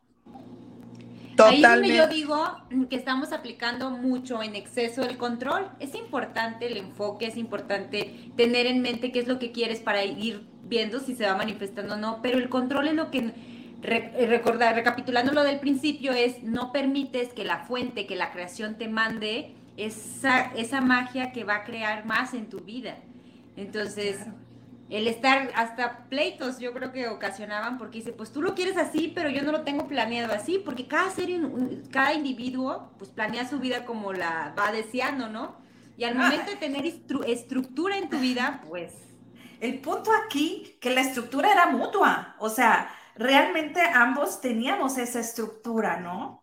Ahí 1.45 1.63
es 1.63 1.69
donde 1.69 1.95
yo 1.95 2.07
digo 2.07 2.57
que 2.89 2.95
estamos 2.95 3.31
aplicando 3.31 3.91
mucho 3.91 4.41
en 4.43 4.55
exceso 4.55 5.03
el 5.03 5.17
control. 5.17 5.69
Es 5.79 5.95
importante 5.95 6.67
el 6.67 6.77
enfoque, 6.77 7.27
es 7.27 7.37
importante 7.37 8.31
tener 8.35 8.65
en 8.65 8.81
mente 8.81 9.11
qué 9.11 9.19
es 9.19 9.27
lo 9.27 9.39
que 9.39 9.51
quieres 9.51 9.79
para 9.79 10.03
ir 10.03 10.45
viendo 10.63 10.99
si 10.99 11.15
se 11.15 11.25
va 11.25 11.35
manifestando 11.35 11.95
o 11.95 11.97
no, 11.97 12.21
pero 12.21 12.37
el 12.37 12.49
control 12.49 12.87
es 12.87 12.93
lo 12.93 13.11
que 13.11 13.33
recordar, 13.81 14.75
recapitulando 14.75 15.31
lo 15.31 15.43
del 15.43 15.59
principio, 15.59 16.11
es 16.11 16.43
no 16.43 16.71
permites 16.71 17.33
que 17.33 17.45
la 17.45 17.59
fuente, 17.59 18.05
que 18.05 18.15
la 18.15 18.31
creación 18.31 18.75
te 18.75 18.87
mande 18.87 19.55
esa, 19.77 20.51
esa 20.55 20.81
magia 20.81 21.31
que 21.31 21.43
va 21.43 21.55
a 21.55 21.63
crear 21.63 22.05
más 22.05 22.33
en 22.33 22.47
tu 22.49 22.59
vida. 22.59 22.97
Entonces, 23.55 24.19
el 24.89 25.07
estar 25.07 25.51
hasta 25.55 26.05
pleitos 26.09 26.59
yo 26.59 26.73
creo 26.73 26.91
que 26.91 27.07
ocasionaban 27.07 27.77
porque 27.77 27.99
dice, 27.99 28.11
pues 28.11 28.31
tú 28.31 28.41
lo 28.41 28.55
quieres 28.55 28.75
así, 28.77 29.11
pero 29.13 29.29
yo 29.29 29.43
no 29.43 29.51
lo 29.51 29.61
tengo 29.61 29.87
planeado 29.87 30.33
así, 30.33 30.59
porque 30.63 30.87
cada 30.87 31.11
ser, 31.11 31.29
cada 31.91 32.13
individuo 32.13 32.91
pues 32.97 33.11
planea 33.11 33.47
su 33.47 33.59
vida 33.59 33.85
como 33.85 34.13
la 34.13 34.53
va 34.57 34.71
deseando, 34.71 35.29
¿no? 35.29 35.57
Y 35.95 36.05
al 36.05 36.15
momento 36.15 36.49
de 36.49 36.57
tener 36.57 36.85
estructura 36.85 37.97
en 37.97 38.09
tu 38.09 38.19
vida, 38.19 38.63
pues... 38.67 38.93
El 39.59 39.79
punto 39.79 40.11
aquí, 40.25 40.77
que 40.79 40.89
la 40.89 41.01
estructura 41.01 41.51
era 41.51 41.65
mutua, 41.65 42.37
o 42.39 42.49
sea, 42.49 42.89
realmente 43.15 43.81
ambos 43.81 44.39
teníamos 44.39 44.97
esa 44.97 45.19
estructura, 45.19 45.99
¿no? 45.99 46.41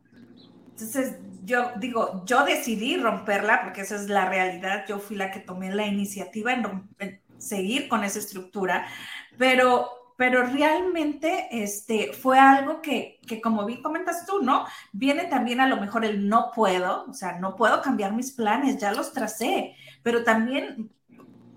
Entonces, 0.72 1.16
yo 1.42 1.72
digo, 1.78 2.22
yo 2.26 2.44
decidí 2.44 2.98
romperla 2.98 3.62
porque 3.62 3.80
esa 3.80 3.96
es 3.96 4.10
la 4.10 4.28
realidad, 4.28 4.84
yo 4.86 4.98
fui 4.98 5.16
la 5.16 5.30
que 5.30 5.40
tomé 5.40 5.74
la 5.74 5.86
iniciativa 5.86 6.52
en, 6.52 6.64
romper 6.64 7.22
seguir 7.38 7.88
con 7.88 8.04
esa 8.04 8.18
estructura, 8.18 8.86
pero, 9.38 9.88
pero 10.16 10.44
realmente 10.44 11.48
este, 11.50 12.12
fue 12.12 12.38
algo 12.38 12.80
que, 12.80 13.20
que, 13.26 13.40
como 13.40 13.66
bien 13.66 13.82
comentas 13.82 14.26
tú, 14.26 14.42
¿no? 14.42 14.66
Viene 14.92 15.24
también 15.24 15.60
a 15.60 15.68
lo 15.68 15.76
mejor 15.78 16.04
el 16.04 16.28
no 16.28 16.50
puedo, 16.54 17.06
o 17.08 17.14
sea, 17.14 17.38
no 17.38 17.56
puedo 17.56 17.82
cambiar 17.82 18.12
mis 18.12 18.32
planes, 18.32 18.78
ya 18.78 18.92
los 18.92 19.12
tracé, 19.12 19.74
pero 20.02 20.24
también 20.24 20.90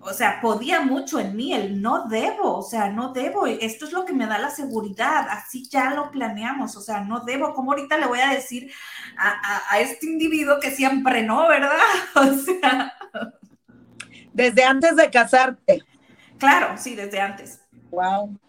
o 0.02 0.14
sea, 0.14 0.40
podía 0.42 0.82
mucho 0.82 1.20
en 1.20 1.36
mí, 1.36 1.54
el 1.54 1.82
no 1.82 2.08
debo, 2.08 2.58
o 2.58 2.62
sea, 2.62 2.90
no 2.90 3.12
debo, 3.12 3.46
esto 3.48 3.86
es 3.86 3.92
lo 3.92 4.06
que 4.06 4.14
me 4.14 4.28
da 4.28 4.38
la 4.38 4.50
seguridad, 4.50 5.28
así 5.30 5.68
ya 5.70 5.94
lo 5.94 6.10
planeamos, 6.10 6.76
o 6.78 6.82
sea, 6.82 7.02
no 7.02 7.22
debo, 7.22 7.54
como 7.54 7.72
ahorita 7.72 7.98
le 7.98 8.08
voy 8.08 8.20
a 8.20 8.30
decir 8.30 8.72
a, 9.18 9.30
a, 9.30 9.74
a 9.74 9.80
este 9.80 10.06
individuo 10.06 10.60
que 10.60 10.72
siempre 10.72 11.24
no, 11.24 11.48
¿verdad? 11.48 11.78
O 12.16 12.34
sea, 12.34 12.94
Desde 14.40 14.64
antes 14.64 14.96
de 14.96 15.10
casarte. 15.10 15.84
Claro, 16.38 16.78
sí, 16.78 16.96
desde 16.96 17.20
antes. 17.20 17.62
Wow. 17.92 18.40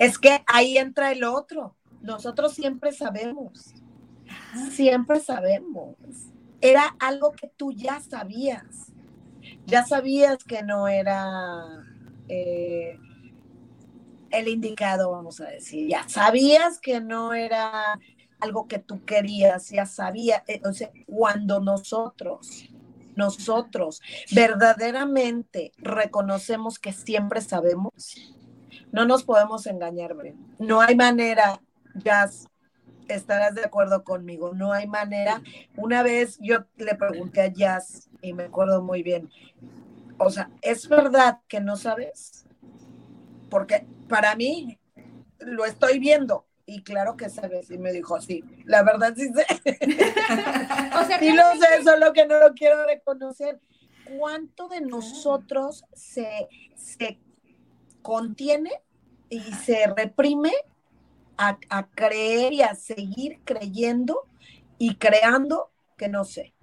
Es 0.00 0.18
que 0.18 0.42
ahí 0.48 0.78
entra 0.78 1.12
el 1.12 1.22
otro. 1.22 1.76
Nosotros 2.00 2.52
siempre 2.54 2.90
sabemos. 2.90 3.72
Siempre 4.72 5.20
sabemos. 5.20 5.94
Era 6.60 6.96
algo 6.98 7.30
que 7.30 7.46
tú 7.56 7.70
ya 7.70 8.00
sabías. 8.00 8.92
Ya 9.64 9.84
sabías 9.84 10.42
que 10.42 10.64
no 10.64 10.88
era 10.88 11.84
eh, 12.28 12.98
el 14.30 14.48
indicado, 14.48 15.12
vamos 15.12 15.40
a 15.40 15.44
decir. 15.44 15.88
Ya 15.88 16.08
sabías 16.08 16.80
que 16.80 17.00
no 17.00 17.32
era 17.32 18.00
algo 18.40 18.66
que 18.66 18.80
tú 18.80 19.04
querías, 19.04 19.70
ya 19.70 19.86
sabía. 19.86 20.42
Eh, 20.48 20.60
o 20.64 20.72
sea, 20.72 20.90
cuando 21.06 21.60
nosotros, 21.60 22.68
nosotros 23.16 24.00
verdaderamente 24.32 25.72
reconocemos 25.78 26.78
que 26.78 26.92
siempre 26.92 27.40
sabemos, 27.40 28.16
no 28.92 29.04
nos 29.04 29.24
podemos 29.24 29.66
engañar, 29.66 30.14
No 30.58 30.80
hay 30.80 30.94
manera, 30.94 31.60
ya 31.94 32.30
estarás 33.08 33.54
de 33.54 33.64
acuerdo 33.64 34.04
conmigo, 34.04 34.52
no 34.54 34.72
hay 34.72 34.86
manera. 34.86 35.42
Una 35.76 36.02
vez 36.02 36.38
yo 36.40 36.64
le 36.76 36.94
pregunté 36.94 37.42
a 37.42 37.52
Jazz, 37.52 38.08
y 38.22 38.32
me 38.32 38.44
acuerdo 38.44 38.82
muy 38.82 39.02
bien, 39.02 39.30
o 40.18 40.30
sea, 40.30 40.50
¿es 40.62 40.88
verdad 40.88 41.40
que 41.48 41.60
no 41.60 41.76
sabes? 41.76 42.46
Porque 43.50 43.86
para 44.08 44.34
mí 44.34 44.78
lo 45.38 45.64
estoy 45.64 45.98
viendo. 45.98 46.46
Y 46.66 46.82
claro 46.82 47.16
que 47.16 47.30
sabes, 47.30 47.70
y 47.70 47.78
me 47.78 47.92
dijo, 47.92 48.20
sí, 48.20 48.42
la 48.64 48.82
verdad 48.82 49.14
sí 49.16 49.28
sé. 49.32 49.46
o 51.00 51.04
sea, 51.04 51.18
sí 51.20 51.32
lo 51.32 51.44
sé, 51.52 51.84
solo 51.84 52.12
que 52.12 52.26
no 52.26 52.40
lo 52.40 52.54
quiero 52.54 52.84
reconocer. 52.86 53.60
¿Cuánto 54.18 54.68
de 54.68 54.80
nosotros 54.80 55.84
se, 55.94 56.48
se 56.74 57.18
contiene 58.02 58.70
y 59.28 59.40
se 59.40 59.86
reprime 59.86 60.52
a, 61.36 61.88
creer 61.94 62.52
y 62.52 62.62
a 62.62 62.74
seguir 62.74 63.40
creyendo 63.44 64.26
y 64.78 64.96
creando 64.96 65.70
que 65.96 66.08
no 66.08 66.24
sé. 66.24 66.54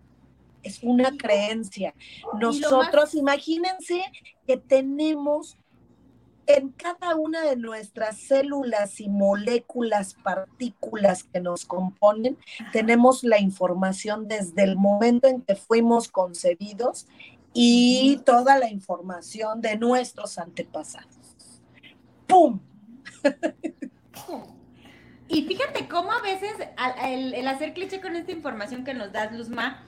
Es 0.63 0.81
una 0.83 1.17
creencia. 1.17 1.93
Nosotros, 2.39 3.15
imagínense 3.15 4.01
que 4.47 4.57
tenemos 4.57 5.57
en 6.47 6.69
cada 6.69 7.15
una 7.15 7.41
de 7.41 7.55
nuestras 7.55 8.17
células 8.17 8.99
y 8.99 9.09
moléculas, 9.09 10.15
partículas 10.15 11.23
que 11.23 11.39
nos 11.39 11.65
componen, 11.65 12.37
tenemos 12.71 13.23
la 13.23 13.39
información 13.39 14.27
desde 14.27 14.63
el 14.63 14.75
momento 14.75 15.27
en 15.27 15.41
que 15.41 15.55
fuimos 15.55 16.09
concebidos 16.09 17.07
y 17.53 18.19
toda 18.25 18.57
la 18.57 18.69
información 18.69 19.61
de 19.61 19.77
nuestros 19.77 20.37
antepasados. 20.37 21.61
¡Pum! 22.27 22.59
Y 25.33 25.43
fíjate 25.47 25.87
cómo 25.87 26.11
a 26.11 26.21
veces 26.21 26.51
el, 27.03 27.47
hacer 27.47 27.73
cliché 27.73 28.01
con 28.01 28.15
esta 28.15 28.31
información 28.31 28.83
que 28.83 28.93
nos 28.93 29.11
das, 29.11 29.31
Luzma, 29.31 29.83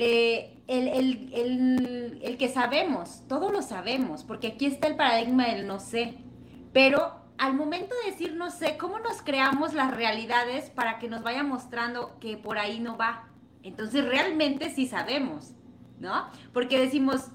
eh, 0.00 0.62
el, 0.66 2.36
que 2.38 2.48
sabemos, 2.48 3.22
todo 3.28 3.50
lo 3.50 3.62
sabemos, 3.62 4.24
porque 4.24 4.48
aquí 4.48 4.66
está 4.66 4.86
el 4.86 4.96
paradigma 4.96 5.46
del 5.46 5.66
no 5.66 5.80
sé, 5.80 6.14
pero 6.72 7.16
al 7.38 7.54
momento 7.54 7.94
de 8.04 8.12
decir 8.12 8.34
no 8.34 8.50
sé, 8.50 8.76
¿cómo 8.76 8.98
nos 8.98 9.22
creamos 9.22 9.74
las 9.74 9.94
realidades 9.94 10.70
para 10.70 10.98
que 10.98 11.08
nos 11.08 11.22
vaya 11.22 11.42
mostrando 11.42 12.18
que 12.20 12.36
por 12.36 12.58
ahí 12.58 12.80
no 12.80 12.96
va? 12.96 13.28
Entonces 13.62 14.04
realmente 14.04 14.70
sí 14.70 14.86
sabemos, 14.86 15.52
¿no? 15.98 16.28
Porque 16.52 16.78
decimos, 16.78 17.28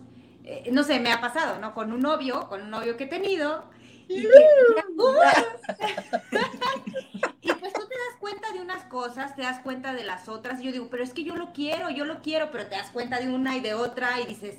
eh, 0.43 0.70
no 0.72 0.84
sé, 0.84 0.99
me 0.99 1.11
ha 1.11 1.20
pasado, 1.20 1.59
¿no? 1.59 1.74
Con 1.74 1.91
un 1.91 2.01
novio, 2.01 2.47
con 2.49 2.61
un 2.61 2.70
novio 2.70 2.97
que 2.97 3.05
he 3.05 3.07
tenido, 3.07 3.66
y, 4.07 4.28
cuenta 8.24 8.53
de 8.53 8.61
unas 8.61 8.86
cosas, 8.86 9.36
te 9.36 9.41
das 9.41 9.59
cuenta 9.59 9.93
de 9.93 10.05
las 10.05 10.30
otras. 10.30 10.61
Y 10.61 10.63
yo 10.63 10.71
digo, 10.71 10.88
pero 10.89 11.03
es 11.03 11.13
que 11.13 11.26
yo 11.26 11.36
lo 11.36 11.51
quiero, 11.51 11.89
yo 11.89 12.05
lo 12.05 12.21
quiero, 12.21 12.51
pero 12.51 12.67
te 12.67 12.76
das 12.76 12.89
cuenta 12.89 13.19
de 13.19 13.28
una 13.28 13.57
y 13.57 13.59
de 13.59 13.74
otra 13.74 14.21
y 14.21 14.26
dices, 14.26 14.55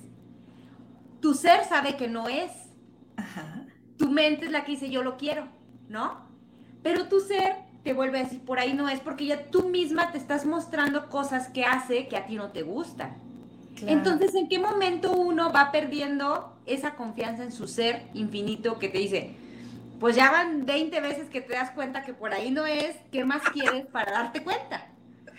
tu 1.20 1.32
ser 1.32 1.64
sabe 1.64 1.96
que 1.96 2.06
no 2.06 2.28
es. 2.28 2.50
Tu 3.96 4.10
mente 4.10 4.44
es 4.44 4.52
la 4.52 4.64
que 4.64 4.72
dice, 4.72 4.90
yo 4.90 5.02
lo 5.02 5.16
quiero, 5.16 5.48
¿no? 5.88 6.28
Pero 6.82 7.08
tu 7.08 7.20
ser 7.20 7.56
te 7.84 7.94
vuelve 7.94 8.18
a 8.18 8.24
decir, 8.24 8.44
por 8.44 8.58
ahí 8.58 8.74
no 8.74 8.90
es, 8.90 9.00
porque 9.00 9.24
ya 9.24 9.46
tú 9.50 9.70
misma 9.70 10.12
te 10.12 10.18
estás 10.18 10.44
mostrando 10.44 11.08
cosas 11.08 11.48
que 11.48 11.64
hace 11.64 12.06
que 12.06 12.18
a 12.18 12.26
ti 12.26 12.34
no 12.34 12.50
te 12.50 12.62
gustan. 12.62 13.16
Entonces, 13.86 14.34
¿en 14.34 14.48
qué 14.48 14.58
momento 14.58 15.12
uno 15.12 15.52
va 15.52 15.72
perdiendo 15.72 16.52
esa 16.66 16.96
confianza 16.96 17.44
en 17.44 17.52
su 17.52 17.66
ser 17.66 18.08
infinito 18.12 18.78
que 18.78 18.90
te 18.90 18.98
dice, 18.98 19.36
pues 20.00 20.16
ya 20.16 20.30
van 20.30 20.66
20 20.66 21.00
veces 21.00 21.28
que 21.30 21.40
te 21.40 21.54
das 21.54 21.70
cuenta 21.70 22.02
que 22.02 22.14
por 22.14 22.32
ahí 22.32 22.50
no 22.50 22.66
es, 22.66 22.96
¿qué 23.10 23.24
más 23.24 23.42
quieres 23.52 23.86
para 23.86 24.12
darte 24.12 24.42
cuenta? 24.42 24.88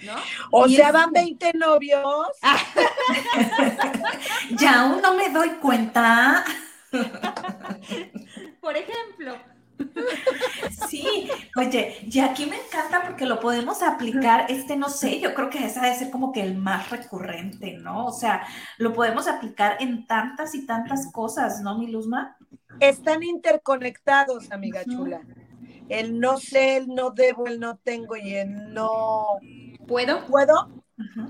¿No? 0.03 0.13
O 0.51 0.67
sea, 0.67 0.91
van 0.91 1.11
20 1.11 1.53
novios. 1.53 2.27
ya 4.51 4.81
aún 4.81 5.01
no 5.01 5.15
me 5.15 5.29
doy 5.29 5.49
cuenta. 5.61 6.43
por 8.61 8.75
ejemplo. 8.75 9.35
Sí, 10.89 11.29
oye, 11.57 12.07
y 12.09 12.19
aquí 12.19 12.45
me 12.45 12.57
encanta 12.57 13.03
porque 13.03 13.25
lo 13.25 13.39
podemos 13.39 13.83
aplicar, 13.83 14.45
este 14.49 14.77
no 14.77 14.89
sé, 14.89 15.19
yo 15.19 15.33
creo 15.33 15.49
que 15.49 15.65
esa 15.65 15.81
debe 15.81 15.95
ser 15.95 16.11
como 16.11 16.31
que 16.31 16.41
el 16.41 16.55
más 16.55 16.89
recurrente, 16.89 17.73
¿no? 17.73 18.05
O 18.05 18.13
sea, 18.13 18.47
lo 18.77 18.93
podemos 18.93 19.27
aplicar 19.27 19.77
en 19.81 20.07
tantas 20.07 20.55
y 20.55 20.65
tantas 20.65 21.11
cosas, 21.11 21.61
¿no, 21.61 21.77
mi 21.77 21.87
Luzma? 21.87 22.37
Están 22.80 23.23
interconectados, 23.23 24.51
amiga 24.51 24.84
chula. 24.86 25.21
El 25.89 26.19
no 26.19 26.38
sé, 26.38 26.78
el 26.78 26.88
no 26.88 27.11
debo, 27.11 27.47
el 27.47 27.59
no 27.59 27.78
tengo 27.78 28.15
y 28.15 28.36
el 28.36 28.73
no 28.73 29.26
puedo. 29.88 30.26
Puedo, 30.28 30.84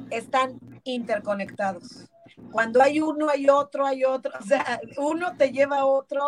están 0.10 0.60
interconectados. 0.84 2.10
Cuando 2.52 2.82
hay 2.82 3.02
uno, 3.02 3.30
hay 3.30 3.50
otro, 3.50 3.86
hay 3.86 4.04
otro. 4.06 4.32
O 4.40 4.44
sea, 4.44 4.80
uno 4.98 5.36
te 5.38 5.52
lleva 5.52 5.80
a 5.80 5.86
otro 5.86 6.24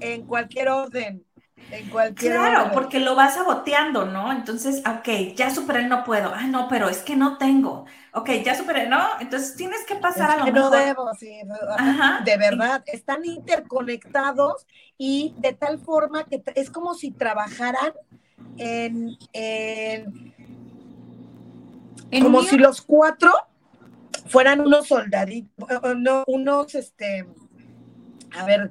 en 0.00 0.26
cualquier 0.26 0.68
orden. 0.68 1.24
En 1.72 1.88
cualquier 1.88 2.32
claro, 2.32 2.72
porque 2.72 2.98
lo 2.98 3.14
vas 3.14 3.34
saboteando, 3.34 4.04
¿no? 4.04 4.32
Entonces, 4.32 4.82
ok, 4.86 5.34
ya 5.36 5.50
superé, 5.50 5.86
no 5.86 6.02
puedo. 6.02 6.32
Ah, 6.34 6.46
no, 6.46 6.66
pero 6.68 6.88
es 6.88 6.98
que 6.98 7.14
no 7.14 7.38
tengo. 7.38 7.86
Ok, 8.12 8.30
ya 8.44 8.56
superé, 8.56 8.88
¿no? 8.88 9.00
Entonces 9.20 9.54
tienes 9.56 9.84
que 9.86 9.94
pasar 9.94 10.30
a 10.32 10.36
lo 10.38 10.44
que 10.46 10.52
mejor. 10.52 10.70
No 10.70 10.76
debo, 10.76 11.14
sí. 11.14 11.40
De 12.24 12.36
verdad, 12.36 12.82
están 12.86 13.24
interconectados 13.24 14.66
y 14.98 15.34
de 15.38 15.52
tal 15.52 15.78
forma 15.78 16.24
que 16.24 16.42
es 16.56 16.70
como 16.70 16.94
si 16.94 17.12
trabajaran 17.12 17.92
en, 18.58 19.16
en, 19.32 20.34
como 22.20 22.42
si 22.42 22.58
los 22.58 22.82
cuatro 22.82 23.30
fueran 24.26 24.60
unos 24.60 24.88
soldaditos, 24.88 25.68
no, 25.96 26.24
unos, 26.26 26.74
este, 26.74 27.26
a 28.36 28.44
ver, 28.44 28.70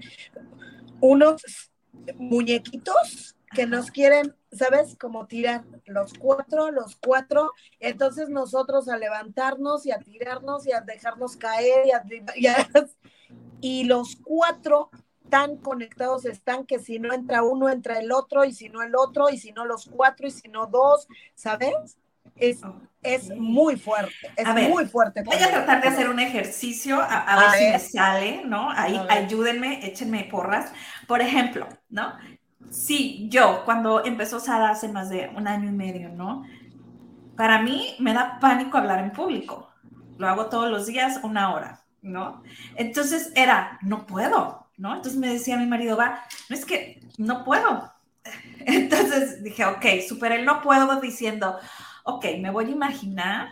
unos 0.99 1.68
muñequitos 2.17 3.35
que 3.53 3.65
nos 3.65 3.91
quieren, 3.91 4.35
¿sabes? 4.51 4.95
Como 4.95 5.27
tirar 5.27 5.63
los 5.85 6.13
cuatro, 6.13 6.71
los 6.71 6.95
cuatro. 6.95 7.51
Entonces 7.79 8.29
nosotros 8.29 8.87
a 8.89 8.97
levantarnos 8.97 9.85
y 9.85 9.91
a 9.91 9.99
tirarnos 9.99 10.67
y 10.67 10.71
a 10.71 10.81
dejarnos 10.81 11.35
caer 11.37 11.87
y, 12.35 12.47
y, 13.61 13.83
los 13.85 14.17
cuatro 14.23 14.89
tan 15.29 15.57
conectados 15.57 16.25
están 16.25 16.65
que 16.65 16.79
si 16.79 16.99
no 16.99 17.13
entra 17.13 17.43
uno, 17.43 17.69
entra 17.69 17.99
el 17.99 18.11
otro, 18.11 18.45
y 18.45 18.53
si 18.53 18.69
no 18.69 18.81
el 18.81 18.95
otro, 18.95 19.29
y 19.29 19.37
si 19.37 19.51
no 19.51 19.65
los 19.65 19.85
cuatro, 19.85 20.27
y 20.27 20.31
si 20.31 20.47
no 20.47 20.65
dos, 20.65 21.07
¿sabes? 21.35 21.99
Es, 22.39 22.61
es 23.01 23.29
muy 23.35 23.77
fuerte, 23.77 24.13
es 24.35 24.69
muy 24.69 24.85
fuerte. 24.85 25.23
Voy 25.23 25.35
a 25.35 25.49
tratar 25.49 25.81
de 25.81 25.87
hacer 25.87 26.09
un 26.09 26.19
ejercicio, 26.19 26.99
a, 27.01 27.39
ver, 27.39 27.59
si 27.59 27.71
me 27.71 27.79
sale, 27.79 28.41
¿no? 28.45 28.69
Ahí 28.71 28.99
ayúdenme, 29.09 29.85
échenme 29.85 30.25
porras. 30.25 30.71
Por 31.07 31.21
ejemplo, 31.21 31.67
¿no? 31.89 32.13
Sí, 32.69 33.27
yo, 33.29 33.63
cuando 33.65 34.03
empezó 34.05 34.39
Sada 34.39 34.69
hace 34.69 34.89
más 34.89 35.09
de 35.09 35.31
un 35.35 35.47
año 35.47 35.69
y 35.69 35.73
medio, 35.73 36.09
¿no? 36.09 36.43
Para 37.35 37.61
mí 37.61 37.95
me 37.99 38.13
da 38.13 38.37
pánico 38.39 38.77
hablar 38.77 38.99
en 38.99 39.11
público. 39.11 39.69
Lo 40.17 40.27
hago 40.27 40.47
todos 40.47 40.69
los 40.69 40.85
días, 40.85 41.21
una 41.23 41.53
hora, 41.53 41.81
¿no? 42.01 42.43
Entonces 42.75 43.31
era, 43.35 43.79
no 43.81 44.05
puedo, 44.05 44.67
¿no? 44.77 44.95
Entonces 44.95 45.17
me 45.17 45.29
decía 45.29 45.57
mi 45.57 45.65
marido, 45.65 45.95
va, 45.95 46.21
no 46.49 46.55
es 46.55 46.65
que 46.65 46.99
no 47.17 47.45
puedo. 47.45 47.91
Entonces 48.59 49.41
dije, 49.41 49.65
ok, 49.65 49.85
superé 50.07 50.35
el 50.39 50.45
no 50.45 50.61
puedo 50.61 50.99
diciendo, 50.99 51.57
ok, 52.03 52.25
me 52.39 52.51
voy 52.51 52.65
a 52.65 52.69
imaginar 52.69 53.49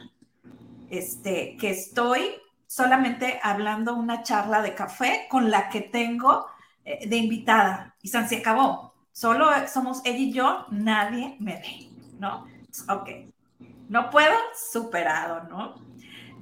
este, 0.90 1.58
que 1.58 1.72
estoy 1.72 2.36
solamente 2.66 3.40
hablando 3.42 3.96
una 3.96 4.24
charla 4.24 4.62
de 4.62 4.76
café 4.76 5.28
con 5.30 5.50
la 5.50 5.70
que 5.70 5.82
tengo 5.82 6.48
eh, 6.84 7.08
de 7.08 7.18
invitada 7.18 7.96
y 8.02 8.10
se 8.10 8.38
acabó. 8.38 8.94
Solo 9.12 9.48
somos 9.68 10.02
ella 10.06 10.18
y 10.18 10.32
yo, 10.32 10.66
nadie 10.70 11.36
me 11.40 11.56
ve, 11.56 11.90
¿no? 12.20 12.46
Ok, 12.90 13.10
no 13.90 14.10
puedo, 14.10 14.36
superado, 14.72 15.44
¿no? 15.50 15.76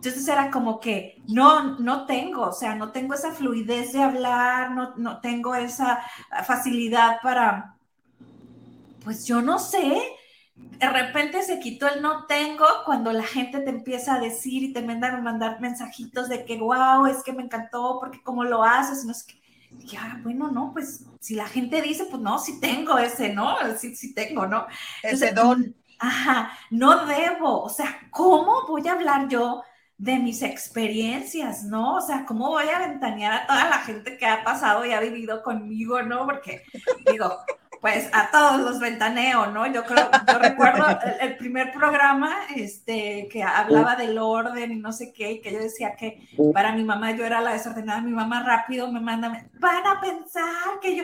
Entonces 0.05 0.27
era 0.27 0.51
como 0.51 0.79
que 0.79 1.21
no, 1.27 1.79
no 1.79 2.05
tengo, 2.05 2.41
o 2.41 2.51
sea, 2.51 2.75
no 2.75 2.91
tengo 2.91 3.13
esa 3.13 3.31
fluidez 3.31 3.93
de 3.93 4.03
hablar, 4.03 4.71
no, 4.71 4.93
no 4.97 5.19
tengo 5.19 5.55
esa 5.55 6.03
facilidad 6.45 7.21
para, 7.23 7.75
pues 9.03 9.25
yo 9.25 9.41
no 9.41 9.57
sé, 9.57 9.99
de 10.55 10.89
repente 10.89 11.43
se 11.43 11.59
quitó 11.59 11.87
el 11.87 12.01
no 12.01 12.25
tengo 12.25 12.65
cuando 12.85 13.11
la 13.11 13.23
gente 13.23 13.59
te 13.59 13.69
empieza 13.69 14.15
a 14.15 14.19
decir 14.19 14.63
y 14.63 14.73
te 14.73 14.81
mandan 14.81 15.15
a 15.15 15.21
mandar 15.21 15.59
mensajitos 15.59 16.29
de 16.29 16.45
que, 16.45 16.57
wow, 16.57 17.05
es 17.07 17.23
que 17.23 17.33
me 17.33 17.43
encantó 17.43 17.97
porque 17.99 18.21
cómo 18.23 18.43
lo 18.43 18.63
haces, 18.63 19.03
no 19.05 19.11
es 19.11 19.23
que, 19.23 19.35
ya, 19.85 20.19
bueno, 20.23 20.49
no, 20.49 20.71
pues 20.73 21.05
si 21.19 21.35
la 21.35 21.45
gente 21.45 21.81
dice, 21.81 22.05
pues 22.09 22.21
no, 22.21 22.39
sí 22.39 22.59
tengo 22.59 22.97
ese, 22.97 23.33
¿no? 23.33 23.55
Sí, 23.77 23.95
sí 23.95 24.13
tengo, 24.13 24.47
¿no? 24.47 24.65
ese 25.03 25.31
don. 25.31 25.75
Ajá, 25.99 26.51
no 26.69 27.05
debo, 27.05 27.63
o 27.63 27.69
sea, 27.69 27.97
¿cómo 28.11 28.65
voy 28.67 28.87
a 28.87 28.93
hablar 28.93 29.27
yo 29.27 29.63
de 29.97 30.19
mis 30.19 30.41
experiencias, 30.41 31.63
¿no? 31.63 31.95
O 31.95 32.01
sea, 32.01 32.25
¿cómo 32.25 32.49
voy 32.49 32.67
a 32.67 32.79
ventanear 32.79 33.33
a 33.33 33.47
toda 33.47 33.69
la 33.69 33.77
gente 33.79 34.17
que 34.17 34.25
ha 34.25 34.43
pasado 34.43 34.85
y 34.85 34.91
ha 34.91 34.99
vivido 34.99 35.41
conmigo, 35.41 36.01
¿no? 36.01 36.25
Porque 36.25 36.63
digo, 37.09 37.39
pues 37.86 38.09
a 38.13 38.31
todos 38.31 38.61
los 38.61 38.79
ventaneo, 38.79 39.45
¿no? 39.51 39.71
Yo 39.71 39.83
creo, 39.83 40.09
yo 40.27 40.39
recuerdo 40.39 40.88
el, 41.21 41.38
primer 41.38 41.71
programa, 41.71 42.33
este, 42.55 43.27
que 43.31 43.43
hablaba 43.43 43.95
del 43.95 44.17
orden 44.17 44.71
y 44.71 44.77
no 44.77 44.91
sé 44.91 45.13
qué, 45.13 45.33
y 45.33 45.39
que 45.39 45.53
yo 45.53 45.59
decía 45.59 45.95
que 45.95 46.27
para 46.51 46.71
mi 46.71 46.83
mamá 46.83 47.11
yo 47.11 47.23
era 47.23 47.41
la 47.41 47.53
desordenada, 47.53 48.01
mi 48.01 48.11
mamá 48.11 48.41
rápido 48.41 48.91
me 48.91 48.99
manda, 48.99 49.29
van 49.59 49.86
a 49.86 50.01
pensar 50.01 50.79
que 50.81 50.95
yo, 50.95 51.03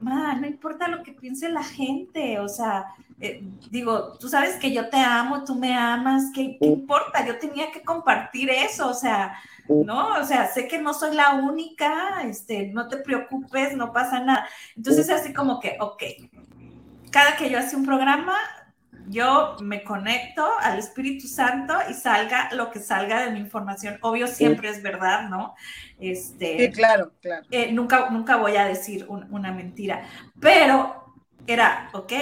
no 0.00 0.46
importa 0.48 0.88
lo 0.88 1.04
que 1.04 1.12
piense 1.12 1.48
la 1.48 1.62
gente, 1.62 2.40
o 2.40 2.48
sea, 2.48 2.86
eh, 3.18 3.42
digo, 3.70 4.12
tú 4.18 4.28
sabes 4.28 4.56
que 4.56 4.72
yo 4.72 4.90
te 4.90 4.98
amo, 4.98 5.44
tú 5.44 5.54
me 5.54 5.74
amas, 5.74 6.30
¿qué, 6.34 6.58
¿qué, 6.60 6.66
importa? 6.66 7.24
Yo 7.26 7.38
tenía 7.38 7.72
que 7.72 7.82
compartir 7.82 8.50
eso, 8.50 8.88
o 8.88 8.94
sea, 8.94 9.38
¿no? 9.68 10.18
O 10.20 10.24
sea, 10.24 10.48
sé 10.48 10.68
que 10.68 10.78
no 10.78 10.92
soy 10.92 11.16
la 11.16 11.34
única, 11.34 12.22
este, 12.24 12.68
no 12.68 12.88
te 12.88 12.98
preocupes, 12.98 13.74
no 13.74 13.92
pasa 13.92 14.20
nada. 14.20 14.46
Entonces, 14.76 15.08
así 15.08 15.32
como 15.32 15.60
que, 15.60 15.78
ok, 15.80 16.02
cada 17.10 17.36
que 17.36 17.48
yo 17.48 17.58
hace 17.58 17.74
un 17.74 17.86
programa, 17.86 18.34
yo 19.08 19.56
me 19.62 19.82
conecto 19.82 20.46
al 20.60 20.78
Espíritu 20.78 21.26
Santo 21.26 21.74
y 21.88 21.94
salga 21.94 22.50
lo 22.52 22.70
que 22.70 22.80
salga 22.80 23.24
de 23.24 23.30
mi 23.30 23.40
información. 23.40 23.98
Obvio, 24.02 24.26
siempre 24.26 24.68
es 24.68 24.82
verdad, 24.82 25.28
¿no? 25.30 25.54
Este, 25.98 26.66
sí, 26.66 26.72
claro, 26.72 27.12
claro. 27.22 27.46
Eh, 27.50 27.72
nunca, 27.72 28.10
nunca 28.10 28.36
voy 28.36 28.56
a 28.56 28.66
decir 28.66 29.06
una 29.08 29.52
mentira, 29.52 30.02
pero 30.38 31.14
era, 31.46 31.88
ok, 31.92 32.12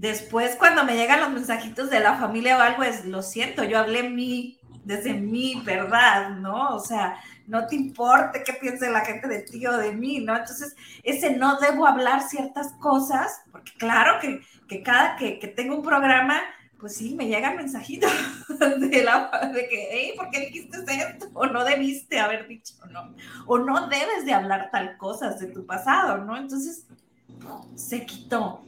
después 0.00 0.56
cuando 0.56 0.82
me 0.84 0.96
llegan 0.96 1.20
los 1.20 1.30
mensajitos 1.30 1.90
de 1.90 2.00
la 2.00 2.16
familia 2.16 2.56
o 2.56 2.60
algo, 2.60 2.82
es, 2.82 3.04
lo 3.04 3.22
siento, 3.22 3.64
yo 3.64 3.78
hablé 3.78 4.08
mi, 4.08 4.58
desde 4.82 5.12
mi 5.12 5.60
verdad, 5.60 6.30
¿no? 6.30 6.74
O 6.74 6.80
sea, 6.80 7.20
no 7.46 7.66
te 7.66 7.76
importe 7.76 8.42
qué 8.42 8.54
piense 8.54 8.90
la 8.90 9.04
gente 9.04 9.28
de 9.28 9.42
ti 9.42 9.66
o 9.66 9.76
de 9.76 9.92
mí, 9.92 10.20
¿no? 10.20 10.34
Entonces, 10.34 10.74
ese 11.02 11.36
no 11.36 11.60
debo 11.60 11.86
hablar 11.86 12.22
ciertas 12.22 12.72
cosas, 12.80 13.42
porque 13.52 13.72
claro 13.76 14.18
que, 14.20 14.40
que 14.68 14.82
cada 14.82 15.16
que, 15.16 15.38
que 15.38 15.48
tengo 15.48 15.76
un 15.76 15.82
programa, 15.82 16.40
pues 16.78 16.96
sí, 16.96 17.14
me 17.14 17.28
llegan 17.28 17.56
mensajitos 17.56 18.10
de, 18.58 19.02
la, 19.04 19.50
de 19.52 19.68
que, 19.68 19.88
hey, 19.90 20.14
¿por 20.16 20.30
qué 20.30 20.46
dijiste 20.46 20.78
esto? 20.88 21.28
O 21.34 21.44
no 21.44 21.62
debiste 21.62 22.18
haber 22.18 22.48
dicho, 22.48 22.74
¿no? 22.90 23.14
O 23.46 23.58
no 23.58 23.86
debes 23.88 24.24
de 24.24 24.32
hablar 24.32 24.70
tal 24.72 24.96
cosas 24.96 25.38
de 25.40 25.48
tu 25.48 25.66
pasado, 25.66 26.24
¿no? 26.24 26.38
Entonces, 26.38 26.86
se 27.74 28.06
quitó. 28.06 28.64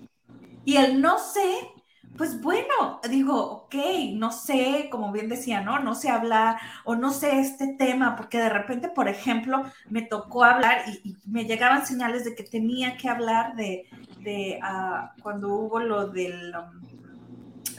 Y 0.64 0.76
el 0.76 1.00
no 1.00 1.18
sé 1.18 1.72
pues 2.16 2.40
bueno, 2.42 3.00
digo, 3.08 3.40
ok, 3.40 3.74
no 4.14 4.32
sé, 4.32 4.88
como 4.90 5.12
bien 5.12 5.28
decía, 5.28 5.62
¿no? 5.62 5.78
No 5.78 5.94
sé 5.94 6.10
hablar 6.10 6.56
o 6.84 6.94
no 6.94 7.10
sé 7.10 7.40
este 7.40 7.74
tema, 7.78 8.16
porque 8.16 8.38
de 8.38 8.50
repente, 8.50 8.88
por 8.88 9.08
ejemplo, 9.08 9.62
me 9.88 10.02
tocó 10.02 10.44
hablar 10.44 10.84
y, 10.88 11.16
me 11.26 11.46
llegaban 11.46 11.86
señales 11.86 12.24
de 12.24 12.34
que 12.34 12.42
tenía 12.42 12.96
que 12.96 13.08
hablar 13.08 13.56
de, 13.56 13.86
de 14.20 14.60
uh, 14.62 15.20
cuando 15.22 15.48
hubo 15.54 15.80
lo 15.80 16.08
del 16.08 16.54
um, 16.54 16.82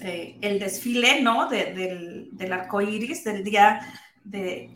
eh, 0.01 0.37
el 0.41 0.59
desfile, 0.59 1.21
¿no? 1.21 1.47
De, 1.47 1.73
del, 1.73 2.29
del 2.31 2.53
arco 2.53 2.81
iris, 2.81 3.23
del 3.23 3.43
día 3.43 3.81
de, 4.23 4.71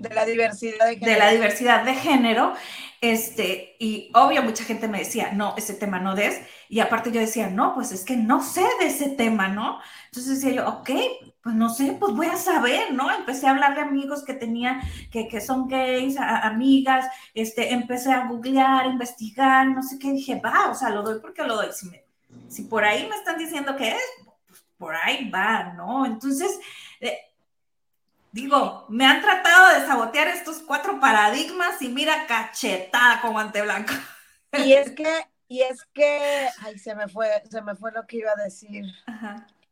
de 0.00 0.14
la 0.14 0.24
diversidad 0.24 0.86
de 0.86 0.94
género. 0.94 1.12
De 1.12 1.18
la 1.18 1.30
diversidad 1.30 1.84
de 1.84 1.94
género. 1.94 2.54
Este, 3.00 3.76
y 3.78 4.10
obvio, 4.14 4.42
mucha 4.42 4.64
gente 4.64 4.88
me 4.88 4.98
decía, 4.98 5.32
no, 5.32 5.54
ese 5.56 5.74
tema 5.74 6.00
no 6.00 6.14
des. 6.14 6.40
Y 6.68 6.80
aparte 6.80 7.12
yo 7.12 7.20
decía, 7.20 7.48
no, 7.48 7.74
pues 7.74 7.92
es 7.92 8.04
que 8.04 8.16
no 8.16 8.42
sé 8.42 8.64
de 8.78 8.86
ese 8.86 9.10
tema, 9.10 9.48
¿no? 9.48 9.78
Entonces 10.06 10.40
decía 10.40 10.56
yo, 10.56 10.68
ok, 10.68 10.90
pues 11.42 11.54
no 11.54 11.68
sé, 11.70 11.96
pues 11.98 12.14
voy 12.14 12.26
a 12.26 12.36
saber, 12.36 12.92
¿no? 12.92 13.10
Empecé 13.10 13.46
a 13.46 13.50
hablar 13.50 13.74
de 13.74 13.82
amigos 13.82 14.24
que 14.24 14.34
tenía, 14.34 14.80
que, 15.10 15.28
que 15.28 15.40
son 15.40 15.68
gays, 15.68 16.18
amigas, 16.18 17.06
este, 17.34 17.72
empecé 17.72 18.12
a 18.12 18.26
googlear, 18.26 18.86
investigar, 18.86 19.66
no 19.66 19.82
sé 19.82 19.98
qué, 19.98 20.12
dije, 20.12 20.40
va, 20.44 20.70
o 20.70 20.74
sea, 20.74 20.90
lo 20.90 21.02
doy 21.02 21.20
porque 21.20 21.44
lo 21.44 21.56
doy. 21.56 21.68
Si, 21.72 21.90
si 22.48 22.62
por 22.64 22.84
ahí 22.84 23.06
me 23.08 23.16
están 23.16 23.38
diciendo 23.38 23.76
que 23.76 23.90
es, 23.90 24.02
pues 24.46 24.62
por 24.76 24.94
ahí 24.94 25.30
va, 25.30 25.72
¿no? 25.74 26.04
Entonces, 26.04 26.58
eh, 27.00 27.16
Digo, 28.32 28.86
me 28.88 29.06
han 29.06 29.20
tratado 29.20 29.74
de 29.74 29.86
sabotear 29.86 30.28
estos 30.28 30.58
cuatro 30.58 31.00
paradigmas 31.00 31.82
y 31.82 31.88
mira 31.88 32.26
cachetada 32.26 33.20
con 33.20 33.32
guante 33.32 33.62
blanco. 33.62 33.92
Y 34.52 34.72
es 34.72 34.90
que, 34.92 35.08
y 35.48 35.62
es 35.62 35.84
que, 35.92 36.48
ay, 36.60 36.78
se 36.78 36.94
me 36.94 37.08
fue, 37.08 37.28
se 37.50 37.60
me 37.62 37.74
fue 37.74 37.90
lo 37.92 38.06
que 38.06 38.18
iba 38.18 38.30
a 38.30 38.42
decir. 38.42 38.84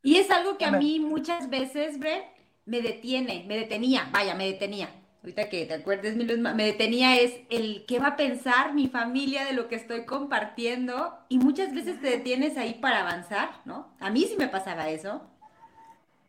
Y 0.01 0.17
es 0.17 0.29
algo 0.31 0.57
que 0.57 0.65
a 0.65 0.71
mí 0.71 0.99
muchas 0.99 1.49
veces, 1.49 1.99
Brett, 1.99 2.25
me 2.65 2.81
detiene, 2.81 3.45
me 3.47 3.57
detenía, 3.57 4.09
vaya, 4.11 4.35
me 4.35 4.45
detenía. 4.45 4.89
Ahorita 5.21 5.49
que 5.49 5.65
te 5.65 5.73
acuerdes, 5.73 6.15
me 6.15 6.63
detenía 6.63 7.19
es 7.19 7.33
el 7.49 7.85
qué 7.85 7.99
va 7.99 8.07
a 8.07 8.15
pensar 8.15 8.73
mi 8.73 8.87
familia 8.87 9.43
de 9.43 9.51
lo 9.53 9.67
que 9.67 9.75
estoy 9.75 10.05
compartiendo 10.05 11.17
y 11.27 11.39
muchas 11.39 11.73
veces 11.73 11.99
te 11.99 12.09
detienes 12.09 12.57
ahí 12.57 12.75
para 12.75 13.01
avanzar, 13.01 13.49
¿no? 13.65 13.93
A 13.99 14.09
mí 14.09 14.21
sí 14.21 14.35
me 14.37 14.47
pasaba 14.47 14.89
eso 14.89 15.29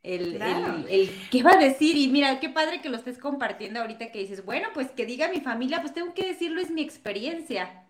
el, 0.03 0.41
el, 0.89 1.29
qué 1.31 1.43
va 1.43 1.53
a 1.53 1.59
decir 1.59 1.97
y 1.97 2.09
mira, 2.09 2.41
qué 2.41 2.49
padre 2.49 2.81
que 2.81 2.89
lo 2.89 2.97
estés 2.97 3.19
compartiendo 3.19 3.81
ahorita 3.81 4.11
que 4.11 4.21
dices, 4.21 4.45
bueno, 4.45 4.69
pues 4.73 4.91
que 4.91 5.05
diga 5.05 5.29
mi 5.29 5.41
familia, 5.41 5.81
pues 5.83 5.93
tengo 5.93 6.15
que 6.15 6.27
decirlo, 6.27 6.61
es 6.61 6.71
mi 6.71 6.83
experiencia. 6.83 7.87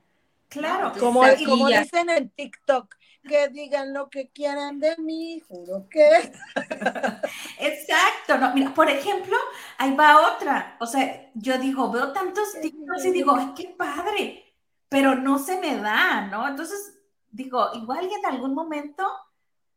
Claro, 0.49 0.93
como, 0.99 1.23
como 1.47 1.69
dicen 1.69 2.11
en 2.11 2.29
TikTok, 2.31 2.97
que 3.23 3.49
digan 3.49 3.95
lo 3.95 4.11
que 4.11 4.31
quieran 4.31 4.81
de 4.81 4.97
mí, 4.99 5.41
juro 5.47 5.87
que. 5.89 6.33
Exacto, 7.59 8.39
no, 8.39 8.53
mira, 8.55 8.75
por 8.75 8.91
ejemplo, 8.91 9.37
ahí 9.79 9.95
va 9.95 10.35
otra, 10.35 10.77
o 10.81 10.87
sea, 10.87 11.31
yo 11.35 11.57
digo, 11.59 11.93
veo 11.93 12.13
tantos 12.13 12.61
TikToks 12.61 13.05
y 13.05 13.13
digo, 13.13 13.37
ay, 13.37 13.53
qué 13.55 13.75
padre, 13.79 14.45
pero 14.89 15.15
no 15.15 15.39
se 15.39 15.61
me 15.61 15.77
da, 15.77 16.23
¿no? 16.23 16.49
Entonces, 16.49 16.99
digo, 17.31 17.71
igual 17.75 18.09
y 18.11 18.15
en 18.15 18.27
algún 18.27 18.53
momento 18.53 19.07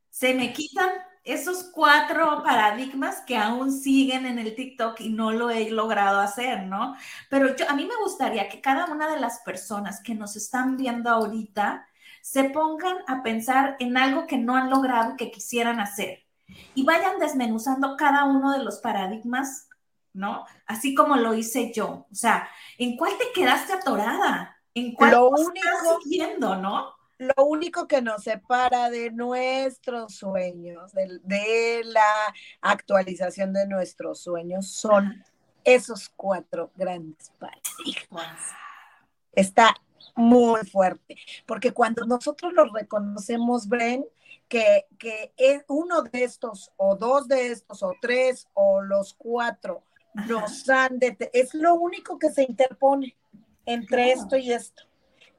se 0.10 0.34
me 0.34 0.54
quitan 0.54 0.90
esos 1.24 1.64
cuatro 1.72 2.44
paradigmas 2.44 3.22
que 3.22 3.38
aún 3.38 3.72
siguen 3.72 4.26
en 4.26 4.40
el 4.40 4.56
TikTok 4.56 5.00
y 5.00 5.10
no 5.10 5.32
lo 5.32 5.50
he 5.50 5.70
logrado 5.70 6.20
hacer, 6.20 6.64
¿no? 6.64 6.96
Pero 7.30 7.56
yo, 7.56 7.70
a 7.70 7.74
mí 7.76 7.86
me 7.86 7.96
gustaría 8.04 8.50
que 8.50 8.60
cada 8.62 8.86
una 8.86 9.10
de 9.10 9.20
las 9.20 9.40
personas 9.40 10.02
que 10.02 10.16
nos 10.16 10.36
están 10.36 10.76
viendo 10.76 11.10
ahorita 11.10 11.88
se 12.22 12.46
pongan 12.46 12.98
a 13.08 13.24
pensar 13.24 13.78
en 13.80 13.98
algo 13.98 14.28
que 14.28 14.38
no 14.38 14.56
han 14.56 14.70
logrado 14.70 15.16
que 15.16 15.32
quisieran 15.32 15.80
hacer 15.80 16.24
y 16.76 16.84
vayan 16.84 17.20
desmenuzando 17.20 17.96
cada 17.98 18.26
uno 18.26 18.52
de 18.52 18.64
los 18.64 18.80
paradigmas, 18.80 19.70
¿no? 20.14 20.46
Así 20.66 20.94
como 20.94 21.16
lo 21.16 21.34
hice 21.34 21.72
yo. 21.74 22.06
O 22.12 22.16
sea, 22.16 22.50
¿en 22.78 22.98
cuál 22.98 23.14
te 23.18 23.32
quedaste 23.34 23.74
atorada? 23.74 24.58
¿En 24.74 24.94
cuál 24.94 25.12
lo 25.12 25.30
único, 25.30 25.52
estás 25.54 26.04
siguiendo, 26.04 26.56
no? 26.56 26.94
Lo 27.24 27.46
único 27.46 27.88
que 27.88 28.02
nos 28.02 28.24
separa 28.24 28.90
de 28.90 29.12
nuestros 29.12 30.16
sueños, 30.16 30.92
de, 30.94 31.82
la 31.86 32.34
actualización 32.62 33.54
de 33.54 33.68
nuestros 33.68 34.22
sueños, 34.22 34.68
son 34.68 35.24
esos 35.64 36.10
cuatro 36.10 36.72
grandes 36.76 37.32
paradigmas. 37.40 38.52
Está 39.34 39.76
muy 40.16 40.62
fuerte, 40.66 41.18
porque 41.46 41.72
cuando 41.72 42.06
nosotros 42.06 42.54
los 42.54 42.72
reconocemos, 42.72 43.68
Bren, 43.68 44.06
que, 44.48 44.86
que 45.00 45.34
es 45.38 45.64
uno 45.68 46.04
de 46.04 46.24
estos, 46.24 46.72
o 46.78 46.96
dos 46.96 47.28
de 47.28 47.52
estos, 47.52 47.82
o 47.82 47.94
tres, 48.02 48.48
o 48.54 48.82
los 48.82 49.14
cuatro, 49.14 49.84
nos 50.14 50.70
han 50.70 51.00
de, 51.00 51.18
es 51.34 51.54
lo 51.54 51.76
único 51.76 52.20
que 52.20 52.30
se 52.30 52.44
interpone 52.44 53.16
entre 53.66 54.12
esto 54.12 54.38
y 54.38 54.52
esto. 54.52 54.84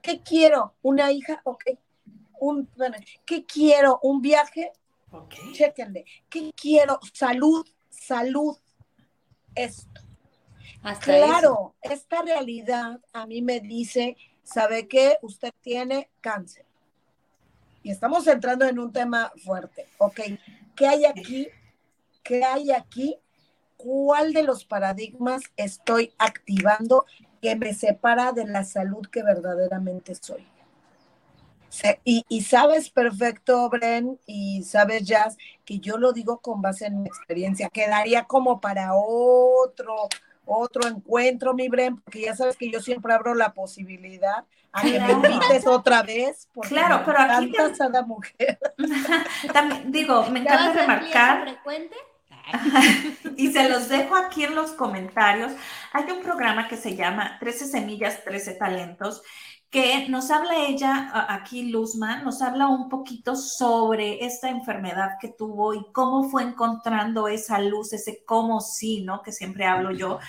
¿Qué 0.04 0.20
quiero? 0.20 0.74
¿Una 0.82 1.10
hija? 1.10 1.40
Ok. 1.44 1.64
Un, 2.38 2.68
¿Qué 3.24 3.46
quiero? 3.46 4.00
¿Un 4.02 4.20
viaje? 4.20 4.70
Ok. 5.10 5.34
Chéquenle. 5.52 6.04
¿Qué 6.28 6.52
quiero? 6.54 7.00
Salud, 7.14 7.66
salud. 7.88 8.54
Esto. 9.54 10.02
claro, 11.00 11.74
esta 11.80 12.20
realidad 12.20 13.00
a 13.14 13.24
mí 13.26 13.40
me 13.40 13.60
dice, 13.60 14.18
¿sabe 14.42 14.88
qué? 14.88 15.16
Usted 15.22 15.52
tiene 15.62 16.10
cáncer. 16.20 16.66
Y 17.82 17.90
estamos 17.90 18.26
entrando 18.26 18.66
en 18.66 18.78
un 18.78 18.92
tema 18.92 19.32
fuerte. 19.42 19.88
Ok, 19.96 20.20
¿qué 20.76 20.86
hay 20.86 21.06
aquí? 21.06 21.48
¿Qué 22.22 22.44
hay 22.44 22.72
aquí 22.72 23.16
cuál 23.78 24.34
de 24.34 24.42
los 24.42 24.66
paradigmas 24.66 25.44
estoy 25.56 26.12
activando 26.18 27.06
que 27.44 27.56
me 27.56 27.74
separa 27.74 28.32
de 28.32 28.46
la 28.46 28.64
salud 28.64 29.06
que 29.12 29.22
verdaderamente 29.22 30.14
soy. 30.14 30.46
Y, 32.02 32.40
sabes 32.40 32.88
perfecto, 32.88 33.68
Bren, 33.68 34.18
y 34.24 34.62
sabes, 34.62 35.04
Jazz, 35.04 35.36
que 35.66 35.78
yo 35.78 35.98
lo 35.98 36.14
digo 36.14 36.38
con 36.38 36.62
base 36.62 36.86
en 36.86 37.02
mi 37.02 37.08
experiencia. 37.08 37.68
Quedaría 37.68 38.24
como 38.24 38.62
para 38.62 38.94
otro, 38.94 40.08
otro 40.46 40.88
encuentro, 40.88 41.52
mi 41.52 41.68
Bren, 41.68 42.00
porque 42.00 42.22
ya 42.22 42.34
sabes 42.34 42.56
que 42.56 42.70
yo 42.70 42.80
siempre 42.80 43.12
abro 43.12 43.34
la 43.34 43.52
posibilidad 43.52 44.46
a 44.72 44.80
que 44.80 44.98
me 44.98 45.12
invites 45.12 45.66
otra 45.66 46.02
vez. 46.02 46.48
Claro, 46.62 47.02
pero 47.04 47.18
aquí. 47.18 47.52
a 47.78 48.02
mujer. 48.02 48.58
También, 49.52 49.92
digo, 49.92 50.24
me 50.30 50.40
encanta 50.40 50.72
remarcar. 50.72 51.60
y 53.36 53.52
se 53.52 53.68
los 53.68 53.88
dejo 53.88 54.14
aquí 54.16 54.44
en 54.44 54.54
los 54.54 54.72
comentarios. 54.72 55.52
Hay 55.92 56.10
un 56.10 56.22
programa 56.22 56.68
que 56.68 56.76
se 56.76 56.96
llama 56.96 57.38
13 57.40 57.66
semillas, 57.66 58.24
13 58.24 58.54
talentos, 58.54 59.22
que 59.70 60.08
nos 60.08 60.30
habla 60.30 60.66
ella, 60.68 61.10
aquí 61.28 61.70
Luzma, 61.70 62.22
nos 62.22 62.42
habla 62.42 62.68
un 62.68 62.88
poquito 62.88 63.34
sobre 63.34 64.24
esta 64.24 64.48
enfermedad 64.48 65.16
que 65.20 65.28
tuvo 65.28 65.74
y 65.74 65.84
cómo 65.90 66.30
fue 66.30 66.44
encontrando 66.44 67.26
esa 67.26 67.58
luz, 67.58 67.92
ese 67.92 68.22
cómo 68.24 68.60
sí, 68.60 69.02
¿no? 69.02 69.20
Que 69.20 69.32
siempre 69.32 69.66
hablo 69.66 69.90
yo. 69.90 70.20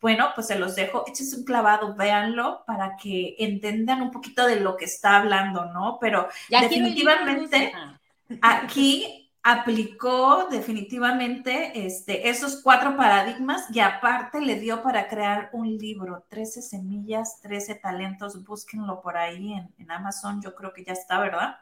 Bueno, 0.00 0.28
pues 0.34 0.46
se 0.46 0.58
los 0.58 0.76
dejo, 0.76 1.04
échense 1.06 1.36
un 1.36 1.44
clavado, 1.44 1.94
véanlo 1.94 2.64
para 2.66 2.96
que 2.96 3.34
entendan 3.38 4.00
un 4.00 4.10
poquito 4.10 4.46
de 4.46 4.60
lo 4.60 4.78
que 4.78 4.86
está 4.86 5.18
hablando, 5.18 5.66
¿no? 5.66 5.98
Pero 6.00 6.28
definitivamente 6.48 7.74
aquí 8.40 9.25
aplicó 9.48 10.48
definitivamente 10.50 11.86
este, 11.86 12.28
esos 12.28 12.62
cuatro 12.62 12.96
paradigmas 12.96 13.66
y 13.72 13.78
aparte 13.78 14.40
le 14.40 14.58
dio 14.58 14.82
para 14.82 15.06
crear 15.06 15.50
un 15.52 15.78
libro, 15.78 16.24
13 16.28 16.62
semillas, 16.62 17.40
13 17.42 17.76
talentos, 17.76 18.44
búsquenlo 18.44 19.00
por 19.00 19.16
ahí 19.16 19.52
en, 19.52 19.88
Amazon, 19.88 20.42
yo 20.42 20.52
creo 20.56 20.72
que 20.72 20.84
ya 20.84 20.94
está, 20.94 21.20
¿verdad? 21.20 21.58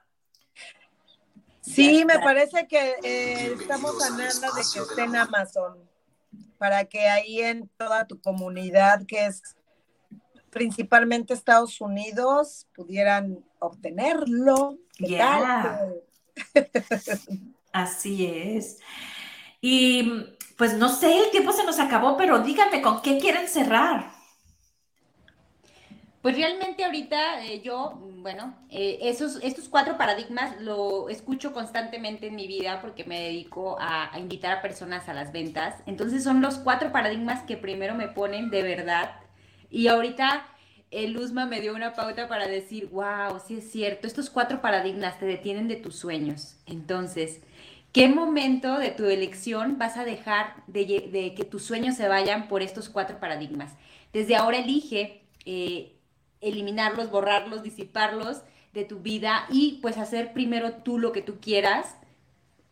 Sí, 1.61 2.07
me 2.07 2.18
parece 2.20 2.66
que 2.66 2.95
eh, 3.03 3.55
estamos 3.61 4.03
hablando 4.03 4.55
de 4.55 4.62
que 4.72 4.80
esté 4.80 5.03
en 5.03 5.16
Amazon, 5.16 5.76
para 6.57 6.87
que 6.87 7.07
ahí 7.07 7.43
en 7.43 7.68
toda 7.76 8.07
tu 8.07 8.18
comunidad, 8.18 9.05
que 9.05 9.26
es 9.26 9.43
principalmente 10.49 11.35
Estados 11.35 11.82
Unidos, 11.82 12.66
pudieran 12.74 13.45
obtenerlo. 13.59 14.78
¿Qué 14.97 15.20
Así 17.74 18.24
es. 18.24 18.78
Y 19.60 20.26
pues 20.56 20.74
no 20.74 20.88
sé, 20.88 21.24
el 21.24 21.30
tiempo 21.32 21.50
se 21.50 21.64
nos 21.64 21.80
acabó, 21.80 22.16
pero 22.16 22.38
díganme 22.38 22.80
con 22.80 23.02
qué 23.02 23.18
quieren 23.18 23.48
cerrar. 23.48 24.12
Pues 26.22 26.36
realmente 26.36 26.84
ahorita 26.84 27.44
eh, 27.44 27.62
yo, 27.62 27.98
bueno, 28.18 28.54
eh, 28.70 29.00
esos, 29.02 29.40
estos 29.42 29.68
cuatro 29.68 29.98
paradigmas 29.98 30.60
lo 30.60 31.08
escucho 31.08 31.52
constantemente 31.52 32.28
en 32.28 32.36
mi 32.36 32.46
vida 32.46 32.80
porque 32.80 33.02
me 33.04 33.20
dedico 33.20 33.76
a, 33.80 34.16
invitar 34.20 34.58
a 34.58 34.62
personas 34.62 35.08
a 35.08 35.12
las 35.12 35.32
ventas. 35.32 35.74
Entonces 35.86 36.22
son 36.22 36.40
los 36.42 36.58
cuatro 36.58 36.92
paradigmas 36.92 37.42
que 37.42 37.56
primero 37.56 37.96
me 37.96 38.06
ponen 38.06 38.50
de 38.50 38.62
verdad. 38.62 39.16
Y 39.68 39.88
ahorita 39.88 40.46
el 40.92 41.12
Luzma 41.12 41.44
me 41.46 41.60
dio 41.60 41.74
una 41.74 41.92
pauta 41.94 42.28
para 42.28 42.46
decir, 42.46 42.88
wow, 42.90 43.40
sí 43.44 43.56
es 43.56 43.68
cierto, 43.72 44.06
estos 44.06 44.30
cuatro 44.30 44.62
paradigmas 44.62 45.18
te 45.18 45.26
detienen 45.26 45.66
de 45.66 45.76
tus 45.76 45.96
sueños. 45.96 46.56
Entonces, 46.66 47.40
¿Qué 47.95 48.09
momento 48.09 48.78
de 48.80 48.90
tu 48.90 49.05
elección 49.05 49.78
vas 49.78 49.97
a 49.97 50.05
dejar 50.05 50.64
de, 50.66 51.32
que 51.36 51.45
tus 51.45 51.64
sueños 51.64 51.95
se 51.95 52.09
vayan 52.09 52.49
por 52.49 52.61
estos 52.61 52.88
cuatro 52.88 53.20
paradigmas? 53.20 53.72
Desde 54.12 54.34
ahora 54.34 54.59
elige 54.59 55.22
eh, 55.45 55.95
eliminarlos, 56.40 57.09
borrarlos, 57.09 57.62
disiparlos 57.62 58.42
de 58.72 58.84
tu 58.84 58.99
vida 58.99 59.47
y 59.49 59.78
pues 59.80 59.97
hacer 59.97 60.32
primero 60.32 60.72
tú 60.82 60.99
lo 60.99 61.12
que 61.12 61.22
tú 61.22 61.38
quieras 61.40 61.95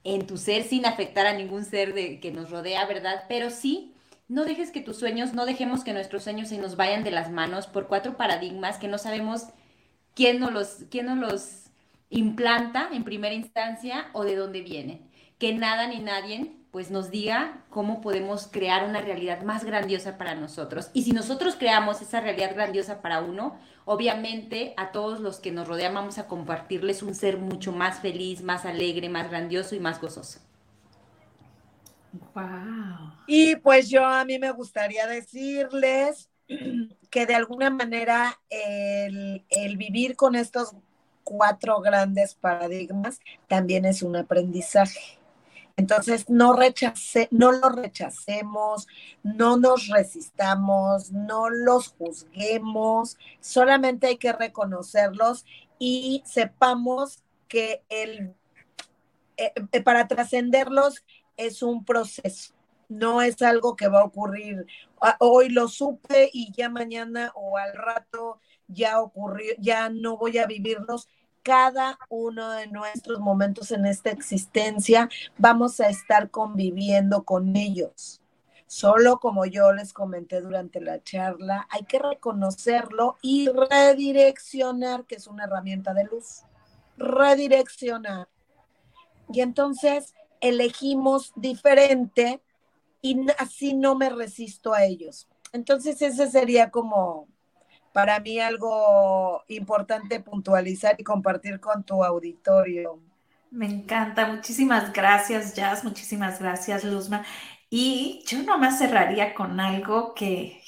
en 0.03 0.27
tu 0.27 0.39
ser 0.39 0.65
sin 0.65 0.87
afectar 0.87 1.29
a 1.29 1.35
ningún 1.35 1.65
ser 1.65 1.95
de, 1.95 2.19
que 2.19 2.33
nos 2.33 2.51
rodea, 2.51 2.85
¿verdad? 2.87 3.23
Pero 3.29 3.51
sí, 3.51 3.95
no 4.27 4.45
dejes 4.45 4.73
que 4.73 4.81
tus 4.81 4.97
sueños, 4.97 5.35
no 5.35 5.47
dejemos 5.47 5.85
que 5.85 5.93
nuestros 5.93 6.25
sueños 6.25 6.49
se 6.49 6.59
nos 6.59 6.75
vayan 6.75 7.05
de 7.05 7.13
las 7.13 7.31
manos 7.31 7.69
por 7.69 7.87
cuatro 7.87 8.17
paradigmas 8.17 8.77
que 8.77 8.89
no 8.89 8.99
sabemos 8.99 9.45
quién 10.17 10.41
nos 10.41 10.53
los, 10.53 10.79
quién 10.91 11.07
nos 11.07 11.19
los 11.19 11.71
implanta 12.11 12.89
en 12.93 13.05
primera 13.05 13.37
instancia 13.37 14.11
o 14.15 14.25
de 14.25 14.35
dónde 14.35 14.63
vienen 14.63 15.12
que 15.43 15.53
nada 15.53 15.89
ni 15.89 15.99
nadie 15.99 16.53
pues 16.71 16.93
nos 16.93 17.11
diga 17.11 17.65
cómo 17.69 18.01
podemos 18.01 18.47
crear 18.47 18.89
una 18.89 19.01
realidad 19.01 19.43
más 19.43 19.65
grandiosa 19.65 20.17
para 20.17 20.37
nosotros. 20.37 20.89
Y 20.93 21.03
si 21.03 21.11
nosotros 21.11 21.57
creamos 21.57 22.01
esa 22.01 22.21
realidad 22.21 22.55
grandiosa 22.55 23.03
para 23.03 23.21
uno, 23.21 23.59
obviamente 23.85 24.73
a 24.77 24.93
todos 24.93 25.19
los 25.19 25.41
que 25.41 25.51
nos 25.51 25.67
rodean 25.67 25.95
vamos 25.95 26.19
a 26.19 26.29
compartirles 26.29 27.03
un 27.03 27.17
ser 27.17 27.39
mucho 27.39 27.73
más 27.73 27.99
feliz, 27.99 28.41
más 28.41 28.65
alegre, 28.65 29.09
más 29.09 29.31
grandioso 29.31 29.75
y 29.75 29.81
más 29.81 30.01
gozoso. 30.01 30.39
Wow. 32.37 33.15
Y 33.27 33.57
pues 33.57 33.91
yo 33.91 34.05
a 34.05 34.25
mí 34.25 34.39
me 34.39 34.53
gustaría 34.53 35.09
decirles 35.09 36.31
que 37.11 37.27
de 37.27 37.35
alguna 37.35 37.69
manera 37.69 38.39
el, 38.49 39.45
el 39.51 39.77
vivir 39.77 40.15
con 40.15 40.37
estos 40.37 40.77
cuatro 41.25 41.81
grandes 41.81 42.37
paradigmas 42.37 43.19
también 43.49 43.85
es 43.87 44.05
un 44.05 44.15
aprendizaje 44.15 45.19
entonces, 45.77 46.29
no, 46.29 46.53
rechace, 46.53 47.29
no 47.31 47.53
lo 47.53 47.69
rechacemos, 47.71 48.87
no 49.23 49.57
nos 49.57 49.89
resistamos, 49.89 51.13
no 51.13 51.51
los 51.51 51.89
juzguemos, 51.89 53.19
solamente 53.41 54.09
hay 54.09 54.17
que 54.17 54.33
reconocerlos 54.33 55.45
y 55.79 56.23
sepamos 56.27 57.23
que 57.49 57.83
el, 57.89 58.35
eh, 59.37 59.53
eh, 59.73 59.83
para 59.83 60.09
trascenderlos 60.09 61.05
es 61.37 61.63
un 61.63 61.85
proceso, 61.85 62.55
no 62.89 63.23
es 63.23 63.41
algo 63.43 63.75
que 63.77 63.89
va 63.89 64.01
a 64.01 64.05
ocurrir. 64.05 64.67
Ah, 65.01 65.17
hoy 65.21 65.49
lo 65.49 65.69
supe 65.69 66.31
y 66.33 66.53
ya 66.53 66.69
mañana 66.69 67.33
o 67.35 67.57
al 67.57 67.75
rato 67.75 68.41
ya 68.69 69.01
ocurrió, 69.01 69.55
ya 69.59 69.89
no 69.89 70.17
voy 70.17 70.39
a 70.39 70.47
vivirlos 70.47 71.09
cada 71.43 71.99
uno 72.09 72.51
de 72.53 72.67
nuestros 72.69 73.21
momentos 73.21 73.71
en 73.73 73.87
esta 73.87 74.11
existencia 74.11 75.09
vamos 75.39 75.81
a 75.81 75.89
estar 75.89 76.31
conviviendo 76.31 77.25
con 77.25 77.57
ellos. 77.57 78.21
Solo 78.67 79.19
como 79.19 79.45
yo 79.45 79.73
les 79.73 79.93
comenté 79.93 80.41
durante 80.41 80.81
la 80.81 81.03
charla, 81.03 81.67
hay 81.71 81.85
que 81.85 81.99
reconocerlo 81.99 83.17
y 83.21 83.49
redireccionar, 83.49 85.05
que 85.05 85.17
es 85.17 85.27
una 85.27 85.45
herramienta 85.45 85.93
de 85.93 86.05
luz. 86.05 86.43
Redireccionar. 86.97 88.29
Y 89.31 89.41
entonces 89.41 90.15
elegimos 90.41 91.33
diferente 91.37 92.41
y 93.03 93.27
así 93.39 93.75
no 93.75 93.95
me 93.95 94.09
resisto 94.09 94.73
a 94.73 94.85
ellos. 94.85 95.29
Entonces 95.53 96.01
ese 96.01 96.31
sería 96.31 96.71
como 96.71 97.29
para 97.93 98.21
mí 98.21 98.41
algo 98.41 99.45
importante 99.49 100.21
puntualizar 100.21 100.97
y 100.99 101.05
compartir 101.05 101.61
con 101.61 101.85
tu 101.85 102.03
auditorio. 102.05 103.01
Me 103.51 103.67
encanta, 103.67 104.27
muchísimas 104.27 104.93
gracias 104.93 105.55
Jazz, 105.55 105.85
muchísimas 105.85 106.41
gracias 106.41 106.85
Luzma. 106.85 107.25
Y 107.69 108.25
yo 108.27 108.43
nomás 108.43 108.79
cerraría 108.79 109.35
con 109.35 109.61
algo 109.61 110.15
que 110.15 110.63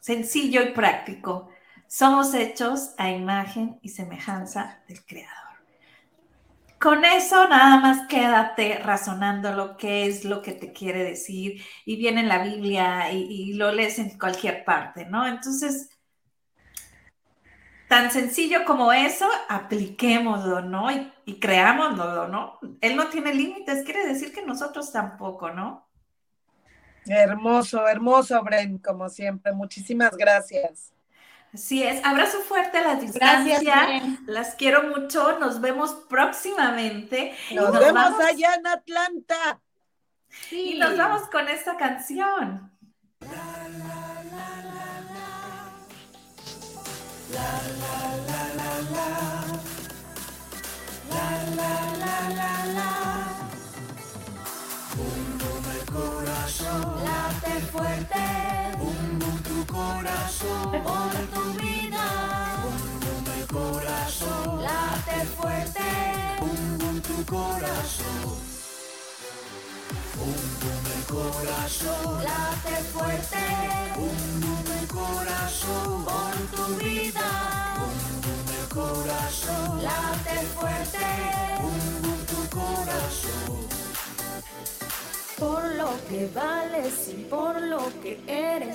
sencillo 0.00 0.62
y 0.62 0.72
práctico. 0.72 1.48
Somos 1.86 2.34
hechos 2.34 2.94
a 2.98 3.10
imagen 3.10 3.78
y 3.82 3.90
semejanza 3.90 4.82
del 4.88 5.04
Creador. 5.04 5.42
Con 6.80 7.04
eso 7.04 7.48
nada 7.48 7.78
más 7.78 8.08
quédate 8.08 8.78
razonando 8.78 9.52
lo 9.52 9.76
que 9.76 10.06
es 10.06 10.24
lo 10.24 10.42
que 10.42 10.52
te 10.52 10.72
quiere 10.72 11.04
decir 11.04 11.62
y 11.84 11.96
viene 11.96 12.22
en 12.22 12.28
la 12.28 12.42
Biblia 12.42 13.12
y, 13.12 13.22
y 13.22 13.52
lo 13.54 13.70
lees 13.70 14.00
en 14.00 14.18
cualquier 14.18 14.64
parte, 14.64 15.04
¿no? 15.06 15.24
Entonces, 15.24 15.91
tan 17.92 18.10
sencillo 18.10 18.64
como 18.64 18.90
eso, 18.90 19.28
apliquémoslo, 19.50 20.62
¿no? 20.62 20.90
Y, 20.90 21.12
y 21.26 21.38
creámoslo, 21.38 22.26
¿no? 22.26 22.58
Él 22.80 22.96
no 22.96 23.08
tiene 23.08 23.34
límites, 23.34 23.84
quiere 23.84 24.06
decir 24.06 24.32
que 24.32 24.40
nosotros 24.40 24.90
tampoco, 24.90 25.50
¿no? 25.50 25.86
Hermoso, 27.04 27.86
hermoso, 27.86 28.42
Bren, 28.42 28.78
como 28.78 29.10
siempre. 29.10 29.52
Muchísimas 29.52 30.16
gracias. 30.16 30.94
Así 31.52 31.82
es. 31.82 32.02
Abrazo 32.02 32.38
fuerte 32.38 32.78
a 32.78 32.94
la 32.94 32.94
distancia. 32.94 33.60
Gracias, 33.60 34.20
Las 34.24 34.54
quiero 34.54 34.84
mucho. 34.84 35.38
Nos 35.38 35.60
vemos 35.60 35.92
próximamente. 36.08 37.36
Nos, 37.54 37.78
vemos 37.78 38.18
allá 38.20 38.54
en 38.54 38.68
Atlanta. 38.68 39.60
Sí. 40.48 40.76
Y 40.76 40.78
nos 40.78 40.96
vamos 40.96 41.28
con 41.28 41.46
esta 41.46 41.76
canción. 41.76 42.72
La 43.20 43.68
la 43.68 44.24
la 44.30 44.71
corazón. 67.32 68.51
Corazón. 71.12 72.24
Late 72.24 72.76
fuerte. 72.92 73.44
Bum 73.96 74.66
el 74.80 74.86
corazón. 74.88 76.04
Por 76.04 76.34
tu 76.56 76.64
vida. 76.82 77.28
Bum 77.78 78.46
el 78.60 78.68
corazón. 78.68 79.82
Late 79.82 80.38
fuerte. 80.56 81.06
Bum 81.62 82.18
tu 82.30 82.40
corazón. 82.58 83.60
Por 85.38 85.62
lo 85.74 85.90
que 86.08 86.30
vales 86.34 87.08
y 87.08 87.24
por 87.24 87.60
lo 87.60 87.82
que 88.02 88.20
eres. 88.26 88.70